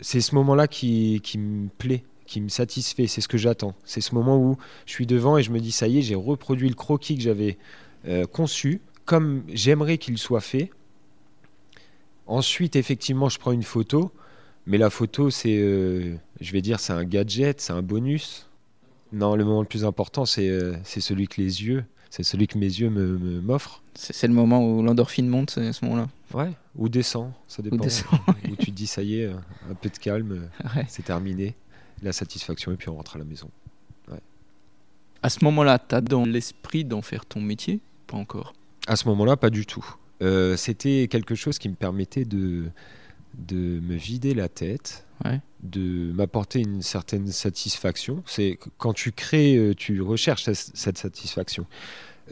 C'est 0.00 0.20
ce 0.20 0.34
moment-là 0.34 0.66
qui, 0.66 1.20
qui 1.22 1.38
me 1.38 1.68
plaît, 1.68 2.04
qui 2.26 2.40
me 2.40 2.48
satisfait. 2.48 3.06
C'est 3.06 3.20
ce 3.20 3.28
que 3.28 3.38
j'attends. 3.38 3.74
C'est 3.84 4.00
ce 4.00 4.14
moment 4.14 4.38
où 4.38 4.56
je 4.86 4.92
suis 4.92 5.06
devant 5.06 5.36
et 5.36 5.42
je 5.42 5.50
me 5.50 5.60
dis, 5.60 5.72
ça 5.72 5.86
y 5.86 5.98
est, 5.98 6.02
j'ai 6.02 6.14
reproduit 6.14 6.68
le 6.68 6.74
croquis 6.74 7.16
que 7.16 7.22
j'avais 7.22 7.58
euh, 8.06 8.26
conçu, 8.26 8.80
comme 9.04 9.42
j'aimerais 9.48 9.98
qu'il 9.98 10.18
soit 10.18 10.40
fait. 10.40 10.70
Ensuite, 12.26 12.76
effectivement, 12.76 13.28
je 13.28 13.38
prends 13.38 13.52
une 13.52 13.62
photo. 13.62 14.12
Mais 14.66 14.78
la 14.78 14.90
photo, 14.90 15.28
c'est, 15.30 15.58
euh, 15.58 16.14
je 16.40 16.52
vais 16.52 16.62
dire, 16.62 16.78
c'est 16.78 16.92
un 16.92 17.04
gadget, 17.04 17.60
c'est 17.60 17.72
un 17.72 17.82
bonus. 17.82 18.48
Non, 19.12 19.34
le 19.34 19.44
moment 19.44 19.60
le 19.60 19.66
plus 19.66 19.84
important, 19.84 20.24
c'est 20.24 20.48
euh, 20.48 20.76
celui 20.84 21.26
que 21.26 21.40
les 21.40 21.64
yeux, 21.64 21.84
c'est 22.10 22.22
celui 22.22 22.46
que 22.46 22.56
mes 22.58 22.66
yeux 22.66 22.88
me- 22.88 23.18
me- 23.18 23.40
m'offrent. 23.40 23.82
C'est 23.94 24.28
le 24.28 24.32
moment 24.34 24.64
où 24.64 24.82
l'endorphine 24.82 25.26
monte, 25.28 25.50
c'est 25.50 25.66
à 25.66 25.72
ce 25.72 25.84
moment-là. 25.84 26.08
Ouais, 26.32 26.52
ou 26.76 26.88
descend, 26.88 27.32
ça 27.48 27.60
dépend. 27.60 27.76
descend, 27.76 28.18
Où 28.50 28.56
tu 28.56 28.66
te 28.66 28.70
dis, 28.70 28.86
ça 28.86 29.02
y 29.02 29.20
est, 29.20 29.26
un 29.26 29.74
peu 29.74 29.88
de 29.90 29.98
calme, 29.98 30.48
Ouais. 30.76 30.86
c'est 30.88 31.04
terminé. 31.04 31.54
La 32.02 32.12
satisfaction, 32.12 32.72
et 32.72 32.76
puis 32.76 32.88
on 32.88 32.96
rentre 32.96 33.16
à 33.16 33.18
la 33.18 33.24
maison. 33.24 33.50
À 35.24 35.28
ce 35.30 35.44
moment-là, 35.44 35.78
tu 35.78 35.94
as 35.94 36.00
dans 36.00 36.24
l'esprit 36.24 36.84
d'en 36.84 37.00
faire 37.02 37.24
ton 37.26 37.40
métier 37.40 37.78
Pas 38.06 38.16
encore. 38.16 38.52
À 38.86 38.96
ce 38.96 39.06
moment-là, 39.08 39.36
pas 39.36 39.50
du 39.50 39.66
tout. 39.66 39.84
Euh, 40.22 40.56
C'était 40.56 41.08
quelque 41.10 41.34
chose 41.34 41.58
qui 41.58 41.68
me 41.68 41.74
permettait 41.74 42.24
de, 42.24 42.64
de 43.34 43.80
me 43.80 43.94
vider 43.94 44.34
la 44.34 44.48
tête, 44.48 45.06
Ouais. 45.24 45.40
de 45.62 46.10
m'apporter 46.12 46.60
une 46.60 46.82
certaine 46.82 47.28
satisfaction. 47.30 48.22
C'est 48.26 48.58
quand 48.78 48.92
tu 48.92 49.12
crées, 49.12 49.56
euh, 49.56 49.74
tu 49.74 50.00
recherches 50.02 50.44
ce- 50.44 50.70
cette 50.74 50.98
satisfaction. 50.98 51.66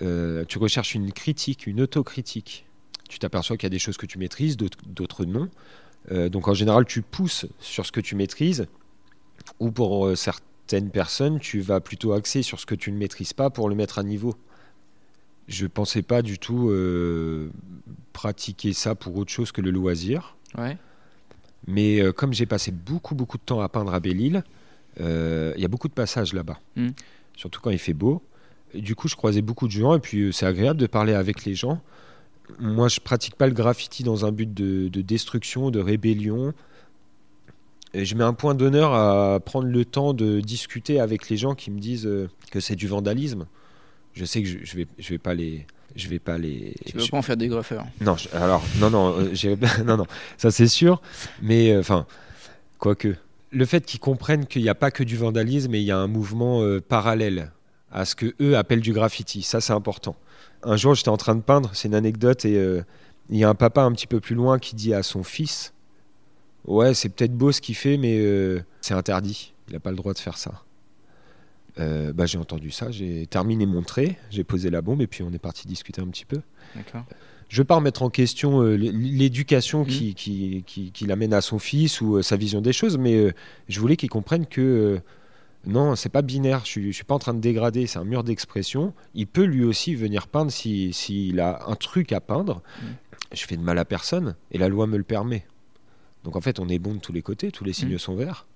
Euh, 0.02 0.44
tu 0.48 0.58
recherches 0.58 0.94
une 0.94 1.12
critique, 1.12 1.66
une 1.66 1.80
autocritique. 1.80 2.66
Tu 3.08 3.18
t'aperçois 3.18 3.56
qu'il 3.56 3.66
y 3.66 3.68
a 3.68 3.70
des 3.70 3.78
choses 3.78 3.96
que 3.96 4.06
tu 4.06 4.18
maîtrises, 4.18 4.56
d'autres 4.56 5.24
non. 5.24 5.48
Euh, 6.10 6.28
donc 6.28 6.48
en 6.48 6.54
général, 6.54 6.84
tu 6.84 7.02
pousses 7.02 7.46
sur 7.60 7.86
ce 7.86 7.92
que 7.92 8.00
tu 8.00 8.14
maîtrises, 8.16 8.66
ou 9.58 9.70
pour 9.70 10.16
certaines 10.16 10.90
personnes, 10.90 11.38
tu 11.40 11.60
vas 11.60 11.80
plutôt 11.80 12.12
axer 12.12 12.42
sur 12.42 12.58
ce 12.60 12.66
que 12.66 12.74
tu 12.76 12.92
ne 12.92 12.96
maîtrises 12.98 13.32
pas 13.32 13.50
pour 13.50 13.68
le 13.68 13.74
mettre 13.74 13.98
à 13.98 14.02
niveau. 14.04 14.34
Je 15.50 15.66
pensais 15.66 16.02
pas 16.02 16.22
du 16.22 16.38
tout 16.38 16.70
euh, 16.70 17.50
pratiquer 18.12 18.72
ça 18.72 18.94
pour 18.94 19.16
autre 19.16 19.32
chose 19.32 19.50
que 19.50 19.60
le 19.60 19.72
loisir. 19.72 20.36
Ouais. 20.56 20.78
Mais 21.66 22.00
euh, 22.00 22.12
comme 22.12 22.32
j'ai 22.32 22.46
passé 22.46 22.70
beaucoup, 22.70 23.16
beaucoup 23.16 23.36
de 23.36 23.42
temps 23.42 23.60
à 23.60 23.68
peindre 23.68 23.92
à 23.92 23.98
Belle-Île, 23.98 24.44
euh, 25.00 25.52
il 25.56 25.62
y 25.62 25.64
a 25.64 25.68
beaucoup 25.68 25.88
de 25.88 25.92
passages 25.92 26.32
là-bas. 26.34 26.60
Mm. 26.76 26.90
Surtout 27.36 27.60
quand 27.60 27.70
il 27.70 27.80
fait 27.80 27.94
beau. 27.94 28.22
Et 28.74 28.80
du 28.80 28.94
coup, 28.94 29.08
je 29.08 29.16
croisais 29.16 29.42
beaucoup 29.42 29.66
de 29.66 29.72
gens 29.72 29.96
et 29.96 29.98
puis 29.98 30.32
c'est 30.32 30.46
agréable 30.46 30.78
de 30.78 30.86
parler 30.86 31.14
avec 31.14 31.44
les 31.44 31.56
gens. 31.56 31.82
Moi, 32.60 32.86
je 32.86 33.00
pratique 33.00 33.34
pas 33.34 33.48
le 33.48 33.52
graffiti 33.52 34.04
dans 34.04 34.24
un 34.24 34.30
but 34.30 34.54
de, 34.54 34.86
de 34.86 35.00
destruction, 35.00 35.72
de 35.72 35.80
rébellion. 35.80 36.54
Et 37.92 38.04
je 38.04 38.14
mets 38.14 38.22
un 38.22 38.34
point 38.34 38.54
d'honneur 38.54 38.94
à 38.94 39.40
prendre 39.40 39.66
le 39.66 39.84
temps 39.84 40.14
de 40.14 40.38
discuter 40.38 41.00
avec 41.00 41.28
les 41.28 41.36
gens 41.36 41.56
qui 41.56 41.72
me 41.72 41.80
disent 41.80 42.08
que 42.52 42.60
c'est 42.60 42.76
du 42.76 42.86
vandalisme. 42.86 43.46
Je 44.14 44.24
sais 44.24 44.42
que 44.42 44.48
je, 44.48 44.58
je 44.62 44.76
vais, 44.76 44.86
je 44.98 45.08
vais 45.10 45.18
pas 45.18 45.34
les, 45.34 45.66
je 45.96 46.08
vais 46.08 46.18
pas 46.18 46.36
les. 46.38 46.74
Tu 46.86 46.96
veux 46.96 47.04
je- 47.04 47.10
pas 47.10 47.16
en 47.18 47.22
faire 47.22 47.36
des 47.36 47.48
graffeurs 47.48 47.84
non, 48.00 48.16
je- 48.16 48.28
alors, 48.36 48.62
non, 48.78 48.90
non, 48.90 49.18
euh, 49.18 49.56
non, 49.84 49.96
non, 49.96 50.06
ça 50.36 50.50
c'est 50.50 50.66
sûr, 50.68 51.00
mais 51.42 51.72
euh, 51.72 51.80
enfin, 51.80 52.06
quoique. 52.78 53.16
Le 53.52 53.64
fait 53.64 53.84
qu'ils 53.84 53.98
comprennent 54.00 54.46
qu'il 54.46 54.62
n'y 54.62 54.68
a 54.68 54.74
pas 54.76 54.90
que 54.92 55.02
du 55.02 55.16
vandalisme 55.16 55.74
et 55.74 55.78
il 55.80 55.84
y 55.84 55.90
a 55.90 55.98
un 55.98 56.06
mouvement 56.06 56.62
euh, 56.62 56.80
parallèle 56.80 57.50
à 57.90 58.04
ce 58.04 58.14
que 58.14 58.34
eux 58.40 58.56
appellent 58.56 58.80
du 58.80 58.92
graffiti, 58.92 59.42
ça 59.42 59.60
c'est 59.60 59.72
important. 59.72 60.14
Un 60.62 60.76
jour, 60.76 60.94
j'étais 60.94 61.08
en 61.08 61.16
train 61.16 61.34
de 61.34 61.40
peindre, 61.40 61.70
c'est 61.72 61.88
une 61.88 61.94
anecdote, 61.96 62.44
et 62.44 62.54
il 63.30 63.36
y 63.36 63.42
a 63.44 63.48
un 63.48 63.54
papa 63.56 63.82
un 63.82 63.90
petit 63.92 64.06
peu 64.06 64.20
plus 64.20 64.34
loin 64.36 64.58
qui 64.60 64.76
dit 64.76 64.94
à 64.94 65.02
son 65.02 65.24
fils 65.24 65.72
Ouais, 66.66 66.94
c'est 66.94 67.08
peut-être 67.08 67.32
beau 67.34 67.50
ce 67.50 67.60
qu'il 67.60 67.74
fait, 67.74 67.96
mais 67.96 68.22
c'est 68.82 68.94
interdit, 68.94 69.52
il 69.68 69.72
n'a 69.72 69.80
pas 69.80 69.90
le 69.90 69.96
droit 69.96 70.12
de 70.12 70.18
faire 70.18 70.36
ça. 70.38 70.62
Euh, 71.80 72.12
bah, 72.12 72.26
j'ai 72.26 72.38
entendu 72.38 72.70
ça, 72.70 72.90
j'ai 72.90 73.26
terminé 73.26 73.66
mon 73.66 73.82
trait, 73.82 74.16
j'ai 74.30 74.44
posé 74.44 74.70
la 74.70 74.82
bombe, 74.82 75.00
et 75.02 75.06
puis 75.06 75.22
on 75.22 75.32
est 75.32 75.38
parti 75.38 75.66
discuter 75.66 76.00
un 76.00 76.08
petit 76.08 76.24
peu. 76.24 76.40
Je 77.48 77.60
veux 77.60 77.64
pas 77.64 77.74
remettre 77.76 78.02
en 78.02 78.10
question 78.10 78.62
euh, 78.62 78.76
l'éducation 78.76 79.80
Mhm. 79.80 79.86
qui, 79.86 80.14
qui, 80.14 80.64
qui, 80.66 80.92
qui 80.92 81.06
l'amène 81.06 81.34
à 81.34 81.40
son 81.40 81.58
fils 81.58 82.00
ou 82.00 82.16
euh, 82.16 82.22
sa 82.22 82.36
vision 82.36 82.60
des 82.60 82.72
choses, 82.72 82.96
mais 82.98 83.34
je 83.68 83.80
voulais 83.80 83.96
qu'il 83.96 84.10
comprenne 84.10 84.46
que 84.46 85.00
Non, 85.66 85.94
c'est 85.94 86.08
pas 86.08 86.22
binaire. 86.22 86.60
Je 86.64 86.70
suis, 86.70 86.94
suis 86.94 87.04
pas 87.04 87.14
en 87.14 87.18
train 87.18 87.34
de 87.34 87.40
dégrader. 87.40 87.86
C'est 87.86 87.98
un 87.98 88.04
mur 88.04 88.24
d'expression. 88.24 88.94
Il 89.14 89.26
peut 89.26 89.44
lui 89.44 89.62
aussi 89.62 89.94
venir 89.94 90.26
peindre 90.26 90.50
s'il 90.50 91.40
a 91.40 91.62
un 91.66 91.76
truc 91.76 92.12
à 92.12 92.20
peindre. 92.20 92.62
Mm. 92.80 92.86
Je 93.34 93.44
fais 93.44 93.56
de 93.56 93.62
mal 93.62 93.78
à 93.78 93.84
personne 93.84 94.36
et 94.52 94.58
la 94.58 94.68
loi 94.68 94.86
me 94.86 94.96
le 94.96 95.04
permet. 95.04 95.44
Donc 96.24 96.36
en 96.36 96.40
fait, 96.40 96.60
on 96.60 96.68
est 96.68 96.78
bon 96.78 96.94
de 96.94 97.00
tous 97.00 97.12
les 97.12 97.22
côtés. 97.22 97.50
Tous 97.50 97.64
les 97.64 97.74
signes 97.74 97.94
mm. 97.94 97.98
sont 97.98 98.14
verts. 98.14 98.46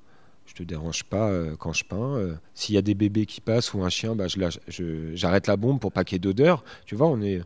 Je 0.47 0.55
te 0.55 0.62
dérange 0.62 1.05
pas 1.05 1.30
euh, 1.30 1.57
quand 1.57 1.72
je 1.72 1.84
peins. 1.84 2.16
Euh, 2.16 2.34
s'il 2.55 2.74
y 2.74 2.78
a 2.78 2.82
des 2.82 2.95
bébés 2.95 3.26
qui 3.26 3.40
passent 3.40 3.72
ou 3.74 3.82
un 3.82 3.88
chien, 3.88 4.14
bah, 4.14 4.26
j'arrête 4.68 5.47
la 5.47 5.57
bombe 5.57 5.80
pour 5.80 5.92
pas 5.92 6.05
qu'il 6.05 6.16
y 6.16 6.16
ait 6.16 6.20
d'odeur. 6.20 6.64
Tu 6.86 6.95
vois, 6.95 7.09
on 7.09 7.20
est. 7.22 7.40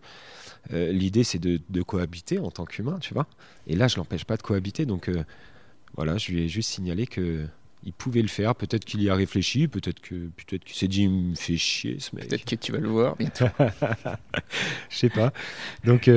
Euh, 0.73 0.93
l'idée, 0.93 1.25
c'est 1.25 1.39
de, 1.39 1.83
cohabiter 1.83 2.39
en 2.39 2.51
tant 2.51 2.65
qu'humain, 2.65 2.99
tu 3.01 3.15
vois. 3.15 3.27
Et 3.67 3.77
là, 3.77 3.89
je 3.89 3.97
l'empêche 3.97 4.25
pas 4.25 4.37
de 4.37 4.43
cohabiter. 4.43 4.85
Donc 4.85 5.11
voilà, 5.97 6.19
je 6.19 6.33
lui 6.33 6.43
ai 6.43 6.49
juste 6.49 6.71
signalé 6.71 7.07
que 7.07 7.47
il 7.85 7.93
pouvait 7.93 8.23
le 8.23 8.29
faire. 8.29 8.57
Peut-être 8.57 8.85
qu'il 8.85 9.03
y 9.03 9.09
a 9.09 9.15
réfléchi, 9.15 9.69
peut-être 9.69 10.01
que 10.01 10.15
peut-être 10.15 10.65
qu'il 10.65 10.77
s'est 10.77 10.89
dit 10.89 11.05
il 11.05 11.11
me 11.11 11.35
fait 11.37 11.57
chier 11.57 12.01
ce 12.01 12.15
mec. 12.17 12.29
Peut-être 12.29 12.45
que 12.45 12.57
tu 12.57 12.73
vas 12.73 12.79
le 12.79 12.89
voir 12.89 13.15
bientôt. 13.17 13.47
Je 14.91 14.97
sais 14.97 15.09
pas. 15.09 15.33
Donc 15.85 16.11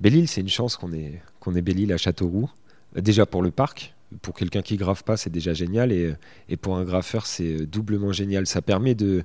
Belle-Île, 0.00 0.28
c'est 0.28 0.40
une 0.40 0.48
chance 0.48 0.76
qu'on 0.76 0.92
ait 0.92 1.20
qu'on 1.40 1.54
ait 1.56 1.62
Belle-Île 1.62 1.92
à 1.92 1.98
Châteauroux. 1.98 2.48
Déjà 2.94 3.26
pour 3.26 3.42
le 3.42 3.50
parc, 3.50 3.94
pour 4.22 4.34
quelqu'un 4.34 4.62
qui 4.62 4.76
grave 4.76 5.04
pas, 5.04 5.16
c'est 5.16 5.30
déjà 5.30 5.52
génial 5.54 5.92
et, 5.92 6.14
et 6.48 6.56
pour 6.56 6.76
un 6.76 6.84
graffeur, 6.84 7.26
c'est 7.26 7.66
doublement 7.66 8.12
génial. 8.12 8.46
Ça 8.46 8.62
permet 8.62 8.94
de 8.94 9.22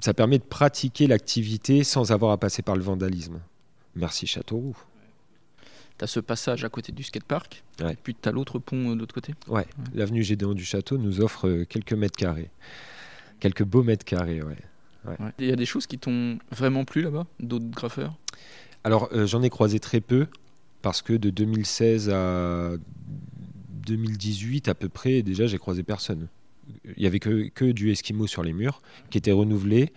ça 0.00 0.14
permet 0.14 0.38
de 0.38 0.44
pratiquer 0.44 1.06
l'activité 1.06 1.84
sans 1.84 2.10
avoir 2.10 2.32
à 2.32 2.38
passer 2.38 2.62
par 2.62 2.74
le 2.74 2.82
vandalisme. 2.82 3.40
Merci 3.94 4.26
Châteauroux 4.26 4.76
tu 6.00 6.04
as 6.04 6.06
ce 6.06 6.20
passage 6.20 6.64
à 6.64 6.70
côté 6.70 6.92
du 6.92 7.02
skatepark, 7.02 7.62
ouais. 7.82 7.94
puis 8.02 8.16
tu 8.20 8.26
as 8.26 8.32
l'autre 8.32 8.58
pont 8.58 8.90
euh, 8.90 8.94
de 8.94 9.00
l'autre 9.00 9.14
côté? 9.14 9.34
Ouais, 9.48 9.66
l'avenue 9.92 10.22
Gédéon 10.22 10.54
du 10.54 10.64
Château 10.64 10.96
nous 10.96 11.20
offre 11.20 11.46
euh, 11.46 11.64
quelques 11.66 11.92
mètres 11.92 12.16
carrés. 12.16 12.48
Quelques 13.38 13.64
beaux 13.64 13.82
mètres 13.82 14.04
carrés, 14.06 14.42
ouais. 14.42 14.56
Il 15.38 15.46
y 15.46 15.52
a 15.52 15.56
des 15.56 15.66
choses 15.66 15.86
qui 15.86 15.98
t'ont 15.98 16.38
vraiment 16.50 16.86
plu 16.86 17.02
là-bas, 17.02 17.26
d'autres 17.38 17.70
graffeurs? 17.70 18.14
Alors, 18.82 19.10
euh, 19.12 19.26
j'en 19.26 19.42
ai 19.42 19.50
croisé 19.50 19.78
très 19.78 20.00
peu, 20.00 20.26
parce 20.80 21.02
que 21.02 21.12
de 21.12 21.28
2016 21.28 22.08
à 22.08 22.72
2018 23.86 24.68
à 24.68 24.74
peu 24.74 24.88
près, 24.88 25.22
déjà, 25.22 25.46
j'ai 25.46 25.58
croisé 25.58 25.82
personne. 25.82 26.28
Il 26.96 27.02
y 27.02 27.06
avait 27.06 27.18
que, 27.18 27.48
que 27.48 27.64
du 27.64 27.90
Esquimau 27.90 28.26
sur 28.26 28.42
les 28.42 28.52
murs, 28.52 28.80
qui 29.10 29.18
était 29.18 29.32
renouvelé. 29.32 29.92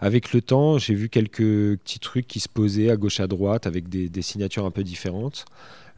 Avec 0.00 0.32
le 0.32 0.40
temps, 0.40 0.78
j'ai 0.78 0.94
vu 0.94 1.10
quelques 1.10 1.76
petits 1.78 1.98
trucs 1.98 2.26
qui 2.26 2.40
se 2.40 2.48
posaient 2.48 2.90
à 2.90 2.96
gauche 2.96 3.20
à 3.20 3.26
droite 3.26 3.66
avec 3.66 3.88
des, 3.88 4.22
signatures 4.22 4.64
un 4.64 4.70
peu 4.70 4.82
différentes. 4.82 5.44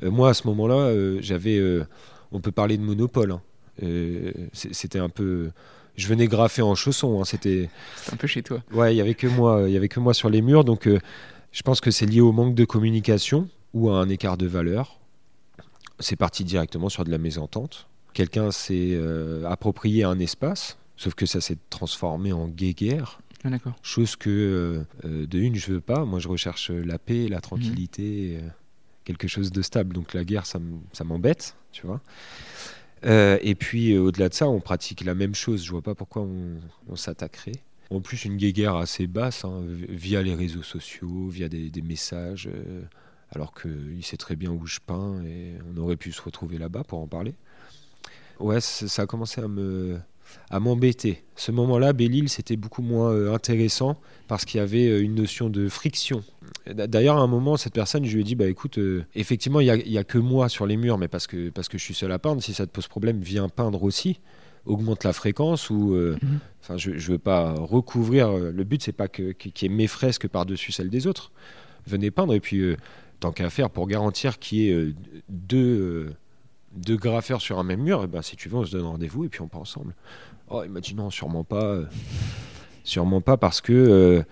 Euh, 0.03 0.11
moi, 0.11 0.31
à 0.31 0.35
ce 0.35 0.47
moment-là, 0.49 0.75
euh, 0.75 1.19
j'avais, 1.21 1.57
euh, 1.57 1.87
on 2.33 2.41
peut 2.41 2.51
parler 2.51 2.77
de 2.77 2.83
monopole. 2.83 3.31
Hein. 3.31 3.41
c'était 4.53 4.99
un 4.99 5.09
peu, 5.09 5.51
je 5.97 6.09
venais 6.09 6.27
graffer 6.27 6.63
en 6.63 6.75
chaussons. 6.75 7.21
Hein. 7.21 7.25
c'était, 7.25 7.71
un 8.13 8.17
peu 8.17 8.27
chez 8.27 8.43
toi. 8.43 8.63
Ouais, 8.73 8.93
il 8.93 8.99
y 8.99 9.01
avait 9.01 9.15
que 9.15 9.29
moi, 9.29 9.65
il 9.69 9.73
y 9.73 9.77
avait 9.77 9.89
que 9.89 10.01
moi 10.01 10.15
sur 10.15 10.31
les 10.31 10.43
murs. 10.43 10.65
Donc, 10.65 10.89
je 10.89 11.63
pense 11.63 11.81
que 11.81 11.93
c'est 11.93 12.07
lié 12.07 12.21
au 12.21 12.33
manque 12.33 12.57
de 12.57 12.65
communication 12.65 13.49
ou 13.73 13.89
à 13.91 14.01
un 14.01 14.09
écart 14.09 14.37
de 14.37 14.47
valeur. 14.47 14.99
C'est 16.03 16.17
parti 16.17 16.45
directement 16.45 16.91
sur 16.91 17.05
de 17.05 17.11
la 17.11 17.19
mésentente. 17.19 17.89
Quelqu'un 18.13 18.51
s'est 18.51 19.01
approprié 19.49 20.05
un 20.05 20.19
espace, 20.19 20.77
sauf 20.97 21.15
que 21.15 21.25
ça 21.25 21.41
s'est 21.41 21.57
transformé 21.71 22.33
en 22.33 22.49
guéguerre. 22.49 23.19
Ah, 23.45 23.51
Chose 23.83 24.15
que, 24.15 24.31
euh, 24.31 25.09
euh, 25.09 25.27
de 25.27 25.39
une, 25.39 25.57
je 25.57 25.73
veux 25.73 25.81
pas. 25.81 26.05
Moi, 26.05 26.21
je 26.21 26.29
recherche 26.29 26.71
la 26.71 26.99
paix, 26.99 27.27
la 27.29 27.41
tranquillité, 27.41 28.39
euh, 28.41 28.49
quelque 29.05 29.27
chose 29.27 29.51
de 29.51 29.63
stable. 29.63 29.95
Donc 29.95 30.15
la 30.15 30.25
guerre, 30.25 30.47
ça 30.47 30.61
m'embête, 31.05 31.57
tu 31.73 31.87
vois. 31.87 32.01
et 33.05 33.55
puis, 33.57 33.99
au-delà 33.99 34.29
de 34.29 34.35
ça, 34.35 34.49
on 34.49 34.61
pratique 34.61 35.05
la 35.05 35.15
même 35.15 35.35
chose. 35.35 35.65
Je 35.65 35.71
vois 35.73 35.83
pas 35.83 35.97
pourquoi 35.97 36.23
on, 36.23 36.97
s'attaquerait. 36.97 37.61
En 37.91 38.01
plus, 38.01 38.25
une 38.25 38.37
guerre 38.37 38.77
assez 38.77 39.09
basse, 39.09 39.45
hein, 39.45 39.65
via 39.67 40.23
les 40.23 40.35
réseaux 40.35 40.63
sociaux, 40.63 41.29
via 41.29 41.49
des, 41.49 41.69
des 41.69 41.83
messages, 41.83 42.49
alors 43.35 43.55
qu'il 43.55 44.05
sait 44.05 44.17
très 44.17 44.37
bien 44.37 44.51
où 44.51 44.67
je 44.67 44.79
peins 44.85 45.23
et 45.25 45.55
on 45.73 45.81
aurait 45.81 45.97
pu 45.97 46.13
se 46.13 46.23
retrouver 46.23 46.59
là-bas 46.59 46.85
pour 46.85 46.99
en 46.99 47.07
parler. 47.07 47.35
Ouais, 48.41 48.61
ça 48.61 49.03
a 49.03 49.07
commencé 49.07 49.41
à 49.41 49.49
me, 49.49 49.99
à 50.51 50.61
m'embêter. 50.61 51.23
Ce 51.37 51.51
moment-là, 51.53 51.93
Belle-Île, 51.93 52.29
c'était 52.29 52.57
beaucoup 52.57 52.83
moins 52.83 53.11
euh, 53.11 53.35
intéressant 53.35 53.97
parce 54.29 54.45
qu'il 54.45 54.59
y 54.59 54.63
avait 54.63 54.89
euh, 54.89 55.03
une 55.03 55.15
notion 55.15 55.49
de 55.49 55.69
friction. 55.69 56.23
D'ailleurs, 56.67 57.17
à 57.17 57.21
un 57.21 57.27
moment, 57.27 57.57
cette 57.57 57.73
personne, 57.73 58.05
je 58.05 58.15
lui 58.15 58.21
ai 58.21 58.25
dit, 58.25 58.35
bah 58.35 58.47
écoute, 58.47 58.79
euh, 58.79 59.05
effectivement, 59.15 59.61
il 59.61 59.83
n'y 59.87 59.99
a, 59.99 60.05
que 60.05 60.19
moi 60.19 60.49
sur 60.49 60.67
les 60.67 60.77
murs, 60.77 60.99
mais 60.99 61.09
parce 61.09 61.27
que, 61.27 61.51
parce 61.51 61.69
que 61.69 61.79
je 61.79 61.83
suis 61.83 61.95
seul 61.95 62.13
à 62.13 62.19
peindre, 62.19 62.43
si 62.43 62.55
ça 62.55 62.67
te 62.67 62.71
pose 62.71 62.89
problème, 62.89 63.21
viens 63.21 63.49
peindre 63.49 63.83
aussi 63.83 64.21
augmente 64.65 65.03
la 65.03 65.13
fréquence 65.13 65.71
ou 65.71 65.97
mhm. 65.97 66.39
enfin 66.61 66.77
je, 66.77 66.91
ne 66.91 66.97
veux 66.97 67.19
pas 67.19 67.53
recouvrir 67.53 68.31
le 68.31 68.63
but 68.63 68.81
c'est 68.81 68.93
pas 68.93 69.09
que 69.09 69.33
qu'il 69.33 69.53
y 69.61 69.65
ait 69.65 69.77
mes 69.77 69.89
fresques 69.89 70.29
par-dessus 70.29 70.71
celles 70.71 70.89
des 70.89 71.09
autres 71.09 71.33
venez 71.89 72.13
peindre 72.13 72.33
et 72.33 72.39
puis 72.39 72.77
tant 73.23 73.33
qu'à 73.33 73.51
faire 73.51 73.71
pour 73.71 73.87
garantir 73.87 74.39
qu'il 74.39 74.59
y 74.59 74.71
ait 74.71 74.95
deux 75.29 76.15
deux 76.75 76.97
graffeurs 76.97 77.41
sur 77.41 77.59
un 77.59 77.63
même 77.63 77.83
mur, 77.83 78.01
et 78.01 78.05
eh 78.05 78.07
ben, 78.07 78.23
si 78.23 78.37
tu 78.37 78.49
veux, 78.49 78.57
on 78.57 78.65
se 78.65 78.73
donne 78.73 78.87
rendez-vous 78.87 79.25
et 79.25 79.29
puis 79.29 79.41
on 79.41 79.49
part 79.49 79.61
ensemble. 79.61 79.95
Oh, 80.49 80.63
il 80.65 80.71
m'a 80.71 80.81
dit 80.81 80.95
non, 80.95 81.11
sûrement 81.11 81.45
pas. 81.45 81.65
Euh, 81.65 81.85
sûrement 82.85 83.21
pas 83.21 83.37
parce 83.37 83.61
que, 83.61 83.73
euh, 83.73 84.23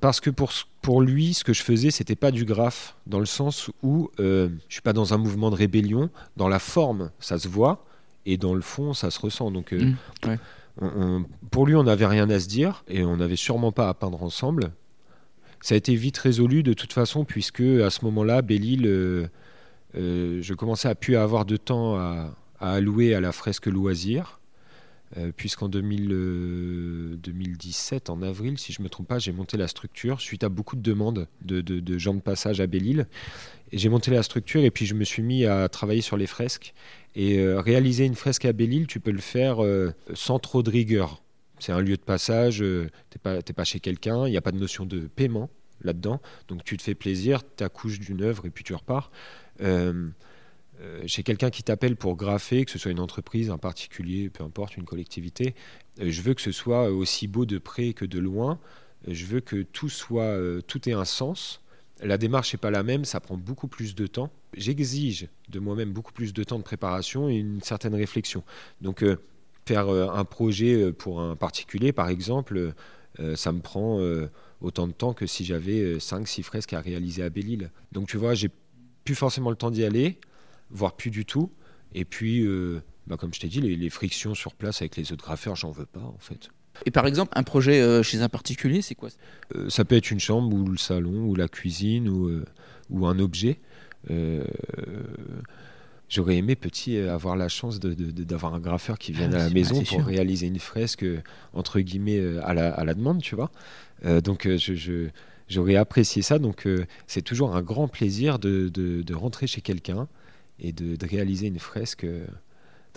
parce 0.00 0.20
que 0.20 0.30
pour, 0.30 0.52
pour 0.82 1.00
lui, 1.00 1.34
ce 1.34 1.44
que 1.44 1.52
je 1.52 1.62
faisais, 1.62 1.90
c'était 1.90 2.16
pas 2.16 2.30
du 2.30 2.44
graphe, 2.44 2.96
dans 3.06 3.20
le 3.20 3.26
sens 3.26 3.70
où 3.82 4.10
euh, 4.20 4.48
je 4.68 4.74
suis 4.74 4.82
pas 4.82 4.92
dans 4.92 5.14
un 5.14 5.16
mouvement 5.16 5.50
de 5.50 5.56
rébellion. 5.56 6.10
Dans 6.36 6.48
la 6.48 6.58
forme, 6.58 7.10
ça 7.20 7.38
se 7.38 7.48
voit, 7.48 7.84
et 8.26 8.36
dans 8.36 8.54
le 8.54 8.60
fond, 8.60 8.92
ça 8.92 9.10
se 9.10 9.20
ressent. 9.20 9.50
Donc, 9.50 9.72
mmh, 9.72 11.24
pour 11.50 11.66
lui, 11.66 11.74
on 11.74 11.84
n'avait 11.84 12.06
rien 12.06 12.28
à 12.30 12.40
se 12.40 12.48
dire, 12.48 12.84
et 12.88 13.04
on 13.04 13.16
n'avait 13.16 13.36
sûrement 13.36 13.72
pas 13.72 13.88
à 13.88 13.94
peindre 13.94 14.22
ensemble. 14.22 14.72
Ça 15.60 15.74
a 15.74 15.78
été 15.78 15.94
vite 15.94 16.18
résolu 16.18 16.62
de 16.62 16.72
toute 16.72 16.92
façon, 16.92 17.24
puisque 17.24 17.60
à 17.60 17.90
ce 17.90 18.04
moment-là, 18.04 18.42
Belle-Île 18.42 19.30
euh, 19.96 20.40
je 20.42 20.54
commençais 20.54 20.88
à 20.88 20.94
plus 20.94 21.16
avoir 21.16 21.44
de 21.44 21.56
temps 21.56 21.96
à, 21.96 22.32
allouer 22.60 23.12
à 23.14 23.20
la 23.20 23.32
fresque 23.32 23.66
loisir. 23.66 24.38
Euh, 25.16 25.30
puisqu'en 25.34 25.68
2017, 25.68 28.10
euh, 28.10 28.12
en 28.12 28.22
avril, 28.22 28.58
si 28.58 28.72
je 28.72 28.80
ne 28.80 28.84
me 28.84 28.88
trompe 28.88 29.06
pas, 29.06 29.20
j'ai 29.20 29.30
monté 29.30 29.56
la 29.56 29.68
structure 29.68 30.20
suite 30.20 30.42
à 30.42 30.48
beaucoup 30.48 30.74
de 30.74 30.82
demandes 30.82 31.28
de, 31.42 31.98
gens 31.98 32.14
de 32.14 32.20
passage 32.20 32.60
à 32.60 32.66
Belle-Île. 32.66 33.06
J'ai 33.72 33.88
monté 33.88 34.10
la 34.10 34.24
structure 34.24 34.64
et 34.64 34.72
puis 34.72 34.84
je 34.84 34.94
me 34.94 35.04
suis 35.04 35.22
mis 35.22 35.44
à 35.44 35.68
travailler 35.68 36.00
sur 36.00 36.16
les 36.16 36.26
fresques. 36.26 36.74
Et 37.14 37.40
réaliser 37.40 38.04
une 38.04 38.16
fresque 38.16 38.46
à 38.46 38.52
Belle-Île, 38.52 38.88
tu 38.88 38.98
peux 38.98 39.12
le 39.12 39.20
faire 39.20 39.58
sans 40.12 40.40
trop 40.40 40.64
de 40.64 40.70
rigueur. 40.70 41.22
C'est 41.58 41.72
un 41.72 41.80
lieu 41.80 41.96
de 41.96 42.02
passage, 42.02 42.58
tu 42.58 42.64
n'es 42.64 42.90
pas, 43.22 43.40
pas 43.40 43.64
chez 43.64 43.80
quelqu'un, 43.80 44.26
il 44.26 44.30
n'y 44.30 44.36
a 44.36 44.42
pas 44.42 44.52
de 44.52 44.58
notion 44.58 44.84
de 44.84 45.00
paiement 45.06 45.50
là-dedans. 45.82 46.20
Donc 46.48 46.64
tu 46.64 46.76
te 46.76 46.82
fais 46.82 46.94
plaisir, 46.94 47.42
tu 47.56 47.64
accouches 47.64 47.98
d'une 47.98 48.22
œuvre 48.22 48.46
et 48.46 48.50
puis 48.50 48.64
tu 48.64 48.74
repars. 48.74 49.10
Euh, 49.60 50.08
euh, 50.82 51.02
chez 51.06 51.22
quelqu'un 51.22 51.48
qui 51.48 51.62
t'appelle 51.62 51.96
pour 51.96 52.16
graffer, 52.16 52.64
que 52.66 52.70
ce 52.70 52.78
soit 52.78 52.90
une 52.90 53.00
entreprise, 53.00 53.48
un 53.50 53.56
particulier, 53.56 54.28
peu 54.28 54.44
importe, 54.44 54.76
une 54.76 54.84
collectivité, 54.84 55.54
euh, 56.00 56.10
je 56.10 56.20
veux 56.20 56.34
que 56.34 56.42
ce 56.42 56.52
soit 56.52 56.90
aussi 56.90 57.28
beau 57.28 57.46
de 57.46 57.58
près 57.58 57.94
que 57.94 58.04
de 58.04 58.18
loin. 58.18 58.58
Je 59.08 59.24
veux 59.24 59.40
que 59.40 59.62
tout 59.62 59.88
soit, 59.88 60.36
tout 60.66 60.88
ait 60.88 60.92
un 60.92 61.04
sens. 61.04 61.60
La 62.02 62.18
démarche 62.18 62.52
n'est 62.52 62.58
pas 62.58 62.72
la 62.72 62.82
même, 62.82 63.04
ça 63.04 63.20
prend 63.20 63.36
beaucoup 63.36 63.68
plus 63.68 63.94
de 63.94 64.06
temps. 64.06 64.32
J'exige 64.56 65.28
de 65.48 65.60
moi-même 65.60 65.92
beaucoup 65.92 66.12
plus 66.12 66.32
de 66.32 66.42
temps 66.42 66.58
de 66.58 66.64
préparation 66.64 67.28
et 67.28 67.36
une 67.36 67.60
certaine 67.60 67.94
réflexion. 67.94 68.42
Donc, 68.80 69.04
faire 69.66 69.88
un 69.88 70.24
projet 70.24 70.92
pour 70.92 71.20
un 71.20 71.36
particulier, 71.36 71.92
par 71.92 72.08
exemple, 72.08 72.72
ça 73.34 73.52
me 73.52 73.60
prend 73.60 74.00
autant 74.60 74.86
de 74.86 74.92
temps 74.92 75.12
que 75.12 75.26
si 75.26 75.44
j'avais 75.44 75.98
5-6 75.98 76.42
fresques 76.42 76.72
à 76.72 76.80
réaliser 76.80 77.22
à 77.22 77.30
Belle-Île. 77.30 77.70
Donc, 77.92 78.08
tu 78.08 78.16
vois, 78.16 78.34
j'ai 78.34 78.50
plus 79.06 79.14
forcément 79.14 79.50
le 79.50 79.56
temps 79.56 79.70
d'y 79.70 79.84
aller, 79.84 80.18
voire 80.70 80.96
plus 80.96 81.10
du 81.10 81.24
tout. 81.24 81.50
Et 81.94 82.04
puis, 82.04 82.44
euh, 82.44 82.82
bah, 83.06 83.16
comme 83.16 83.32
je 83.32 83.40
t'ai 83.40 83.48
dit, 83.48 83.62
les, 83.62 83.90
frictions 83.90 84.34
sur 84.34 84.54
place 84.54 84.82
avec 84.82 84.96
les 84.96 85.12
autres 85.12 85.24
graffeurs, 85.24 85.56
j'en 85.56 85.70
veux 85.70 85.86
pas 85.86 86.00
en 86.00 86.18
fait. 86.18 86.50
Et 86.84 86.90
par 86.90 87.06
exemple, 87.06 87.32
un 87.34 87.42
projet 87.42 87.80
euh, 87.80 88.02
chez 88.02 88.20
un 88.20 88.28
particulier, 88.28 88.82
c'est 88.82 88.94
quoi? 88.94 89.08
Euh, 89.54 89.70
Ça 89.70 89.86
peut 89.86 89.96
être 89.96 90.10
une 90.10 90.20
chambre 90.20 90.54
ou 90.54 90.68
le 90.68 90.76
salon 90.76 91.24
ou 91.24 91.34
la 91.34 91.48
cuisine 91.48 92.08
ou, 92.08 92.42
ou 92.90 93.06
un 93.06 93.18
objet. 93.18 93.60
J'aurais 96.08 96.36
aimé 96.36 96.54
petit 96.54 96.98
avoir 96.98 97.36
la 97.36 97.48
chance 97.48 97.80
d'avoir 97.80 98.54
un 98.54 98.60
graffeur 98.60 98.98
qui 98.98 99.12
vienne 99.12 99.34
ah, 99.34 99.38
à 99.40 99.48
la 99.48 99.50
maison 99.50 99.82
pour 99.82 100.04
réaliser 100.04 100.46
une 100.46 100.60
fresque 100.60 101.04
entre 101.52 101.80
guillemets 101.80 102.38
à 102.44 102.54
la, 102.54 102.72
à 102.72 102.84
la 102.84 102.94
demande, 102.94 103.22
tu 103.22 103.34
vois. 103.34 103.50
donc 104.22 104.46
je 104.46 105.10
j'aurais 105.48 105.76
apprécié 105.76 106.22
ça. 106.22 106.38
Donc 106.38 106.66
euh, 106.66 106.86
c'est 107.06 107.22
toujours 107.22 107.54
un 107.54 107.62
grand 107.62 107.88
plaisir 107.88 108.38
de, 108.38 108.68
de, 108.68 109.14
rentrer 109.14 109.46
chez 109.46 109.60
quelqu'un 109.60 110.08
et 110.58 110.72
de, 110.72 110.96
de, 110.96 111.06
réaliser 111.06 111.46
une 111.46 111.58
fresque, 111.58 112.04
de 112.04 112.26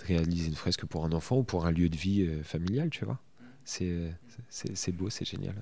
réaliser 0.06 0.48
une 0.48 0.54
fresque 0.54 0.84
pour 0.86 1.04
un 1.04 1.12
enfant 1.12 1.38
ou 1.38 1.42
pour 1.42 1.66
un 1.66 1.70
lieu 1.70 1.88
de 1.88 1.96
vie 1.96 2.22
euh, 2.22 2.42
familial, 2.42 2.90
tu 2.90 3.04
vois. 3.04 3.18
C'est 3.64 4.92
beau, 4.92 5.10
c'est 5.10 5.24
génial. 5.24 5.54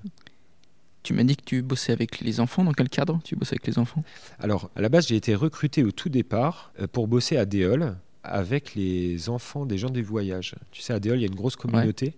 Tu 1.03 1.13
m'as 1.13 1.23
dit 1.23 1.37
que 1.37 1.43
tu 1.43 1.61
bossais 1.61 1.91
avec 1.91 2.19
les 2.19 2.39
enfants. 2.39 2.63
Dans 2.63 2.73
quel 2.73 2.89
cadre 2.89 3.19
tu 3.23 3.35
bossais 3.35 3.53
avec 3.53 3.67
les 3.67 3.79
enfants? 3.79 4.03
Alors, 4.39 4.69
à 4.75 4.81
la 4.81 4.89
base, 4.89 5.07
j'ai 5.07 5.15
été 5.15 5.35
recruté 5.35 5.83
au 5.83 5.91
tout 5.91 6.09
départ 6.09 6.71
euh, 6.79 6.87
pour 6.87 7.07
bosser 7.07 7.37
à 7.37 7.45
Déol, 7.45 7.95
avec 8.23 8.75
les 8.75 9.29
enfants 9.29 9.65
des 9.65 9.77
gens 9.77 9.89
des 9.89 10.01
voyages. 10.01 10.55
Tu 10.71 10.81
sais, 10.81 10.93
à 10.93 10.99
Déol, 10.99 11.17
il 11.17 11.21
y 11.21 11.25
a 11.25 11.27
une 11.27 11.35
grosse 11.35 11.55
communauté. 11.55 12.15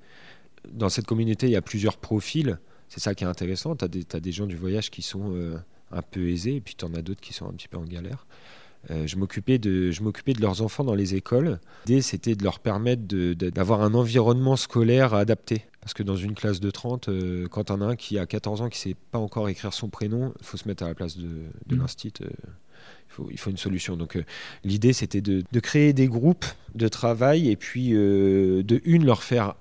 Dans 0.69 0.89
cette 0.89 1.05
communauté, 1.05 1.47
il 1.47 1.51
y 1.51 1.55
a 1.55 1.61
plusieurs 1.61 1.97
profils. 1.97 2.59
C'est 2.89 2.99
ça 2.99 3.15
qui 3.15 3.23
est 3.23 3.27
intéressant. 3.27 3.75
Tu 3.75 3.85
as, 3.85 4.19
des 4.19 4.31
gens 4.31 4.47
du 4.47 4.55
voyage 4.55 4.89
qui 4.89 5.01
sont 5.01 5.33
euh, 5.33 5.57
un 5.91 6.01
peu 6.01 6.29
aisés, 6.29 6.55
et 6.55 6.61
puis 6.61 6.75
tu 6.75 6.85
en 6.85 6.93
as 6.93 7.01
d'autres 7.01 7.21
qui 7.21 7.33
sont 7.33 7.47
un 7.47 7.53
petit 7.53 7.67
peu 7.67 7.77
en 7.77 7.85
galère. 7.85 8.25
Euh, 8.89 9.05
je 9.05 9.15
m'occupais 9.17 9.59
de, 9.59 9.91
je 9.91 10.01
m'occupais 10.01 10.33
de 10.33 10.41
leurs 10.41 10.61
enfants 10.61 10.83
dans 10.83 10.95
les 10.95 11.15
écoles. 11.15 11.59
L'idée, 11.85 12.01
c'était 12.01 12.35
de 12.35 12.43
leur 12.43 12.59
permettre 12.59 13.03
d'avoir 13.03 13.81
un 13.81 13.93
environnement 13.93 14.55
scolaire 14.55 15.13
adapté. 15.13 15.65
Parce 15.81 15.93
que 15.93 16.03
dans 16.03 16.15
une 16.15 16.35
classe 16.35 16.59
de 16.59 16.69
30, 16.69 17.09
euh, 17.09 17.47
quand 17.47 17.71
on 17.71 17.81
a 17.81 17.85
un 17.85 17.95
qui 17.95 18.19
a 18.19 18.25
14 18.25 18.61
ans 18.61 18.69
qui 18.69 18.77
ne 18.87 18.93
sait 18.93 18.99
pas 19.11 19.17
encore 19.19 19.49
écrire 19.49 19.73
son 19.73 19.89
prénom, 19.89 20.33
il 20.39 20.45
faut 20.45 20.57
se 20.57 20.67
mettre 20.67 20.83
à 20.83 20.87
la 20.87 20.95
place 20.95 21.17
de, 21.17 21.27
de 21.67 21.75
mmh. 21.75 21.79
l'instit. 21.79 22.13
Euh, 22.21 22.25
il, 22.25 23.13
faut, 23.13 23.27
il 23.31 23.39
faut 23.39 23.49
une 23.49 23.57
solution. 23.57 23.97
Donc 23.97 24.17
l'idée, 24.63 24.93
c'était 24.93 25.21
de, 25.21 25.43
de, 25.51 25.59
créer 25.59 25.93
des 25.93 26.07
groupes 26.07 26.45
de 26.75 26.87
travail 26.87 27.49
et 27.49 27.55
puis 27.55 27.89
de 27.91 28.81
une, 28.85 29.05
leur 29.05 29.23
faire 29.23 29.55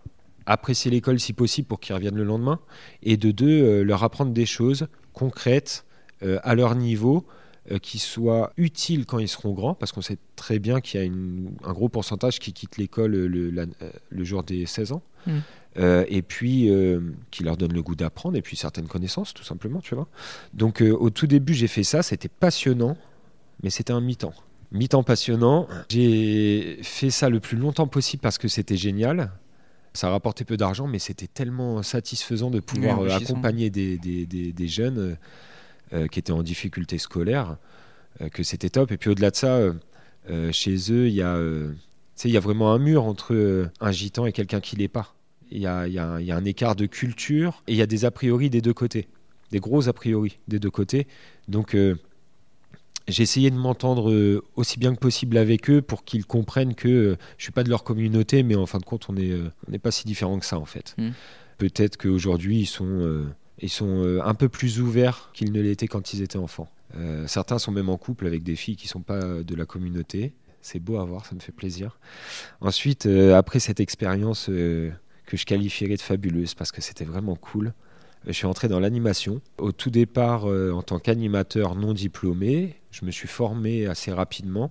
apprécier 0.47 0.91
l'école 0.91 1.21
si 1.21 1.33
possible 1.33 1.68
pour 1.68 1.81
qu'ils 1.81 1.95
reviennent 1.95 2.16
le 2.16 2.25
lendemain, 2.25 2.61
et 3.03 3.16
de 3.16 3.31
deux, 3.31 3.83
leur 3.83 4.05
apprendre 4.05 4.33
des 4.33 4.47
choses 4.47 4.89
concrètes 5.12 5.85
à 6.23 6.55
leur 6.55 6.75
niveau 6.75 7.27
qui 7.79 7.99
soient 7.99 8.53
utiles 8.57 9.07
quand 9.07 9.18
ils 9.18 9.29
seront 9.29 9.53
grands, 9.53 9.75
parce 9.75 9.93
qu'on 9.93 10.03
sait 10.03 10.18
très 10.37 10.59
bien 10.59 10.81
qu'il 10.81 11.01
y 11.01 11.07
a 11.07 11.11
un 11.68 11.73
gros 11.73 11.89
pourcentage 11.89 12.39
qui 12.39 12.53
quitte 12.53 12.77
l'école 12.79 13.12
le, 13.12 13.53
euh, 13.59 14.25
jour 14.25 14.43
des 14.43 14.66
16 14.66 14.93
ans. 14.93 15.03
Mm. 15.27 15.39
Euh, 15.79 16.05
et 16.09 16.23
puis 16.23 16.68
qui 17.31 17.45
leur 17.45 17.57
donne 17.57 17.73
le 17.73 17.81
goût 17.81 17.95
d'apprendre 17.95 18.37
et 18.37 18.43
puis 18.43 18.57
certaines 18.57 18.89
connaissances 18.89 19.33
tout 19.33 19.45
simplement 19.45 19.79
tu 19.81 19.95
vois. 19.95 20.09
Donc 20.53 20.83
au 20.83 21.11
tout 21.11 21.29
début 21.29 21.55
j'ai 21.55 21.68
fait 21.68 21.85
ça 21.85 22.03
c'était 22.03 22.29
passionnant 22.29 22.97
mais 23.62 23.71
c'était 23.71 23.93
un 23.93 24.01
mi-temps. 24.01 24.35
Mi-temps 24.73 25.03
passionnant. 25.03 25.66
J'ai 25.89 26.79
fait 26.83 27.11
ça 27.11 27.29
le 27.29 27.41
plus 27.41 27.57
longtemps 27.57 27.89
possible 27.89 28.21
parce 28.21 28.39
que 28.39 28.49
c'était 28.49 28.77
génial. 28.77 29.33
Ça 29.93 30.09
rapportait 30.09 30.45
peu 30.45 30.57
d'argent 30.57 30.87
mais 30.87 31.01
c'était 31.01 31.27
tellement 31.27 31.83
satisfaisant 31.83 32.51
de 32.51 32.61
pouvoir 32.61 33.03
accompagner 33.12 33.71
des, 33.71 33.99
des, 33.99 34.27
des 34.27 34.68
jeunes 34.68 34.99
euh, 34.99 35.14
qui 36.11 36.18
étaient 36.18 36.32
en 36.32 36.43
difficulté 36.43 36.99
scolaire, 36.99 37.57
euh, 38.20 38.28
que 38.28 38.43
c'était 38.43 38.70
top. 38.70 38.93
Et 38.93 38.97
puis 38.97 39.11
au-delà 39.11 39.30
de 39.30 39.36
ça, 39.36 39.61
euh, 40.28 40.53
chez 40.53 40.76
eux, 40.93 41.09
il 41.09 41.14
y 41.14 41.22
a 41.22 41.38
il 42.22 42.30
y 42.30 42.36
a 42.36 42.41
vraiment 42.41 42.72
un 42.74 42.78
mur 42.78 43.05
entre 43.05 43.70
un 43.80 43.93
gitan 43.93 44.26
et 44.26 44.32
quelqu'un 44.32 44.61
qui 44.61 44.76
l'est 44.76 44.88
pas. 44.88 45.14
Il 45.51 45.59
y, 45.59 45.66
a, 45.66 45.88
y 45.88 45.99
a, 45.99 46.36
un 46.36 46.45
écart 46.45 46.76
de 46.76 46.84
culture 46.84 47.62
et 47.66 47.72
il 47.72 47.76
y 47.78 47.82
a 47.82 47.86
des 47.86 48.05
a 48.05 48.11
priori 48.11 48.51
des 48.51 48.61
deux 48.61 48.74
côtés, 48.74 49.09
des 49.53 49.59
gros 49.59 49.88
a 49.88 49.95
priori 49.95 50.38
des 50.47 50.59
deux 50.59 50.70
côtés. 50.70 51.07
Donc 51.49 51.74
j'ai 53.09 53.22
essayé 53.22 53.51
de 53.51 53.57
m'entendre 53.57 54.43
aussi 54.55 54.78
bien 54.78 54.95
que 54.95 55.01
possible 55.01 55.38
avec 55.38 55.70
eux 55.70 55.80
pour 55.80 56.05
qu'ils 56.05 56.26
comprennent 56.26 56.74
que 56.74 57.16
je 57.38 57.43
suis 57.43 57.53
pas 57.53 57.64
de 57.64 57.70
leur 57.70 57.84
communauté, 57.84 58.43
mais 58.43 58.55
en 58.55 58.66
fin 58.66 58.78
de 58.78 58.84
compte, 58.84 59.07
on 59.09 59.14
n'est 59.14 59.78
pas 59.78 59.91
si 59.91 60.07
différents 60.07 60.38
que 60.38 60.47
ça 60.47 60.59
en 60.59 60.66
fait. 60.66 60.95
Mmh. 60.99 61.09
Peut-être 61.57 61.97
qu'aujourd'hui, 61.97 62.61
ils 62.61 62.66
sont 62.66 63.24
ils 63.63 63.71
sont 63.71 64.05
euh, 64.05 64.21
un 64.25 64.35
peu 64.35 64.49
plus 64.49 64.81
ouverts 64.81 65.31
qu'ils 65.33 65.53
ne 65.53 65.61
l'étaient 65.61 65.89
quand 65.89 66.13
ils 66.13 66.23
étaient 66.23 66.39
enfants. 66.39 66.69
Euh, 66.97 67.27
certains 67.27 67.59
sont 67.59 67.73
même 67.73 67.89
en 67.89 67.97
couple 67.97 68.27
avec 68.27 68.43
des 68.43 68.57
filles 68.57 68.77
qui 68.77 68.87
ne 68.87 68.91
sont 68.91 69.03
pas 69.03 69.21
de 69.21 69.55
la 69.55 69.65
communauté. 69.65 70.33
C'est 70.63 70.81
beau 70.81 70.99
à 70.99 71.05
voir, 71.05 71.25
ça 71.25 71.35
me 71.35 71.41
fait 71.41 71.53
plaisir. 71.53 71.99
Ensuite, 72.61 73.07
euh, 73.07 73.37
après 73.37 73.61
cette 73.61 73.81
expérience 73.81 74.47
que 74.47 75.37
je 75.37 75.47
qualifierais 75.47 75.97
de 75.97 76.03
fabuleuse 76.03 76.55
parce 76.55 76.73
que 76.73 76.81
c'était 76.81 77.05
vraiment 77.05 77.37
cool, 77.37 77.73
je 78.27 78.33
suis 78.33 78.47
entré 78.47 78.69
dans 78.69 78.81
l'animation. 78.81 79.41
Au 79.59 79.73
tout 79.73 79.91
départ, 79.91 80.45
en 80.45 80.83
tant 80.83 80.99
qu'animateur 80.99 81.75
non 81.75 81.95
diplômé, 81.95 82.77
je 82.91 83.07
me 83.07 83.11
suis 83.11 83.29
formé 83.29 83.87
assez 83.87 84.13
rapidement. 84.13 84.71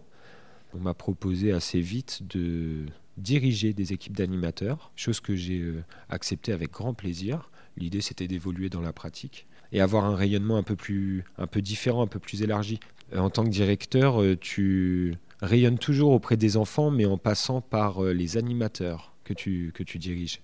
On 0.75 0.79
m'a 0.79 0.93
proposé 0.93 1.51
assez 1.51 1.79
vite 1.79 2.19
de 2.29 2.85
diriger 3.17 3.73
des 3.73 3.91
équipes 3.91 4.15
d'animateurs, 4.15 4.91
chose 4.95 5.19
que 5.19 5.35
j'ai 5.35 5.73
acceptée 6.09 6.51
avec 6.51 6.71
grand 6.71 6.93
plaisir. 6.93 7.49
L'idée, 7.79 8.01
c'était 8.01 8.27
d'évoluer 8.27 8.69
dans 8.69 8.81
la 8.81 8.93
pratique 8.93 9.47
et 9.71 9.81
avoir 9.81 10.05
un 10.05 10.15
rayonnement 10.15 10.57
un 10.57 10.63
peu 10.63 10.75
plus, 10.75 11.23
un 11.37 11.47
peu 11.47 11.61
différent, 11.61 12.01
un 12.01 12.07
peu 12.07 12.19
plus 12.19 12.41
élargi. 12.41 12.79
Euh, 13.13 13.19
en 13.19 13.29
tant 13.29 13.43
que 13.43 13.49
directeur, 13.49 14.21
euh, 14.21 14.37
tu 14.39 15.15
rayonnes 15.41 15.77
toujours 15.77 16.11
auprès 16.11 16.37
des 16.37 16.57
enfants, 16.57 16.91
mais 16.91 17.05
en 17.05 17.17
passant 17.17 17.61
par 17.61 18.03
euh, 18.03 18.13
les 18.13 18.37
animateurs 18.37 19.13
que 19.23 19.33
tu, 19.33 19.71
que 19.73 19.83
tu 19.83 19.97
diriges. 19.97 20.41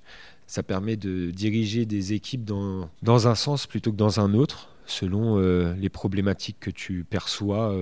Ça 0.47 0.63
permet 0.63 0.95
de 0.95 1.31
diriger 1.31 1.85
des 1.85 2.13
équipes 2.13 2.45
dans, 2.45 2.89
dans 3.01 3.27
un 3.27 3.35
sens 3.35 3.65
plutôt 3.65 3.91
que 3.91 3.97
dans 3.97 4.19
un 4.19 4.33
autre, 4.33 4.69
selon 4.85 5.39
les 5.73 5.89
problématiques 5.89 6.59
que 6.59 6.69
tu 6.69 7.03
perçois 7.03 7.75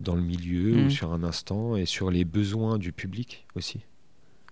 dans 0.00 0.16
le 0.16 0.22
milieu 0.22 0.72
ou 0.72 0.86
mmh. 0.86 0.90
sur 0.90 1.12
un 1.12 1.22
instant, 1.22 1.76
et 1.76 1.86
sur 1.86 2.10
les 2.10 2.24
besoins 2.24 2.78
du 2.78 2.90
public 2.90 3.46
aussi. 3.54 3.82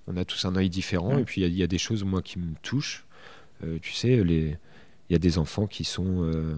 On 0.07 0.17
a 0.17 0.25
tous 0.25 0.45
un 0.45 0.55
œil 0.55 0.71
différent, 0.71 1.17
mmh. 1.17 1.19
et 1.19 1.25
puis 1.25 1.41
il 1.41 1.53
y, 1.53 1.59
y, 1.59 1.63
a 1.65 1.67
des 1.67 1.79
choses, 1.79 2.05
moi, 2.05 2.23
qui 2.23 2.39
me 2.39 2.55
touchent 2.63 3.08
tu 3.83 3.93
sais, 3.93 4.23
il 5.09 5.13
y 5.13 5.17
a 5.17 5.19
des 5.19 5.39
enfants 5.39 5.67
qui 5.67 5.85
sont, 5.85 6.23
euh, 6.23 6.55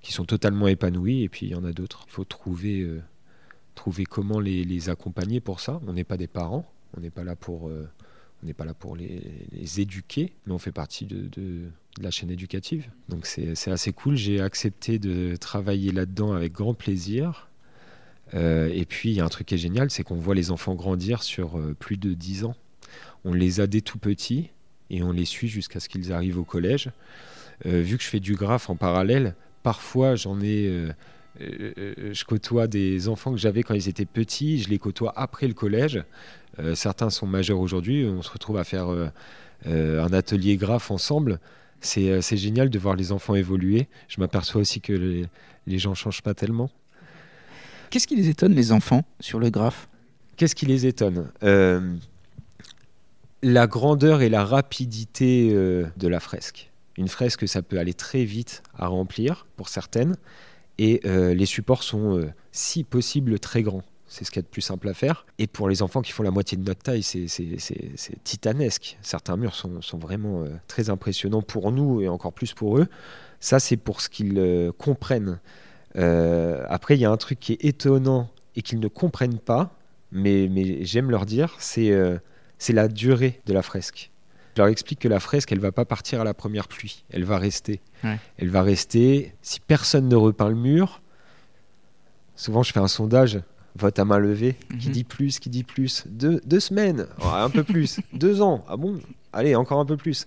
qui 0.00 0.12
sont 0.12 0.24
totalement 0.24 0.68
épanouis 0.68 1.22
et 1.22 1.28
puis 1.28 1.46
il 1.46 1.50
y 1.50 1.54
en 1.54 1.64
a 1.64 1.72
d'autres. 1.72 2.04
Il 2.08 2.12
faut 2.12 2.24
trouver, 2.24 2.80
euh, 2.80 3.00
trouver 3.74 4.04
comment 4.04 4.40
les, 4.40 4.88
accompagner 4.88 5.40
pour 5.40 5.60
ça. 5.60 5.80
On 5.86 5.92
n'est 5.92 6.04
pas 6.04 6.16
des 6.16 6.26
parents, 6.26 6.66
on 6.96 7.00
n'est 7.00 7.10
pas 7.10 7.24
là 7.24 7.36
pour, 7.36 7.64
on 7.64 8.46
n'est 8.46 8.54
pas 8.54 8.64
là 8.64 8.74
pour 8.74 8.96
les, 8.96 9.80
éduquer, 9.80 10.32
mais 10.46 10.52
on 10.52 10.58
fait 10.58 10.72
partie 10.72 11.06
de, 11.06 11.68
la 12.00 12.10
chaîne 12.10 12.30
éducative. 12.30 12.88
Donc 13.08 13.26
c'est 13.26 13.70
assez 13.70 13.92
cool. 13.92 14.16
J'ai 14.16 14.40
accepté 14.40 14.98
de 14.98 15.36
travailler 15.36 15.92
là-dedans 15.92 16.32
avec 16.32 16.52
grand 16.52 16.74
plaisir. 16.74 17.50
et 18.32 18.84
puis 18.88 19.10
il 19.10 19.14
y 19.14 19.20
a 19.20 19.24
un 19.24 19.28
truc 19.28 19.46
qui 19.46 19.54
est 19.54 19.58
génial, 19.58 19.90
c'est 19.90 20.02
qu'on 20.02 20.16
voit 20.16 20.34
les 20.34 20.50
enfants 20.50 20.74
grandir 20.74 21.22
sur 21.22 21.60
plus 21.78 21.98
de 21.98 22.14
10 22.14 22.44
ans. 22.44 22.56
On 23.24 23.32
les 23.32 23.60
a 23.60 23.68
dès 23.68 23.82
tout 23.82 23.98
petits 23.98 24.50
et 24.92 25.02
on 25.02 25.10
les 25.10 25.24
suit 25.24 25.48
jusqu'à 25.48 25.80
ce 25.80 25.88
qu'ils 25.88 26.12
arrivent 26.12 26.38
au 26.38 26.44
collège. 26.44 26.90
Euh, 27.66 27.80
vu 27.80 27.96
que 27.96 28.04
je 28.04 28.08
fais 28.08 28.20
du 28.20 28.34
graphe 28.34 28.70
en 28.70 28.76
parallèle, 28.76 29.34
parfois 29.62 30.14
j'en 30.14 30.40
ai. 30.40 30.68
Euh, 30.68 30.92
euh, 31.40 32.12
je 32.12 32.24
côtoie 32.24 32.66
des 32.66 33.08
enfants 33.08 33.32
que 33.32 33.38
j'avais 33.38 33.62
quand 33.62 33.74
ils 33.74 33.88
étaient 33.88 34.04
petits, 34.04 34.62
je 34.62 34.68
les 34.68 34.78
côtoie 34.78 35.12
après 35.16 35.48
le 35.48 35.54
collège. 35.54 36.04
certains 36.74 37.08
sont 37.08 37.26
majeurs 37.26 37.58
aujourd'hui, 37.58 38.04
on 38.04 38.20
se 38.20 38.30
retrouve 38.30 38.58
à 38.58 38.64
faire 38.64 38.88
un 39.64 40.12
atelier 40.12 40.58
graphe 40.58 40.90
ensemble. 40.90 41.40
C'est 41.80 42.36
génial 42.36 42.68
de 42.68 42.78
voir 42.78 42.96
les 42.96 43.12
enfants 43.12 43.34
évoluer. 43.34 43.88
Je 44.08 44.20
m'aperçois 44.20 44.60
aussi 44.60 44.82
que 44.82 44.92
les, 44.92 45.26
les 45.66 45.78
gens 45.78 45.90
ne 45.90 45.96
changent 45.96 46.22
pas 46.22 46.34
tellement. 46.34 46.70
Qu'est-ce 47.88 48.06
qui 48.06 48.14
les 48.14 48.28
étonne, 48.28 48.54
les 48.54 48.70
enfants, 48.70 49.02
sur 49.18 49.38
le 49.38 49.48
graphe? 49.48 49.88
Qu'est-ce 50.36 50.54
qui 50.54 50.66
les 50.66 50.84
étonne? 50.84 51.32
La 53.42 53.66
grandeur 53.66 54.22
et 54.22 54.28
la 54.28 54.44
rapidité 54.44 55.50
euh, 55.52 55.86
de 55.96 56.08
la 56.08 56.20
fresque. 56.20 56.70
Une 56.96 57.08
fresque, 57.08 57.48
ça 57.48 57.62
peut 57.62 57.78
aller 57.78 57.94
très 57.94 58.24
vite 58.24 58.62
à 58.76 58.86
remplir 58.86 59.46
pour 59.56 59.68
certaines, 59.68 60.16
et 60.78 61.00
euh, 61.04 61.34
les 61.34 61.46
supports 61.46 61.82
sont, 61.82 62.18
euh, 62.18 62.30
si 62.52 62.84
possible, 62.84 63.38
très 63.38 63.62
grands. 63.62 63.82
C'est 64.06 64.24
ce 64.24 64.30
qu'il 64.30 64.40
y 64.40 64.44
a 64.44 64.46
de 64.46 64.48
plus 64.48 64.62
simple 64.62 64.88
à 64.88 64.94
faire. 64.94 65.26
Et 65.38 65.46
pour 65.46 65.68
les 65.70 65.82
enfants 65.82 66.02
qui 66.02 66.12
font 66.12 66.22
la 66.22 66.30
moitié 66.30 66.58
de 66.58 66.64
notre 66.64 66.82
taille, 66.82 67.02
c'est 67.02 67.26
titanesque. 68.24 68.98
Certains 69.00 69.38
murs 69.38 69.54
sont, 69.54 69.98
vraiment 69.98 70.44
très 70.68 70.90
impressionnants 70.90 71.40
pour 71.40 71.72
nous 71.72 72.02
et 72.02 72.08
encore 72.08 72.34
plus 72.34 72.52
pour 72.52 72.76
eux. 72.76 72.88
Ça, 73.40 73.58
c'est 73.58 73.78
pour 73.78 74.02
ce 74.02 74.10
qu'ils 74.10 74.70
comprennent. 74.76 75.40
après, 75.94 76.94
il 76.94 77.00
y 77.00 77.06
a 77.06 77.10
un 77.10 77.16
truc 77.16 77.40
qui 77.40 77.54
est 77.54 77.64
étonnant 77.64 78.28
et 78.54 78.60
qu'ils 78.60 78.80
ne 78.80 78.88
comprennent 78.88 79.38
pas, 79.38 79.74
mais 80.10 80.84
j'aime 80.84 81.10
leur 81.10 81.24
dire, 81.24 81.56
c'est 81.58 81.90
c'est 82.62 82.72
la 82.72 82.86
durée 82.86 83.40
de 83.46 83.52
la 83.52 83.60
fresque. 83.60 84.12
Je 84.54 84.62
leur 84.62 84.70
explique 84.70 85.00
que 85.00 85.08
la 85.08 85.18
fresque, 85.18 85.50
elle 85.50 85.58
va 85.58 85.72
pas 85.72 85.84
partir 85.84 86.20
à 86.20 86.24
la 86.24 86.32
première 86.32 86.68
pluie, 86.68 87.04
elle 87.10 87.24
va 87.24 87.36
rester. 87.36 87.80
Elle 88.38 88.50
va 88.50 88.62
rester. 88.62 89.34
Si 89.42 89.58
personne 89.58 90.08
ne 90.08 90.14
repeint 90.14 90.48
le 90.48 90.54
mur, 90.54 91.02
souvent 92.36 92.62
je 92.62 92.72
fais 92.72 92.78
un 92.78 92.86
sondage, 92.86 93.40
vote 93.76 93.98
à 93.98 94.04
main 94.04 94.18
levée, 94.18 94.56
qui 94.80 94.88
mhm. 94.88 94.92
dit 94.92 95.04
plus, 95.04 95.38
qui 95.38 95.50
dit 95.50 95.64
plus, 95.64 96.04
deux, 96.06 96.60
semaines, 96.60 97.06
un 97.22 97.50
peu 97.50 97.64
plus, 97.64 98.00
deux 98.12 98.42
ans, 98.42 98.64
ah 98.68 98.76
bon, 98.76 99.00
allez, 99.32 99.54
encore 99.54 99.80
un 99.80 99.86
peu 99.86 99.96
plus. 99.96 100.24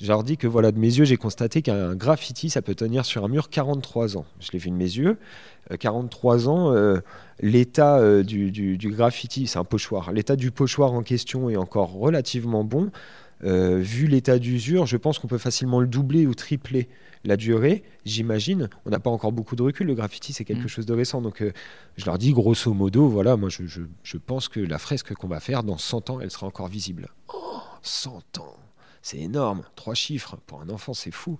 Je 0.00 0.08
leur 0.08 0.24
dis 0.24 0.36
que 0.36 0.48
voilà, 0.48 0.72
de 0.72 0.78
mes 0.78 0.92
yeux, 0.92 1.04
j'ai 1.04 1.16
constaté 1.16 1.62
qu'un 1.62 1.94
graffiti, 1.94 2.50
ça 2.50 2.60
peut 2.60 2.74
tenir 2.74 3.04
sur 3.04 3.24
un 3.24 3.28
mur 3.28 3.50
43 3.50 4.16
ans. 4.16 4.24
Je 4.40 4.50
l'ai 4.52 4.58
vu 4.58 4.70
de 4.70 4.74
mes 4.74 4.84
yeux. 4.84 5.16
43 5.78 6.46
euh, 6.46 6.50
ans, 6.50 6.72
euh, 6.72 6.98
l'état 7.40 7.98
euh, 7.98 8.24
du, 8.24 8.78
graffiti, 8.82 9.46
c'est 9.46 9.58
un 9.58 9.64
pochoir. 9.64 10.12
L'état 10.12 10.34
du 10.34 10.50
pochoir 10.50 10.92
en 10.92 11.02
question 11.02 11.50
est 11.50 11.56
encore 11.56 11.92
relativement 11.92 12.64
bon. 12.64 12.90
Vu 13.42 14.06
l'état 14.06 14.38
d'usure, 14.38 14.86
je 14.86 14.96
pense 14.96 15.18
qu'on 15.18 15.28
peut 15.28 15.38
facilement 15.38 15.80
le 15.80 15.86
doubler 15.86 16.26
ou 16.26 16.34
tripler 16.34 16.88
la 17.24 17.36
durée, 17.36 17.84
j'imagine. 18.04 18.68
On 18.84 18.90
n'a 18.90 18.98
pas 18.98 19.10
encore 19.10 19.32
beaucoup 19.32 19.54
de 19.54 19.62
recul. 19.62 19.86
Le 19.86 19.94
graffiti, 19.94 20.32
c'est 20.32 20.44
quelque 20.44 20.64
mm. 20.64 20.68
chose 20.68 20.86
de 20.86 20.92
récent. 20.92 21.22
Donc, 21.22 21.42
je 21.96 22.06
leur 22.06 22.18
dis 22.18 22.32
grosso 22.32 22.72
modo, 22.72 23.08
voilà, 23.08 23.36
moi, 23.36 23.48
je, 23.48 23.62
je 24.02 24.16
pense 24.16 24.48
que 24.48 24.60
la 24.60 24.78
fresque 24.78 25.14
qu'on 25.14 25.28
va 25.28 25.40
faire, 25.40 25.62
dans 25.62 25.78
100 25.78 26.10
ans, 26.10 26.20
elle 26.20 26.30
sera 26.30 26.46
encore 26.46 26.68
visible. 26.68 27.08
Oh, 27.32 27.60
100 27.82 28.38
ans 28.38 28.56
c'est 29.02 29.18
énorme. 29.18 29.62
Trois 29.74 29.94
chiffres, 29.94 30.38
pour 30.46 30.62
un 30.62 30.70
enfant, 30.70 30.94
c'est 30.94 31.10
fou. 31.10 31.38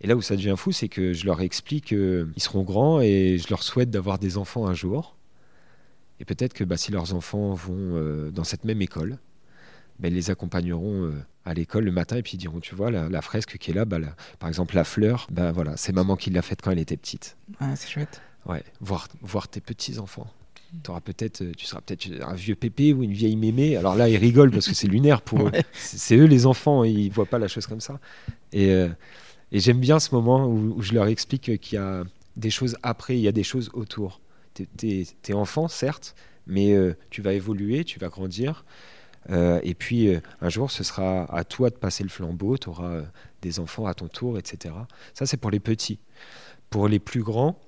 Et 0.00 0.06
là 0.06 0.16
où 0.16 0.22
ça 0.22 0.36
devient 0.36 0.54
fou, 0.56 0.70
c'est 0.70 0.88
que 0.88 1.12
je 1.14 1.24
leur 1.24 1.40
explique 1.40 1.86
qu'ils 1.86 2.32
seront 2.36 2.62
grands 2.62 3.00
et 3.00 3.38
je 3.38 3.48
leur 3.48 3.62
souhaite 3.62 3.90
d'avoir 3.90 4.18
des 4.18 4.36
enfants 4.36 4.66
un 4.66 4.74
jour. 4.74 5.16
Et 6.20 6.24
peut-être 6.24 6.52
que 6.52 6.62
bah, 6.62 6.76
si 6.76 6.92
leurs 6.92 7.14
enfants 7.14 7.54
vont 7.54 8.30
dans 8.30 8.44
cette 8.44 8.64
même 8.64 8.82
école, 8.82 9.18
ben, 9.98 10.08
ils 10.08 10.14
les 10.14 10.30
accompagneront 10.30 11.12
à 11.44 11.54
l'école 11.54 11.84
le 11.84 11.92
matin 11.92 12.16
et 12.16 12.22
puis 12.22 12.32
ils 12.34 12.38
diront 12.38 12.60
tu 12.60 12.74
vois 12.74 12.90
la, 12.90 13.22
fresque 13.22 13.58
qui 13.58 13.70
est 13.70 13.74
là, 13.74 13.84
bah, 13.84 13.98
par 14.38 14.48
exemple 14.48 14.74
la 14.74 14.84
fleur, 14.84 15.26
bah, 15.30 15.52
voilà, 15.52 15.76
c'est 15.76 15.92
maman 15.92 16.16
qui 16.16 16.30
l'a 16.30 16.42
faite 16.42 16.62
quand 16.62 16.70
elle 16.70 16.78
était 16.78 16.96
petite. 16.96 17.36
Ah, 17.60 17.76
c'est 17.76 17.88
chouette. 17.88 18.22
Ouais, 18.46 18.62
voir, 18.80 19.08
voir 19.22 19.48
tes 19.48 19.60
petits 19.60 19.98
enfants. 19.98 20.26
Auras 20.88 21.00
peut-être, 21.00 21.42
euh, 21.42 21.52
tu 21.56 21.66
seras 21.66 21.80
peut-être 21.80 22.08
un 22.22 22.34
vieux 22.34 22.56
pépé 22.56 22.92
ou 22.92 23.04
une 23.04 23.12
vieille 23.12 23.36
mémé. 23.36 23.76
Alors 23.76 23.94
là, 23.94 24.08
ils 24.08 24.16
rigolent 24.16 24.50
parce 24.50 24.66
que 24.66 24.74
c'est 24.74 24.88
lunaire 24.88 25.22
pour 25.22 25.46
eux. 25.46 25.52
C'est 25.72 26.16
eux 26.16 26.24
les 26.24 26.46
enfants, 26.46 26.82
ils 26.82 27.10
voient 27.10 27.26
pas 27.26 27.38
la 27.38 27.46
chose 27.46 27.66
comme 27.66 27.80
ça. 27.80 28.00
Et, 28.52 28.70
euh, 28.72 28.88
et 29.52 29.60
j'aime 29.60 29.78
bien 29.78 30.00
ce 30.00 30.12
moment 30.12 30.48
où, 30.48 30.82
je 30.82 30.92
leur 30.94 31.06
explique 31.06 31.60
qu'il 31.60 31.78
y 31.78 31.80
a 31.80 32.02
des 32.36 32.50
choses 32.50 32.76
après, 32.82 33.16
il 33.16 33.20
y 33.20 33.28
a 33.28 33.32
des 33.32 33.44
choses 33.44 33.70
autour. 33.72 34.20
Tu 34.54 34.66
es, 34.82 35.32
enfant, 35.32 35.68
certes, 35.68 36.16
mais 36.48 36.72
euh, 36.72 36.96
tu 37.10 37.22
vas 37.22 37.34
évoluer, 37.34 37.84
tu 37.84 38.00
vas 38.00 38.08
grandir. 38.08 38.64
Et 39.30 39.74
puis 39.74 40.14
un 40.40 40.48
jour, 40.48 40.70
ce 40.70 40.84
sera 40.84 41.24
à 41.34 41.44
toi 41.44 41.70
de 41.70 41.76
passer 41.76 42.02
le 42.02 42.10
flambeau, 42.10 42.58
tu 42.58 42.68
auras 42.68 43.02
des 43.42 43.58
enfants 43.58 43.86
à 43.86 43.94
ton 43.94 44.08
tour, 44.08 44.38
etc. 44.38 44.74
Ça, 45.14 45.26
c'est 45.26 45.36
pour 45.36 45.50
les 45.50 45.60
petits. 45.60 45.98
Pour 46.70 46.88
les 46.88 46.98
plus 46.98 47.22
grands, 47.22 47.58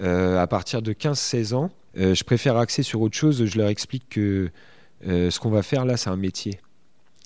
à 0.00 0.46
partir 0.46 0.82
de 0.82 0.92
15-16 0.92 1.54
ans, 1.54 1.70
euh, 1.96 2.14
je 2.14 2.24
préfère 2.24 2.56
axer 2.56 2.82
sur 2.82 3.00
autre 3.00 3.16
chose. 3.16 3.44
Je 3.44 3.58
leur 3.58 3.68
explique 3.68 4.08
que 4.08 4.50
euh, 5.06 5.30
ce 5.30 5.40
qu'on 5.40 5.50
va 5.50 5.62
faire 5.62 5.84
là, 5.84 5.96
c'est 5.96 6.10
un 6.10 6.16
métier. 6.16 6.60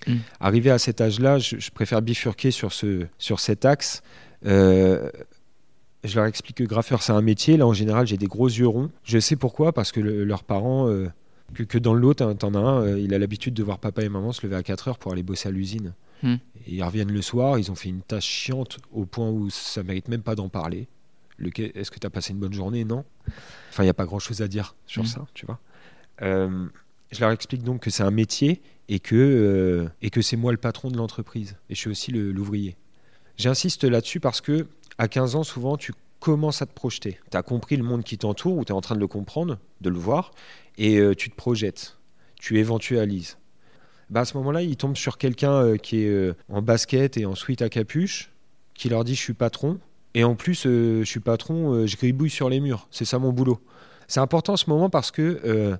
Mm. 0.07 0.17
Arrivé 0.41 0.71
à 0.71 0.79
cet 0.79 1.01
âge-là, 1.01 1.39
je, 1.39 1.71
préfère 1.71 2.03
bifurquer 2.03 2.51
sur, 2.51 2.73
ce, 2.73 3.07
sur 3.19 3.41
cet 3.41 3.65
axe. 3.65 4.03
Euh, 4.47 5.11
je 6.05 6.17
leur 6.17 6.27
explique 6.27 6.57
que 6.57 6.65
graffeur, 6.65 7.03
c'est 7.03 7.13
un 7.13 7.23
métier. 7.23 7.57
Là, 7.57 7.67
en 7.67 7.73
général, 7.73 8.07
j'ai 8.07 8.17
des 8.17 8.27
gros 8.27 8.49
yeux 8.49 8.67
ronds. 8.67 8.91
Je 9.05 9.19
sais 9.19 9.37
pourquoi, 9.37 9.73
parce 9.73 9.93
que 9.93 10.01
leurs 10.01 10.43
parents, 10.43 10.89
que, 11.55 11.63
que, 11.63 11.79
dans 11.79 11.95
l'autre, 11.95 12.25
hein, 12.25 12.35
t'en 12.35 12.55
as 12.55 12.59
un, 12.59 12.97
il 12.97 13.15
a 13.15 13.19
l'habitude 13.19 13.55
de 13.55 13.63
voir 13.63 13.79
papa 13.79 14.03
et 14.03 14.09
maman 14.09 14.33
se 14.33 14.47
lever 14.47 14.57
à 14.57 14.63
4 14.63 14.89
heures 14.89 14.99
pour 14.99 15.13
aller 15.13 15.23
bosser 15.23 15.49
à 15.49 15.53
l'usine. 15.53 15.95
Mm. 16.23 16.35
Et 16.67 16.75
ils 16.75 16.83
reviennent 16.83 17.13
le 17.13 17.23
soir, 17.23 17.59
ils 17.59 17.71
ont 17.71 17.75
fait 17.75 17.89
une 17.89 18.03
tâche 18.03 18.27
chiante 18.27 18.79
au 18.93 19.05
point 19.05 19.29
où 19.29 19.51
ça 19.51 19.83
mérite 19.83 20.09
même 20.09 20.23
pas 20.23 20.35
d'en 20.35 20.49
parler. 20.49 20.89
Est-ce 21.57 21.91
que 21.91 21.99
tu 21.99 22.07
as 22.07 22.11
passé 22.11 22.33
une 22.33 22.39
bonne 22.39 22.53
journée? 22.53 22.85
Non. 22.85 23.05
Enfin, 23.71 23.83
il 23.83 23.87
n'y 23.87 23.91
a 23.91 23.95
pas 23.95 24.07
grand-chose 24.07 24.43
à 24.43 24.49
dire 24.49 24.75
sur 24.87 25.03
mm. 25.03 25.07
ça, 25.07 25.27
tu 25.35 25.47
vois. 25.47 25.59
Euh, 26.23 26.67
je 27.11 27.21
leur 27.21 27.31
explique 27.31 27.63
donc 27.63 27.83
que 27.83 27.91
c'est 27.91 28.03
un 28.03 28.11
métier 28.11 28.63
et 28.89 29.01
que, 29.01 29.17
euh, 29.17 29.89
et 30.01 30.11
que 30.11 30.23
c'est 30.23 30.37
moi 30.37 30.53
le 30.53 30.59
patron 30.59 30.91
de 30.91 30.97
l'entreprise. 30.97 31.57
Et 31.69 31.75
je 31.75 31.81
suis 31.81 31.91
aussi 31.91 32.13
l'ouvrier. 32.13 32.77
J'insiste 33.37 33.85
là-dessus 33.85 34.21
parce 34.21 34.41
que 34.41 34.67
à 34.99 35.09
15 35.09 35.37
ans, 35.37 35.43
souvent, 35.43 35.77
tu 35.77 35.93
commences 36.23 36.63
à 36.63 36.67
te 36.67 36.73
projeter. 36.73 37.19
Tu 37.31 37.37
as 37.37 37.43
compris 37.43 37.77
le 37.77 37.83
monde 37.83 38.05
qui 38.05 38.19
t'entoure 38.19 38.57
ou 38.57 38.65
tu 38.65 38.73
es 38.73 38.75
en 38.75 38.81
train 38.81 38.95
de 38.95 39.01
le 39.01 39.07
comprendre, 39.07 39.59
de 39.81 39.91
le 39.91 39.99
voir, 39.99 40.31
et 40.79 40.99
euh, 40.99 41.15
tu 41.15 41.31
te 41.31 41.35
projettes. 41.35 41.99
Tu 42.41 42.59
éventualises. 42.59 43.39
Bah 44.11 44.21
à 44.21 44.25
ce 44.25 44.37
moment-là, 44.39 44.63
ils 44.63 44.77
tombent 44.77 44.97
sur 44.97 45.19
quelqu'un 45.19 45.77
qui 45.79 46.05
est 46.05 46.35
en 46.49 46.61
basket 46.61 47.17
et 47.17 47.25
en 47.25 47.35
sweat 47.35 47.63
à 47.63 47.69
capuche, 47.69 48.31
qui 48.75 48.89
leur 48.89 49.05
dit 49.05 49.15
je 49.15 49.21
suis 49.21 49.33
patron, 49.33 49.79
et 50.15 50.25
en 50.25 50.35
plus, 50.35 50.67
euh, 50.67 51.01
je 51.01 51.05
suis 51.05 51.21
patron, 51.21 51.73
euh, 51.73 51.87
je 51.87 51.97
gribouille 51.97 52.31
sur 52.31 52.49
les 52.49 52.61
murs. 52.61 52.87
C'est 52.91 53.05
ça 53.05 53.19
mon 53.19 53.33
boulot. 53.33 53.61
C'est 54.09 54.21
important 54.21 54.57
ce 54.57 54.69
moment 54.69 54.91
parce 54.91 55.11
que 55.11 55.41
euh, 55.45 55.77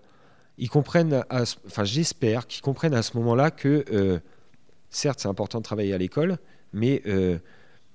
ils 0.57 0.71
comprennent, 0.71 1.25
enfin 1.31 1.85
j'espère 1.85 2.47
qu'ils 2.47 2.63
comprennent 2.63 2.95
à 2.95 3.03
ce 3.03 3.17
moment-là 3.19 3.51
que 3.51 4.21
certes 4.91 5.21
c'est 5.21 5.29
important 5.29 5.59
de 5.59 5.65
travailler 5.65 5.93
à 5.93 5.99
l'école, 5.99 6.39
mais 6.73 7.03
il 7.05 7.41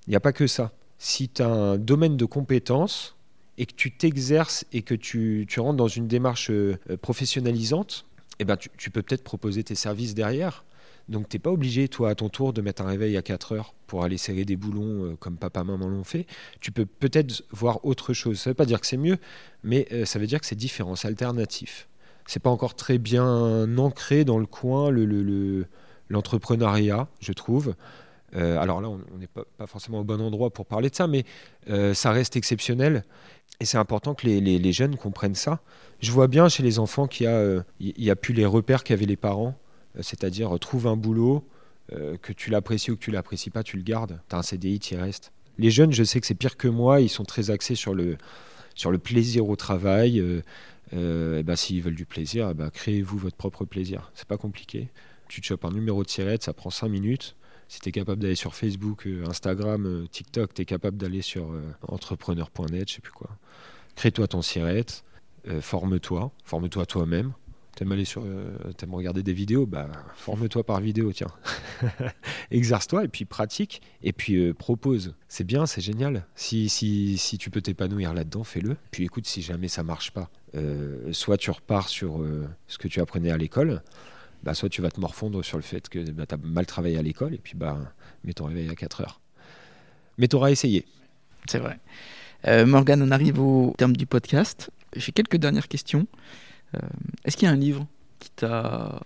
n'y 0.07 0.15
a 0.15 0.19
pas 0.19 0.33
que 0.33 0.47
ça. 0.47 0.73
Si 0.97 1.29
tu 1.29 1.41
as 1.41 1.47
un 1.47 1.77
domaine 1.77 2.17
de 2.17 2.25
compétences 2.25 3.15
et 3.57 3.65
que 3.65 3.73
tu 3.73 3.91
t'exerces 3.91 4.65
et 4.73 4.81
que 4.81 4.95
tu, 4.95 5.45
tu, 5.47 5.59
rentres 5.59 5.77
dans 5.77 5.87
une 5.87 6.07
démarche 6.07 6.51
professionnalisante, 7.01 8.05
eh 8.39 8.45
ben, 8.45 8.57
tu, 8.57 8.91
peux 8.91 9.01
peut-être 9.01 9.23
proposer 9.23 9.63
tes 9.63 9.75
services 9.75 10.13
derrière. 10.13 10.63
Donc 11.09 11.29
t'es 11.29 11.39
pas 11.39 11.51
obligé, 11.51 11.87
toi, 11.87 12.09
à 12.09 12.15
ton 12.15 12.29
tour, 12.29 12.53
de 12.53 12.61
mettre 12.61 12.81
un 12.81 12.87
réveil 12.87 13.15
à 13.17 13.21
4 13.21 13.53
heures 13.53 13.73
pour 13.87 14.03
aller 14.03 14.17
serrer 14.17 14.45
des 14.45 14.57
boulons 14.57 15.05
euh, 15.05 15.15
comme 15.15 15.37
papa, 15.37 15.63
maman 15.63 15.87
l'ont 15.87 16.03
fait. 16.03 16.27
Tu 16.59 16.71
peux 16.71 16.85
peut-être 16.85 17.43
voir 17.51 17.83
autre 17.85 18.13
chose. 18.13 18.39
Ça 18.39 18.49
veut 18.49 18.55
pas 18.55 18.65
dire 18.65 18.81
que 18.81 18.87
c'est 18.87 18.97
mieux, 18.97 19.17
mais 19.63 19.87
euh, 19.91 20.05
ça 20.05 20.19
veut 20.19 20.27
dire 20.27 20.39
que 20.39 20.45
c'est 20.45 20.55
différent, 20.55 20.95
c'est 20.95 21.07
alternatif. 21.07 21.87
C'est 22.27 22.41
pas 22.41 22.49
encore 22.49 22.75
très 22.75 22.97
bien 22.97 23.77
ancré 23.77 24.25
dans 24.25 24.37
le 24.37 24.45
coin, 24.45 24.91
l'entrepreneuriat, 26.09 26.97
le, 26.97 27.25
je 27.25 27.31
trouve. 27.31 27.73
Euh, 28.36 28.59
alors 28.59 28.82
là, 28.82 28.89
on 28.89 29.17
n'est 29.17 29.28
pas, 29.28 29.43
forcément 29.67 29.99
au 30.01 30.03
bon 30.03 30.21
endroit 30.21 30.49
pour 30.49 30.65
parler 30.65 30.89
de 30.89 30.95
ça, 30.95 31.07
mais 31.07 31.25
ça 31.93 32.11
reste 32.11 32.36
exceptionnel. 32.36 33.03
Et 33.59 33.65
c'est 33.65 33.78
important 33.78 34.13
que 34.13 34.28
les, 34.28 34.71
jeunes 34.71 34.97
comprennent 34.97 35.36
ça. 35.36 35.61
Je 35.99 36.11
vois 36.11 36.28
bien 36.28 36.47
chez 36.47 36.61
les 36.61 36.78
enfants 36.78 37.07
qu'il 37.07 37.25
y, 37.80 38.09
a, 38.09 38.15
plus 38.15 38.34
les 38.34 38.45
repères 38.45 38.84
qu'avaient 38.84 39.05
les 39.05 39.15
parents. 39.15 39.55
Euh, 39.97 40.01
c'est-à-dire 40.01 40.55
euh, 40.55 40.59
trouve 40.59 40.88
un 40.88 40.95
boulot, 40.95 41.43
euh, 41.93 42.17
que 42.17 42.34
tu 42.34 42.49
l'apprécies 42.51 42.91
ou 42.91 42.95
que 42.95 43.01
tu 43.01 43.11
l'apprécies 43.11 43.49
pas, 43.49 43.63
tu 43.63 43.78
le 43.78 43.84
gardes. 43.84 44.19
Tu 44.30 44.36
as 44.36 44.39
un 44.39 44.43
CDI, 44.43 44.80
tu 44.80 44.93
y 44.93 44.97
restes. 44.97 45.32
Les 45.57 45.71
jeunes, 45.71 45.91
je 45.91 46.03
sais 46.03 46.19
que 46.19 46.28
c'est 46.28 46.36
pire 46.36 46.57
que 46.57 46.67
moi, 46.67 47.01
ils 47.01 47.09
sont 47.09 47.23
très 47.23 47.49
axés 47.49 47.75
sur 47.75 47.95
le, 47.95 48.17
sur 48.75 48.91
le 48.91 48.99
plaisir 48.99 49.49
au 49.49 49.55
travail. 49.55 50.19
Euh, 50.93 51.43
ben, 51.43 51.55
S'ils 51.55 51.82
veulent 51.82 51.95
du 51.95 52.05
plaisir, 52.05 52.53
ben, 52.53 52.69
créez-vous 52.69 53.17
votre 53.17 53.38
propre 53.38 53.65
plaisir. 53.65 54.11
C'est 54.13 54.28
pas 54.28 54.38
compliqué. 54.38 54.89
Tu 55.30 55.41
te 55.41 55.47
chopes 55.47 55.65
un 55.65 55.71
numéro 55.71 56.03
de 56.03 56.09
sirette, 56.09 56.43
ça 56.43 56.53
prend 56.53 56.69
5 56.69 56.89
minutes. 56.89 57.36
Si 57.68 57.80
tu 57.80 57.89
es 57.89 57.91
capable 57.91 58.22
d'aller 58.22 58.36
sur 58.36 58.55
Facebook, 58.55 59.07
Instagram, 59.26 60.07
TikTok, 60.11 60.53
tu 60.53 60.61
es 60.61 60.65
capable 60.65 60.97
d'aller 60.97 61.22
sur 61.22 61.51
entrepreneur.net, 61.88 62.89
je 62.89 62.95
sais 62.95 63.01
plus 63.01 63.11
quoi. 63.11 63.30
Crée-toi 63.95 64.28
ton 64.28 64.41
sirette, 64.41 65.03
forme-toi, 65.61 66.32
forme-toi 66.43 66.86
toi-même. 66.86 67.34
T'aimes 67.78 67.91
aller 67.91 68.05
sur, 68.05 68.24
euh, 68.26 68.57
t'aimes 68.76 68.95
regarder 68.95 69.22
des 69.22 69.34
vidéos, 69.34 69.68
bah 69.68 69.88
forme-toi 70.15 70.63
par 70.63 70.82
vidéo, 70.82 71.13
tiens. 71.13 71.28
Exerce-toi 72.51 73.03
et 73.03 73.07
puis 73.07 73.26
pratique 73.26 73.84
et 74.01 74.13
puis 74.13 74.36
euh, 74.38 74.51
propose. 74.55 75.13
C'est 75.28 75.43
bien, 75.43 75.68
c'est 75.68 75.82
génial. 75.82 76.26
Si, 76.34 76.70
si, 76.70 77.20
si 77.20 77.38
tu 77.38 77.51
peux 77.51 77.61
t'épanouir 77.61 78.15
là-dedans, 78.15 78.43
fais-le. 78.43 78.78
Puis 78.89 79.03
écoute, 79.03 79.28
si 79.28 79.43
jamais 79.43 79.68
ça 79.68 79.84
marche 79.84 80.09
pas, 80.09 80.32
euh, 80.55 81.13
soit 81.13 81.38
tu 81.38 81.51
repars 81.51 81.88
sur 81.88 82.26
ce 82.65 82.80
que 82.80 82.88
tu 82.88 82.99
apprenais 82.99 83.30
à 83.30 83.38
l'école, 83.38 83.84
bah, 84.43 84.53
soit 84.53 84.69
tu 84.69 84.81
vas 84.81 84.91
te 84.91 84.99
morfondre 84.99 85.43
sur 85.43 85.57
le 85.57 85.63
fait 85.63 85.89
que 85.89 85.99
bah, 86.11 86.25
tu 86.25 86.35
as 86.35 86.38
mal 86.38 86.65
travaillé 86.65 86.97
à 86.97 87.01
l'école 87.01 87.33
et 87.33 87.39
puis 87.39 87.53
bah 87.55 87.77
mets 88.23 88.33
ton 88.33 88.45
réveil 88.45 88.69
à 88.69 88.75
4 88.75 89.01
heures. 89.01 89.21
Mais 90.17 90.27
tu 90.27 90.35
auras 90.35 90.51
essayé. 90.51 90.85
C'est 91.47 91.59
vrai. 91.59 91.79
Morgane, 92.65 93.01
on 93.01 93.11
arrive 93.11 93.39
au 93.39 93.73
terme 93.77 93.95
du 93.95 94.05
podcast. 94.05 94.69
J'ai 94.95 95.11
quelques 95.11 95.38
dernières 95.38 95.67
questions. 95.67 96.07
Euh, 96.75 96.79
est-ce 97.23 97.38
qu'il 97.38 97.47
y 97.47 97.49
a 97.49 97.53
un 97.53 97.57
livre 97.57 97.88
qui 98.19 98.29
t'a. 98.31 99.01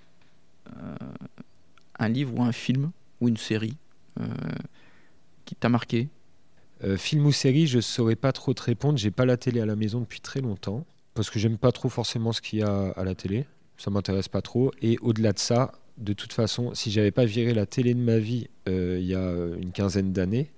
Euh, 0.67 0.95
un 1.99 2.09
livre 2.09 2.33
ou 2.35 2.43
un 2.43 2.51
film 2.51 2.91
ou 3.19 3.27
une 3.27 3.37
série 3.37 3.75
euh, 4.19 4.25
qui 5.45 5.55
t'a 5.55 5.69
marqué? 5.69 6.07
Film 6.97 7.27
ou 7.27 7.31
série, 7.31 7.67
je 7.67 7.75
ne 7.75 7.81
saurais 7.81 8.15
pas 8.15 8.31
trop 8.31 8.55
te 8.55 8.63
répondre. 8.63 8.97
J'ai 8.97 9.11
pas 9.11 9.25
la 9.25 9.37
télé 9.37 9.61
à 9.61 9.67
la 9.67 9.75
maison 9.75 9.99
depuis 9.99 10.19
très 10.19 10.41
longtemps 10.41 10.83
parce 11.13 11.29
que 11.29 11.37
j'aime 11.37 11.59
pas 11.59 11.71
trop 11.71 11.89
forcément 11.89 12.31
ce 12.31 12.41
qu'il 12.41 12.57
y 12.57 12.63
a 12.63 12.89
à 12.95 13.03
la 13.03 13.13
télé. 13.13 13.45
Ça 13.77 13.91
m'intéresse 13.91 14.27
pas 14.27 14.41
trop. 14.41 14.71
Et 14.81 14.97
au-delà 15.01 15.33
de 15.33 15.39
ça, 15.39 15.71
de 15.97 16.13
toute 16.13 16.33
façon, 16.33 16.73
si 16.73 16.91
j'avais 16.91 17.11
pas 17.11 17.25
viré 17.25 17.53
la 17.53 17.65
télé 17.65 17.93
de 17.93 17.99
ma 17.99 18.19
vie 18.19 18.47
il 18.67 19.03
y 19.03 19.15
a 19.15 19.33
une 19.59 19.71
quinzaine 19.71 20.13
d'années, 20.13 20.51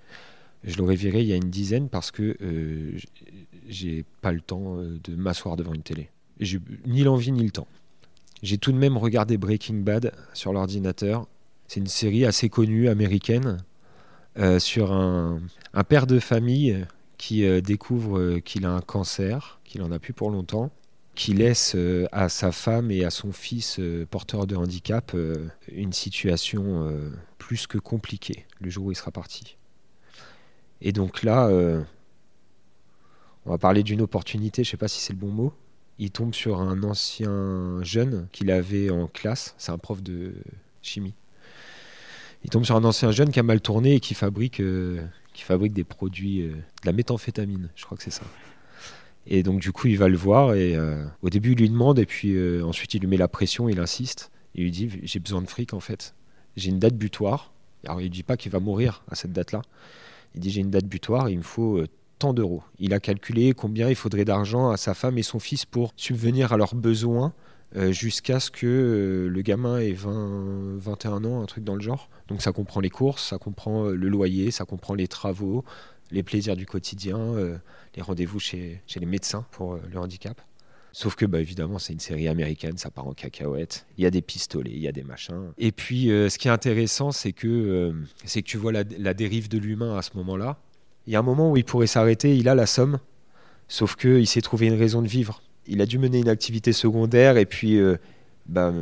je 0.62 0.76
l'aurais 0.78 0.94
viré 0.94 1.20
il 1.22 1.26
y 1.26 1.32
a 1.32 1.36
une 1.36 1.50
dizaine 1.50 1.88
parce 1.88 2.10
que 2.10 2.36
j'ai 3.68 4.04
pas 4.20 4.32
le 4.32 4.40
temps 4.40 4.76
de 4.76 5.16
m'asseoir 5.16 5.56
devant 5.56 5.74
une 5.74 5.82
télé. 5.82 6.10
J'ai 6.40 6.60
ni 6.86 7.02
l'envie 7.02 7.32
ni 7.32 7.42
le 7.42 7.50
temps. 7.50 7.68
J'ai 8.42 8.58
tout 8.58 8.72
de 8.72 8.76
même 8.76 8.98
regardé 8.98 9.38
Breaking 9.38 9.76
Bad 9.76 10.12
sur 10.34 10.52
l'ordinateur. 10.52 11.26
C'est 11.66 11.80
une 11.80 11.86
série 11.86 12.26
assez 12.26 12.50
connue 12.50 12.88
américaine 12.88 13.64
euh, 14.38 14.58
sur 14.58 14.92
un, 14.92 15.40
père 15.88 16.06
de 16.06 16.18
famille 16.18 16.84
qui 17.16 17.46
euh, 17.46 17.60
découvre 17.60 18.18
euh, 18.18 18.40
qu'il 18.40 18.66
a 18.66 18.70
un 18.70 18.80
cancer, 18.80 19.60
qu'il 19.64 19.80
en 19.82 19.90
a 19.92 19.98
plus 19.98 20.12
pour 20.12 20.30
longtemps, 20.30 20.70
qui 21.14 21.34
laisse 21.34 21.76
à 22.12 22.28
sa 22.28 22.52
femme 22.52 22.90
et 22.90 23.04
à 23.04 23.10
son 23.10 23.32
fils 23.32 23.80
porteur 24.10 24.46
de 24.46 24.56
handicap 24.56 25.16
une 25.68 25.92
situation 25.92 26.92
plus 27.38 27.66
que 27.66 27.78
compliquée 27.78 28.46
le 28.60 28.70
jour 28.70 28.86
où 28.86 28.92
il 28.92 28.96
sera 28.96 29.10
parti. 29.10 29.56
Et 30.80 30.92
donc 30.92 31.22
là, 31.22 31.48
on 33.46 33.50
va 33.50 33.58
parler 33.58 33.82
d'une 33.82 34.00
opportunité, 34.00 34.64
je 34.64 34.68
ne 34.68 34.70
sais 34.72 34.76
pas 34.76 34.88
si 34.88 35.00
c'est 35.00 35.12
le 35.12 35.18
bon 35.18 35.30
mot, 35.30 35.52
il 35.98 36.10
tombe 36.10 36.34
sur 36.34 36.60
un 36.60 36.82
ancien 36.82 37.82
jeune 37.82 38.28
qu'il 38.32 38.50
avait 38.50 38.90
en 38.90 39.06
classe, 39.06 39.54
c'est 39.58 39.72
un 39.72 39.78
prof 39.78 40.02
de 40.02 40.34
chimie. 40.82 41.14
Il 42.42 42.50
tombe 42.50 42.64
sur 42.64 42.76
un 42.76 42.84
ancien 42.84 43.10
jeune 43.10 43.30
qui 43.30 43.40
a 43.40 43.42
mal 43.42 43.60
tourné 43.60 43.94
et 43.94 44.00
qui 44.00 44.14
fabrique, 44.14 44.60
euh, 44.60 45.02
qui 45.32 45.42
fabrique 45.42 45.72
des 45.72 45.84
produits, 45.84 46.42
euh, 46.42 46.52
de 46.52 46.86
la 46.86 46.92
méthamphétamine, 46.92 47.70
je 47.74 47.84
crois 47.84 47.96
que 47.96 48.04
c'est 48.04 48.10
ça. 48.10 48.24
Et 49.26 49.42
donc 49.42 49.60
du 49.60 49.72
coup, 49.72 49.88
il 49.88 49.98
va 49.98 50.08
le 50.08 50.16
voir 50.16 50.54
et 50.54 50.76
euh, 50.76 51.04
au 51.22 51.30
début, 51.30 51.52
il 51.52 51.58
lui 51.58 51.70
demande 51.70 51.98
et 51.98 52.06
puis 52.06 52.36
ensuite, 52.62 52.94
il 52.94 53.00
lui 53.00 53.06
met 53.08 53.16
la 53.16 53.28
pression, 53.28 53.68
il 53.68 53.80
insiste. 53.80 54.30
Il 54.54 54.64
lui 54.64 54.70
dit, 54.70 54.90
j'ai 55.02 55.18
besoin 55.18 55.42
de 55.42 55.48
fric 55.48 55.74
en 55.74 55.80
fait. 55.80 56.14
J'ai 56.56 56.70
une 56.70 56.78
date 56.78 56.94
butoir. 56.94 57.52
Alors 57.86 58.00
il 58.00 58.04
ne 58.04 58.08
dit 58.10 58.22
pas 58.22 58.36
qu'il 58.36 58.52
va 58.52 58.60
mourir 58.60 59.02
à 59.10 59.14
cette 59.14 59.32
date-là. 59.32 59.62
Il 60.34 60.40
dit, 60.40 60.50
j'ai 60.50 60.60
une 60.60 60.70
date 60.70 60.86
butoir, 60.86 61.28
il 61.28 61.38
me 61.38 61.42
faut 61.42 61.84
tant 62.18 62.32
d'euros. 62.32 62.62
Il 62.78 62.94
a 62.94 63.00
calculé 63.00 63.52
combien 63.52 63.88
il 63.88 63.96
faudrait 63.96 64.24
d'argent 64.24 64.70
à 64.70 64.76
sa 64.76 64.94
femme 64.94 65.18
et 65.18 65.22
son 65.22 65.38
fils 65.38 65.64
pour 65.64 65.92
subvenir 65.96 66.52
à 66.52 66.56
leurs 66.56 66.74
besoins 66.74 67.32
euh, 67.76 67.90
jusqu'à 67.90 68.38
ce 68.38 68.52
que 68.52 68.66
euh, 68.66 69.28
le 69.28 69.42
gamin 69.42 69.78
ait 69.78 69.92
20, 69.92 70.76
21 70.78 71.24
ans, 71.24 71.42
un 71.42 71.46
truc 71.46 71.64
dans 71.64 71.74
le 71.74 71.80
genre. 71.80 72.08
Donc 72.28 72.40
ça 72.40 72.52
comprend 72.52 72.80
les 72.80 72.90
courses, 72.90 73.30
ça 73.30 73.38
comprend 73.38 73.84
le 73.84 74.08
loyer, 74.08 74.50
ça 74.52 74.64
comprend 74.64 74.94
les 74.94 75.08
travaux, 75.08 75.64
les 76.10 76.22
plaisirs 76.22 76.56
du 76.56 76.66
quotidien, 76.66 77.34
les 77.94 78.02
rendez-vous 78.02 78.38
chez, 78.38 78.82
les 78.94 79.06
médecins 79.06 79.46
pour 79.50 79.76
le 79.76 79.98
handicap. 79.98 80.40
Sauf 80.92 81.16
que, 81.16 81.26
bah, 81.26 81.40
évidemment, 81.40 81.80
c'est 81.80 81.92
une 81.92 82.00
série 82.00 82.28
américaine, 82.28 82.76
ça 82.78 82.88
part 82.90 83.08
en 83.08 83.14
cacahuète. 83.14 83.84
Il 83.98 84.04
y 84.04 84.06
a 84.06 84.10
des 84.10 84.22
pistolets, 84.22 84.70
il 84.72 84.78
y 84.78 84.86
a 84.86 84.92
des 84.92 85.02
machins. 85.02 85.52
Et 85.58 85.72
puis, 85.72 86.06
ce 86.06 86.38
qui 86.38 86.48
est 86.48 86.52
intéressant, 86.52 87.10
c'est 87.10 87.32
que, 87.32 87.92
c'est 88.24 88.42
que 88.42 88.46
tu 88.46 88.58
vois 88.58 88.72
la, 88.72 88.84
dérive 88.84 89.48
de 89.48 89.58
l'humain 89.58 89.96
à 89.96 90.02
ce 90.02 90.10
moment-là. 90.16 90.58
Il 91.06 91.12
y 91.12 91.16
a 91.16 91.18
un 91.18 91.22
moment 91.22 91.50
où 91.50 91.56
il 91.56 91.64
pourrait 91.64 91.86
s'arrêter, 91.86 92.36
il 92.36 92.48
a 92.48 92.54
la 92.54 92.66
somme, 92.66 92.98
sauf 93.68 93.96
qu'il 93.96 94.26
s'est 94.26 94.40
trouvé 94.40 94.66
une 94.66 94.74
raison 94.74 95.02
de 95.02 95.08
vivre. 95.08 95.42
Il 95.66 95.80
a 95.80 95.86
dû 95.86 95.98
mener 95.98 96.18
une 96.18 96.28
activité 96.28 96.72
secondaire 96.72 97.36
et 97.36 97.46
puis, 97.46 97.78
euh, 97.78 97.96
bah, 98.46 98.72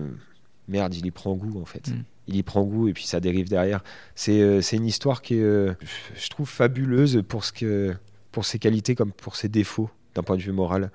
merde, 0.68 0.94
il 0.94 1.06
y 1.06 1.10
prend 1.10 1.34
goût 1.34 1.60
en 1.60 1.64
fait. 1.64 1.88
Mm. 1.88 2.04
Il 2.32 2.38
y 2.38 2.42
prend 2.42 2.62
goût 2.62 2.88
et 2.88 2.92
puis 2.92 3.04
ça 3.04 3.20
dérive 3.20 3.48
derrière. 3.48 3.82
C'est 4.14 4.40
euh, 4.40 4.60
une 4.72 4.86
histoire 4.86 5.22
qui 5.22 5.34
est, 5.34 5.42
euh, 5.42 5.74
je 6.14 6.28
trouve, 6.30 6.48
fabuleuse 6.48 7.22
pour, 7.28 7.44
ce 7.44 7.52
que, 7.52 7.94
pour 8.30 8.44
ses 8.44 8.58
qualités 8.58 8.94
comme 8.94 9.12
pour 9.12 9.36
ses 9.36 9.48
défauts 9.48 9.90
d'un 10.14 10.22
point 10.22 10.36
de 10.36 10.42
vue 10.42 10.52
moral. 10.52 10.90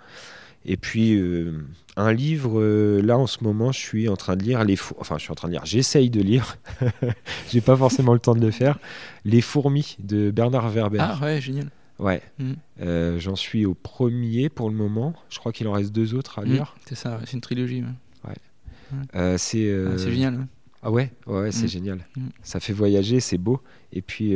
Et 0.68 0.76
puis, 0.76 1.16
euh, 1.16 1.54
un 1.96 2.12
livre, 2.12 2.60
euh, 2.60 3.02
là 3.02 3.18
en 3.18 3.26
ce 3.26 3.44
moment, 3.44 3.72
je 3.72 3.80
suis 3.80 4.10
en 4.10 4.18
train 4.18 4.36
de 4.36 4.44
lire, 4.44 4.64
les 4.66 4.78
enfin 5.00 5.18
je 5.18 5.24
suis 5.24 5.32
en 5.32 5.36
train 5.36 5.48
de 5.48 5.54
lire, 5.54 5.66
j'essaye 5.66 6.10
de 6.10 6.22
lire, 6.22 6.58
j'ai 7.50 7.62
pas 7.62 7.78
forcément 7.78 8.14
le 8.14 8.20
temps 8.20 8.36
de 8.36 8.42
le 8.42 8.52
faire, 8.52 8.78
Les 9.24 9.40
fourmis 9.40 9.96
de 10.00 10.30
Bernard 10.30 10.70
Werber. 10.70 11.00
Ah 11.00 11.18
ouais, 11.22 11.40
génial. 11.40 11.70
Ouais, 12.00 12.22
mm. 12.38 12.54
euh, 12.82 13.18
j'en 13.18 13.38
suis 13.38 13.66
au 13.66 13.74
premier 13.74 14.50
pour 14.50 14.70
le 14.70 14.76
moment, 14.76 15.14
je 15.30 15.40
crois 15.40 15.54
qu'il 15.54 15.68
en 15.70 15.72
reste 15.72 15.94
deux 15.94 16.14
autres 16.14 16.40
à 16.40 16.42
mm. 16.42 16.52
lire. 16.52 16.76
c'est 16.86 16.96
ça, 16.96 17.20
c'est 17.26 17.34
une 17.34 17.42
trilogie. 17.42 17.84
Ouais. 18.26 19.38
c'est 19.38 19.74
ah, 19.74 19.98
génial. 19.98 20.48
Ah 20.88 20.92
ouais, 20.92 21.12
ouais, 21.26 21.52
c'est 21.52 21.66
mm. 21.66 21.70
génial. 21.70 22.08
Ça 22.44 22.62
fait 22.62 22.72
voyager, 22.72 23.20
c'est 23.20 23.38
beau. 23.38 23.62
Et 23.92 24.02
puis 24.02 24.36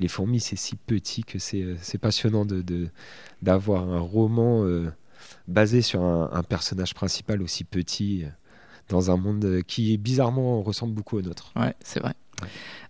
les 0.00 0.08
fourmis, 0.08 0.40
c'est 0.40 0.56
si 0.56 0.76
petit 0.76 1.24
que 1.24 1.38
c'est 1.38 1.98
passionnant 2.00 2.46
de 2.46 2.88
d'avoir 3.42 3.88
un 3.88 4.00
roman 4.00 4.64
basé 5.48 5.82
sur 5.82 6.02
un, 6.02 6.42
personnage 6.42 6.94
principal 6.94 7.42
aussi 7.42 7.64
petit 7.64 8.24
euh, 8.24 8.28
dans 8.88 9.10
un 9.10 9.16
monde 9.16 9.62
qui 9.66 9.96
bizarrement 9.98 10.62
ressemble 10.62 10.94
beaucoup 10.94 11.16
au 11.16 11.22
nôtre. 11.22 11.52
Ouais, 11.56 11.74
c'est 11.80 12.00
vrai. 12.00 12.14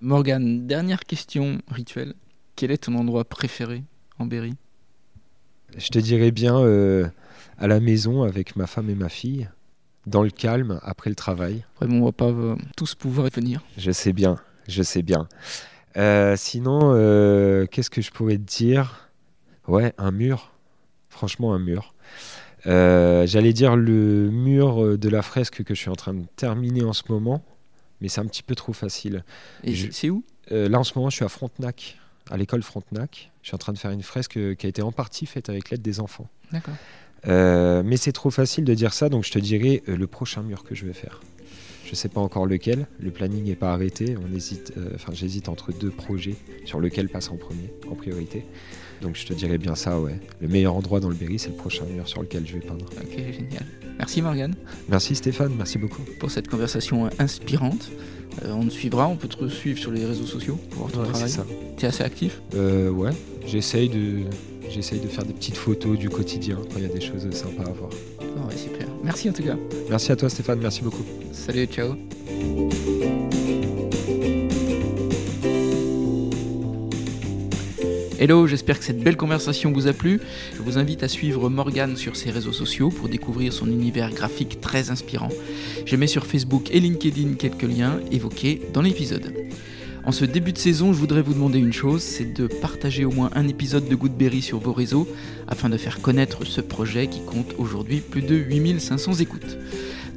Morgane, 0.00 0.66
dernière 0.66 1.04
question 1.04 1.58
rituelle. 1.68 2.14
Quel 2.56 2.70
est 2.70 2.78
ton 2.78 2.94
endroit 2.94 3.24
préféré 3.24 3.84
en 4.18 4.26
Berry? 4.26 4.54
Je 5.76 5.88
te 5.88 5.98
dirais 5.98 6.30
bien 6.30 6.56
euh, 6.58 7.08
à 7.58 7.66
la 7.66 7.80
maison 7.80 8.22
avec 8.22 8.56
ma 8.56 8.66
femme 8.66 8.90
et 8.90 8.94
ma 8.94 9.08
fille, 9.08 9.48
dans 10.06 10.22
le 10.22 10.30
calme, 10.30 10.80
après 10.82 11.10
le 11.10 11.16
travail. 11.16 11.64
Vraiment, 11.78 12.02
on 12.02 12.04
va 12.06 12.12
pas 12.12 12.30
euh, 12.30 12.56
tous 12.76 12.94
pouvoir 12.94 13.26
y 13.26 13.30
venir. 13.30 13.62
Je 13.78 13.90
sais 13.90 14.12
bien, 14.12 14.36
je 14.68 14.82
sais 14.82 15.02
bien. 15.02 15.28
sinon, 16.36 16.92
qu'est-ce 17.70 17.90
que 17.90 18.02
je 18.02 18.10
pourrais 18.10 18.36
te 18.36 18.42
dire? 18.42 19.10
Ouais, 19.66 19.94
un 19.98 20.10
mur. 20.10 20.52
Franchement, 21.08 21.54
un 21.54 21.58
mur. 21.58 21.94
Euh, 22.66 23.26
j'allais 23.26 23.52
dire 23.52 23.76
le 23.76 24.30
mur 24.30 24.98
de 24.98 25.08
la 25.08 25.22
fresque 25.22 25.62
que 25.64 25.74
je 25.74 25.80
suis 25.80 25.90
en 25.90 25.96
train 25.96 26.14
de 26.14 26.24
terminer 26.36 26.82
en 26.82 26.92
ce 26.92 27.02
moment, 27.08 27.44
mais 28.00 28.08
c'est 28.08 28.20
un 28.20 28.26
petit 28.26 28.42
peu 28.42 28.54
trop 28.54 28.72
facile. 28.72 29.24
Et 29.62 29.74
c'est 29.90 30.10
où? 30.10 30.24
Euh, 30.52 30.68
Là 30.68 30.78
en 30.78 30.84
ce 30.84 30.92
moment, 30.96 31.10
je 31.10 31.16
suis 31.16 31.24
à 31.24 31.28
Frontenac, 31.28 31.98
à 32.30 32.36
l'école 32.36 32.62
Frontenac. 32.62 33.30
Je 33.42 33.48
suis 33.48 33.54
en 33.54 33.58
train 33.58 33.72
de 33.72 33.78
faire 33.78 33.90
une 33.90 34.02
fresque 34.02 34.38
qui 34.56 34.66
a 34.66 34.68
été 34.68 34.82
en 34.82 34.92
partie 34.92 35.26
faite 35.26 35.48
avec 35.48 35.70
l'aide 35.70 35.82
des 35.82 36.00
enfants. 36.00 36.28
D'accord. 36.52 36.74
Euh, 37.26 37.82
mais 37.84 37.96
c'est 37.96 38.12
trop 38.12 38.30
facile 38.30 38.64
de 38.64 38.74
dire 38.74 38.92
ça, 38.92 39.08
donc 39.08 39.24
je 39.24 39.30
te 39.30 39.38
dirai 39.38 39.82
le 39.86 40.06
prochain 40.06 40.42
mur 40.42 40.62
que 40.64 40.74
je 40.74 40.84
vais 40.86 40.92
faire. 40.92 41.20
Je 41.84 41.90
ne 41.90 41.96
sais 41.96 42.08
pas 42.08 42.20
encore 42.20 42.46
lequel, 42.46 42.86
le 42.98 43.10
planning 43.10 43.44
n'est 43.44 43.54
pas 43.54 43.72
arrêté. 43.72 44.16
On 44.16 44.34
hésite, 44.34 44.72
enfin 44.94 45.12
j'hésite 45.12 45.48
entre 45.48 45.70
deux 45.72 45.90
projets 45.90 46.34
sur 46.64 46.80
lequel 46.80 47.08
passer 47.08 47.30
en 47.30 47.36
premier, 47.36 47.70
en 47.90 47.94
priorité. 47.94 48.44
Donc 49.02 49.16
je 49.16 49.26
te 49.26 49.34
dirais 49.34 49.58
bien 49.58 49.74
ça, 49.74 50.00
ouais. 50.00 50.18
Le 50.40 50.48
meilleur 50.48 50.74
endroit 50.74 50.98
dans 51.00 51.10
le 51.10 51.14
Berry, 51.14 51.38
c'est 51.38 51.50
le 51.50 51.56
prochain 51.56 51.84
mur 51.84 52.08
sur 52.08 52.22
lequel 52.22 52.46
je 52.46 52.54
vais 52.54 52.60
peindre. 52.60 52.86
Ok, 52.86 53.16
génial. 53.16 53.66
Merci 53.98 54.22
Morgane. 54.22 54.54
Merci 54.88 55.14
Stéphane, 55.14 55.52
merci 55.56 55.76
beaucoup. 55.78 56.02
Pour 56.18 56.30
cette 56.30 56.48
conversation 56.48 57.10
inspirante. 57.18 57.90
Euh, 58.44 58.52
on 58.52 58.64
te 58.64 58.70
suivra, 58.70 59.06
on 59.06 59.16
peut 59.16 59.28
te 59.28 59.46
suivre 59.48 59.78
sur 59.78 59.92
les 59.92 60.04
réseaux 60.04 60.26
sociaux 60.26 60.58
pour 60.70 60.88
voir 60.88 60.92
ton 60.92 61.12
travail. 61.12 61.32
Tu 61.76 61.84
es 61.84 61.88
assez 61.88 62.02
actif? 62.02 62.40
Euh, 62.54 62.90
Ouais, 62.90 63.10
j'essaye 63.46 63.88
de, 63.88 64.22
j'essaye 64.74 64.98
de 64.98 65.06
faire 65.06 65.24
des 65.24 65.32
petites 65.32 65.56
photos 65.56 65.96
du 65.96 66.10
quotidien 66.10 66.56
quand 66.56 66.78
il 66.78 66.82
y 66.82 66.90
a 66.90 66.92
des 66.92 67.00
choses 67.00 67.30
sympas 67.30 67.62
à 67.62 67.72
voir. 67.72 67.90
Oh 68.20 68.48
ouais, 68.48 68.56
super. 68.56 68.88
Merci 69.04 69.30
en 69.30 69.32
tout 69.32 69.44
cas. 69.44 69.56
Merci 69.88 70.10
à 70.10 70.16
toi 70.16 70.28
Stéphane, 70.28 70.58
merci 70.60 70.82
beaucoup. 70.82 71.04
Salut, 71.32 71.66
ciao. 71.66 71.94
Hello, 78.18 78.46
j'espère 78.46 78.78
que 78.78 78.84
cette 78.84 79.00
belle 79.00 79.16
conversation 79.16 79.70
vous 79.70 79.86
a 79.86 79.92
plu. 79.92 80.20
Je 80.56 80.62
vous 80.62 80.78
invite 80.78 81.02
à 81.02 81.08
suivre 81.08 81.48
Morgane 81.50 81.96
sur 81.96 82.16
ses 82.16 82.30
réseaux 82.30 82.52
sociaux 82.52 82.88
pour 82.88 83.08
découvrir 83.08 83.52
son 83.52 83.66
univers 83.66 84.10
graphique 84.10 84.60
très 84.60 84.90
inspirant. 84.90 85.28
Je 85.84 85.94
mets 85.94 86.06
sur 86.06 86.26
Facebook 86.26 86.70
et 86.72 86.80
LinkedIn 86.80 87.34
quelques 87.34 87.62
liens 87.62 88.00
évoqués 88.10 88.60
dans 88.72 88.82
l'épisode. 88.82 89.32
En 90.06 90.12
ce 90.12 90.26
début 90.26 90.52
de 90.52 90.58
saison, 90.58 90.92
je 90.92 90.98
voudrais 90.98 91.22
vous 91.22 91.32
demander 91.32 91.58
une 91.58 91.72
chose, 91.72 92.02
c'est 92.02 92.34
de 92.34 92.46
partager 92.46 93.06
au 93.06 93.10
moins 93.10 93.30
un 93.34 93.48
épisode 93.48 93.88
de 93.88 93.94
Goodberry 93.94 94.42
sur 94.42 94.58
vos 94.58 94.74
réseaux 94.74 95.08
afin 95.48 95.70
de 95.70 95.78
faire 95.78 96.02
connaître 96.02 96.44
ce 96.44 96.60
projet 96.60 97.06
qui 97.06 97.24
compte 97.24 97.54
aujourd'hui 97.56 98.00
plus 98.00 98.20
de 98.20 98.34
8500 98.34 99.14
écoutes. 99.14 99.56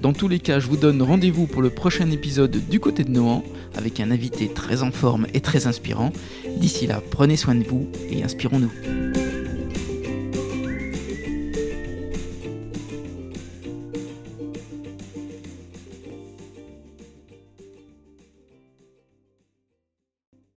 Dans 0.02 0.12
tous 0.12 0.28
les 0.28 0.40
cas, 0.40 0.60
je 0.60 0.68
vous 0.68 0.76
donne 0.76 1.02
rendez-vous 1.02 1.48
pour 1.48 1.62
le 1.62 1.70
prochain 1.70 2.12
épisode 2.12 2.58
du 2.70 2.82
côté 2.82 3.06
de 3.06 3.12
Nohant 3.12 3.46
avec 3.76 4.02
un 4.02 4.12
invité 4.12 4.50
très 4.50 4.84
en 4.84 4.92
forme 4.92 5.26
et 5.34 5.40
très 5.40 5.68
inspirant. 5.68 6.12
D'ici 6.58 6.86
là, 6.86 7.02
prenez 7.10 7.38
soin 7.38 7.56
de 7.56 7.64
vous 7.64 7.88
et 8.12 8.24
inspirons-nous. 8.24 8.72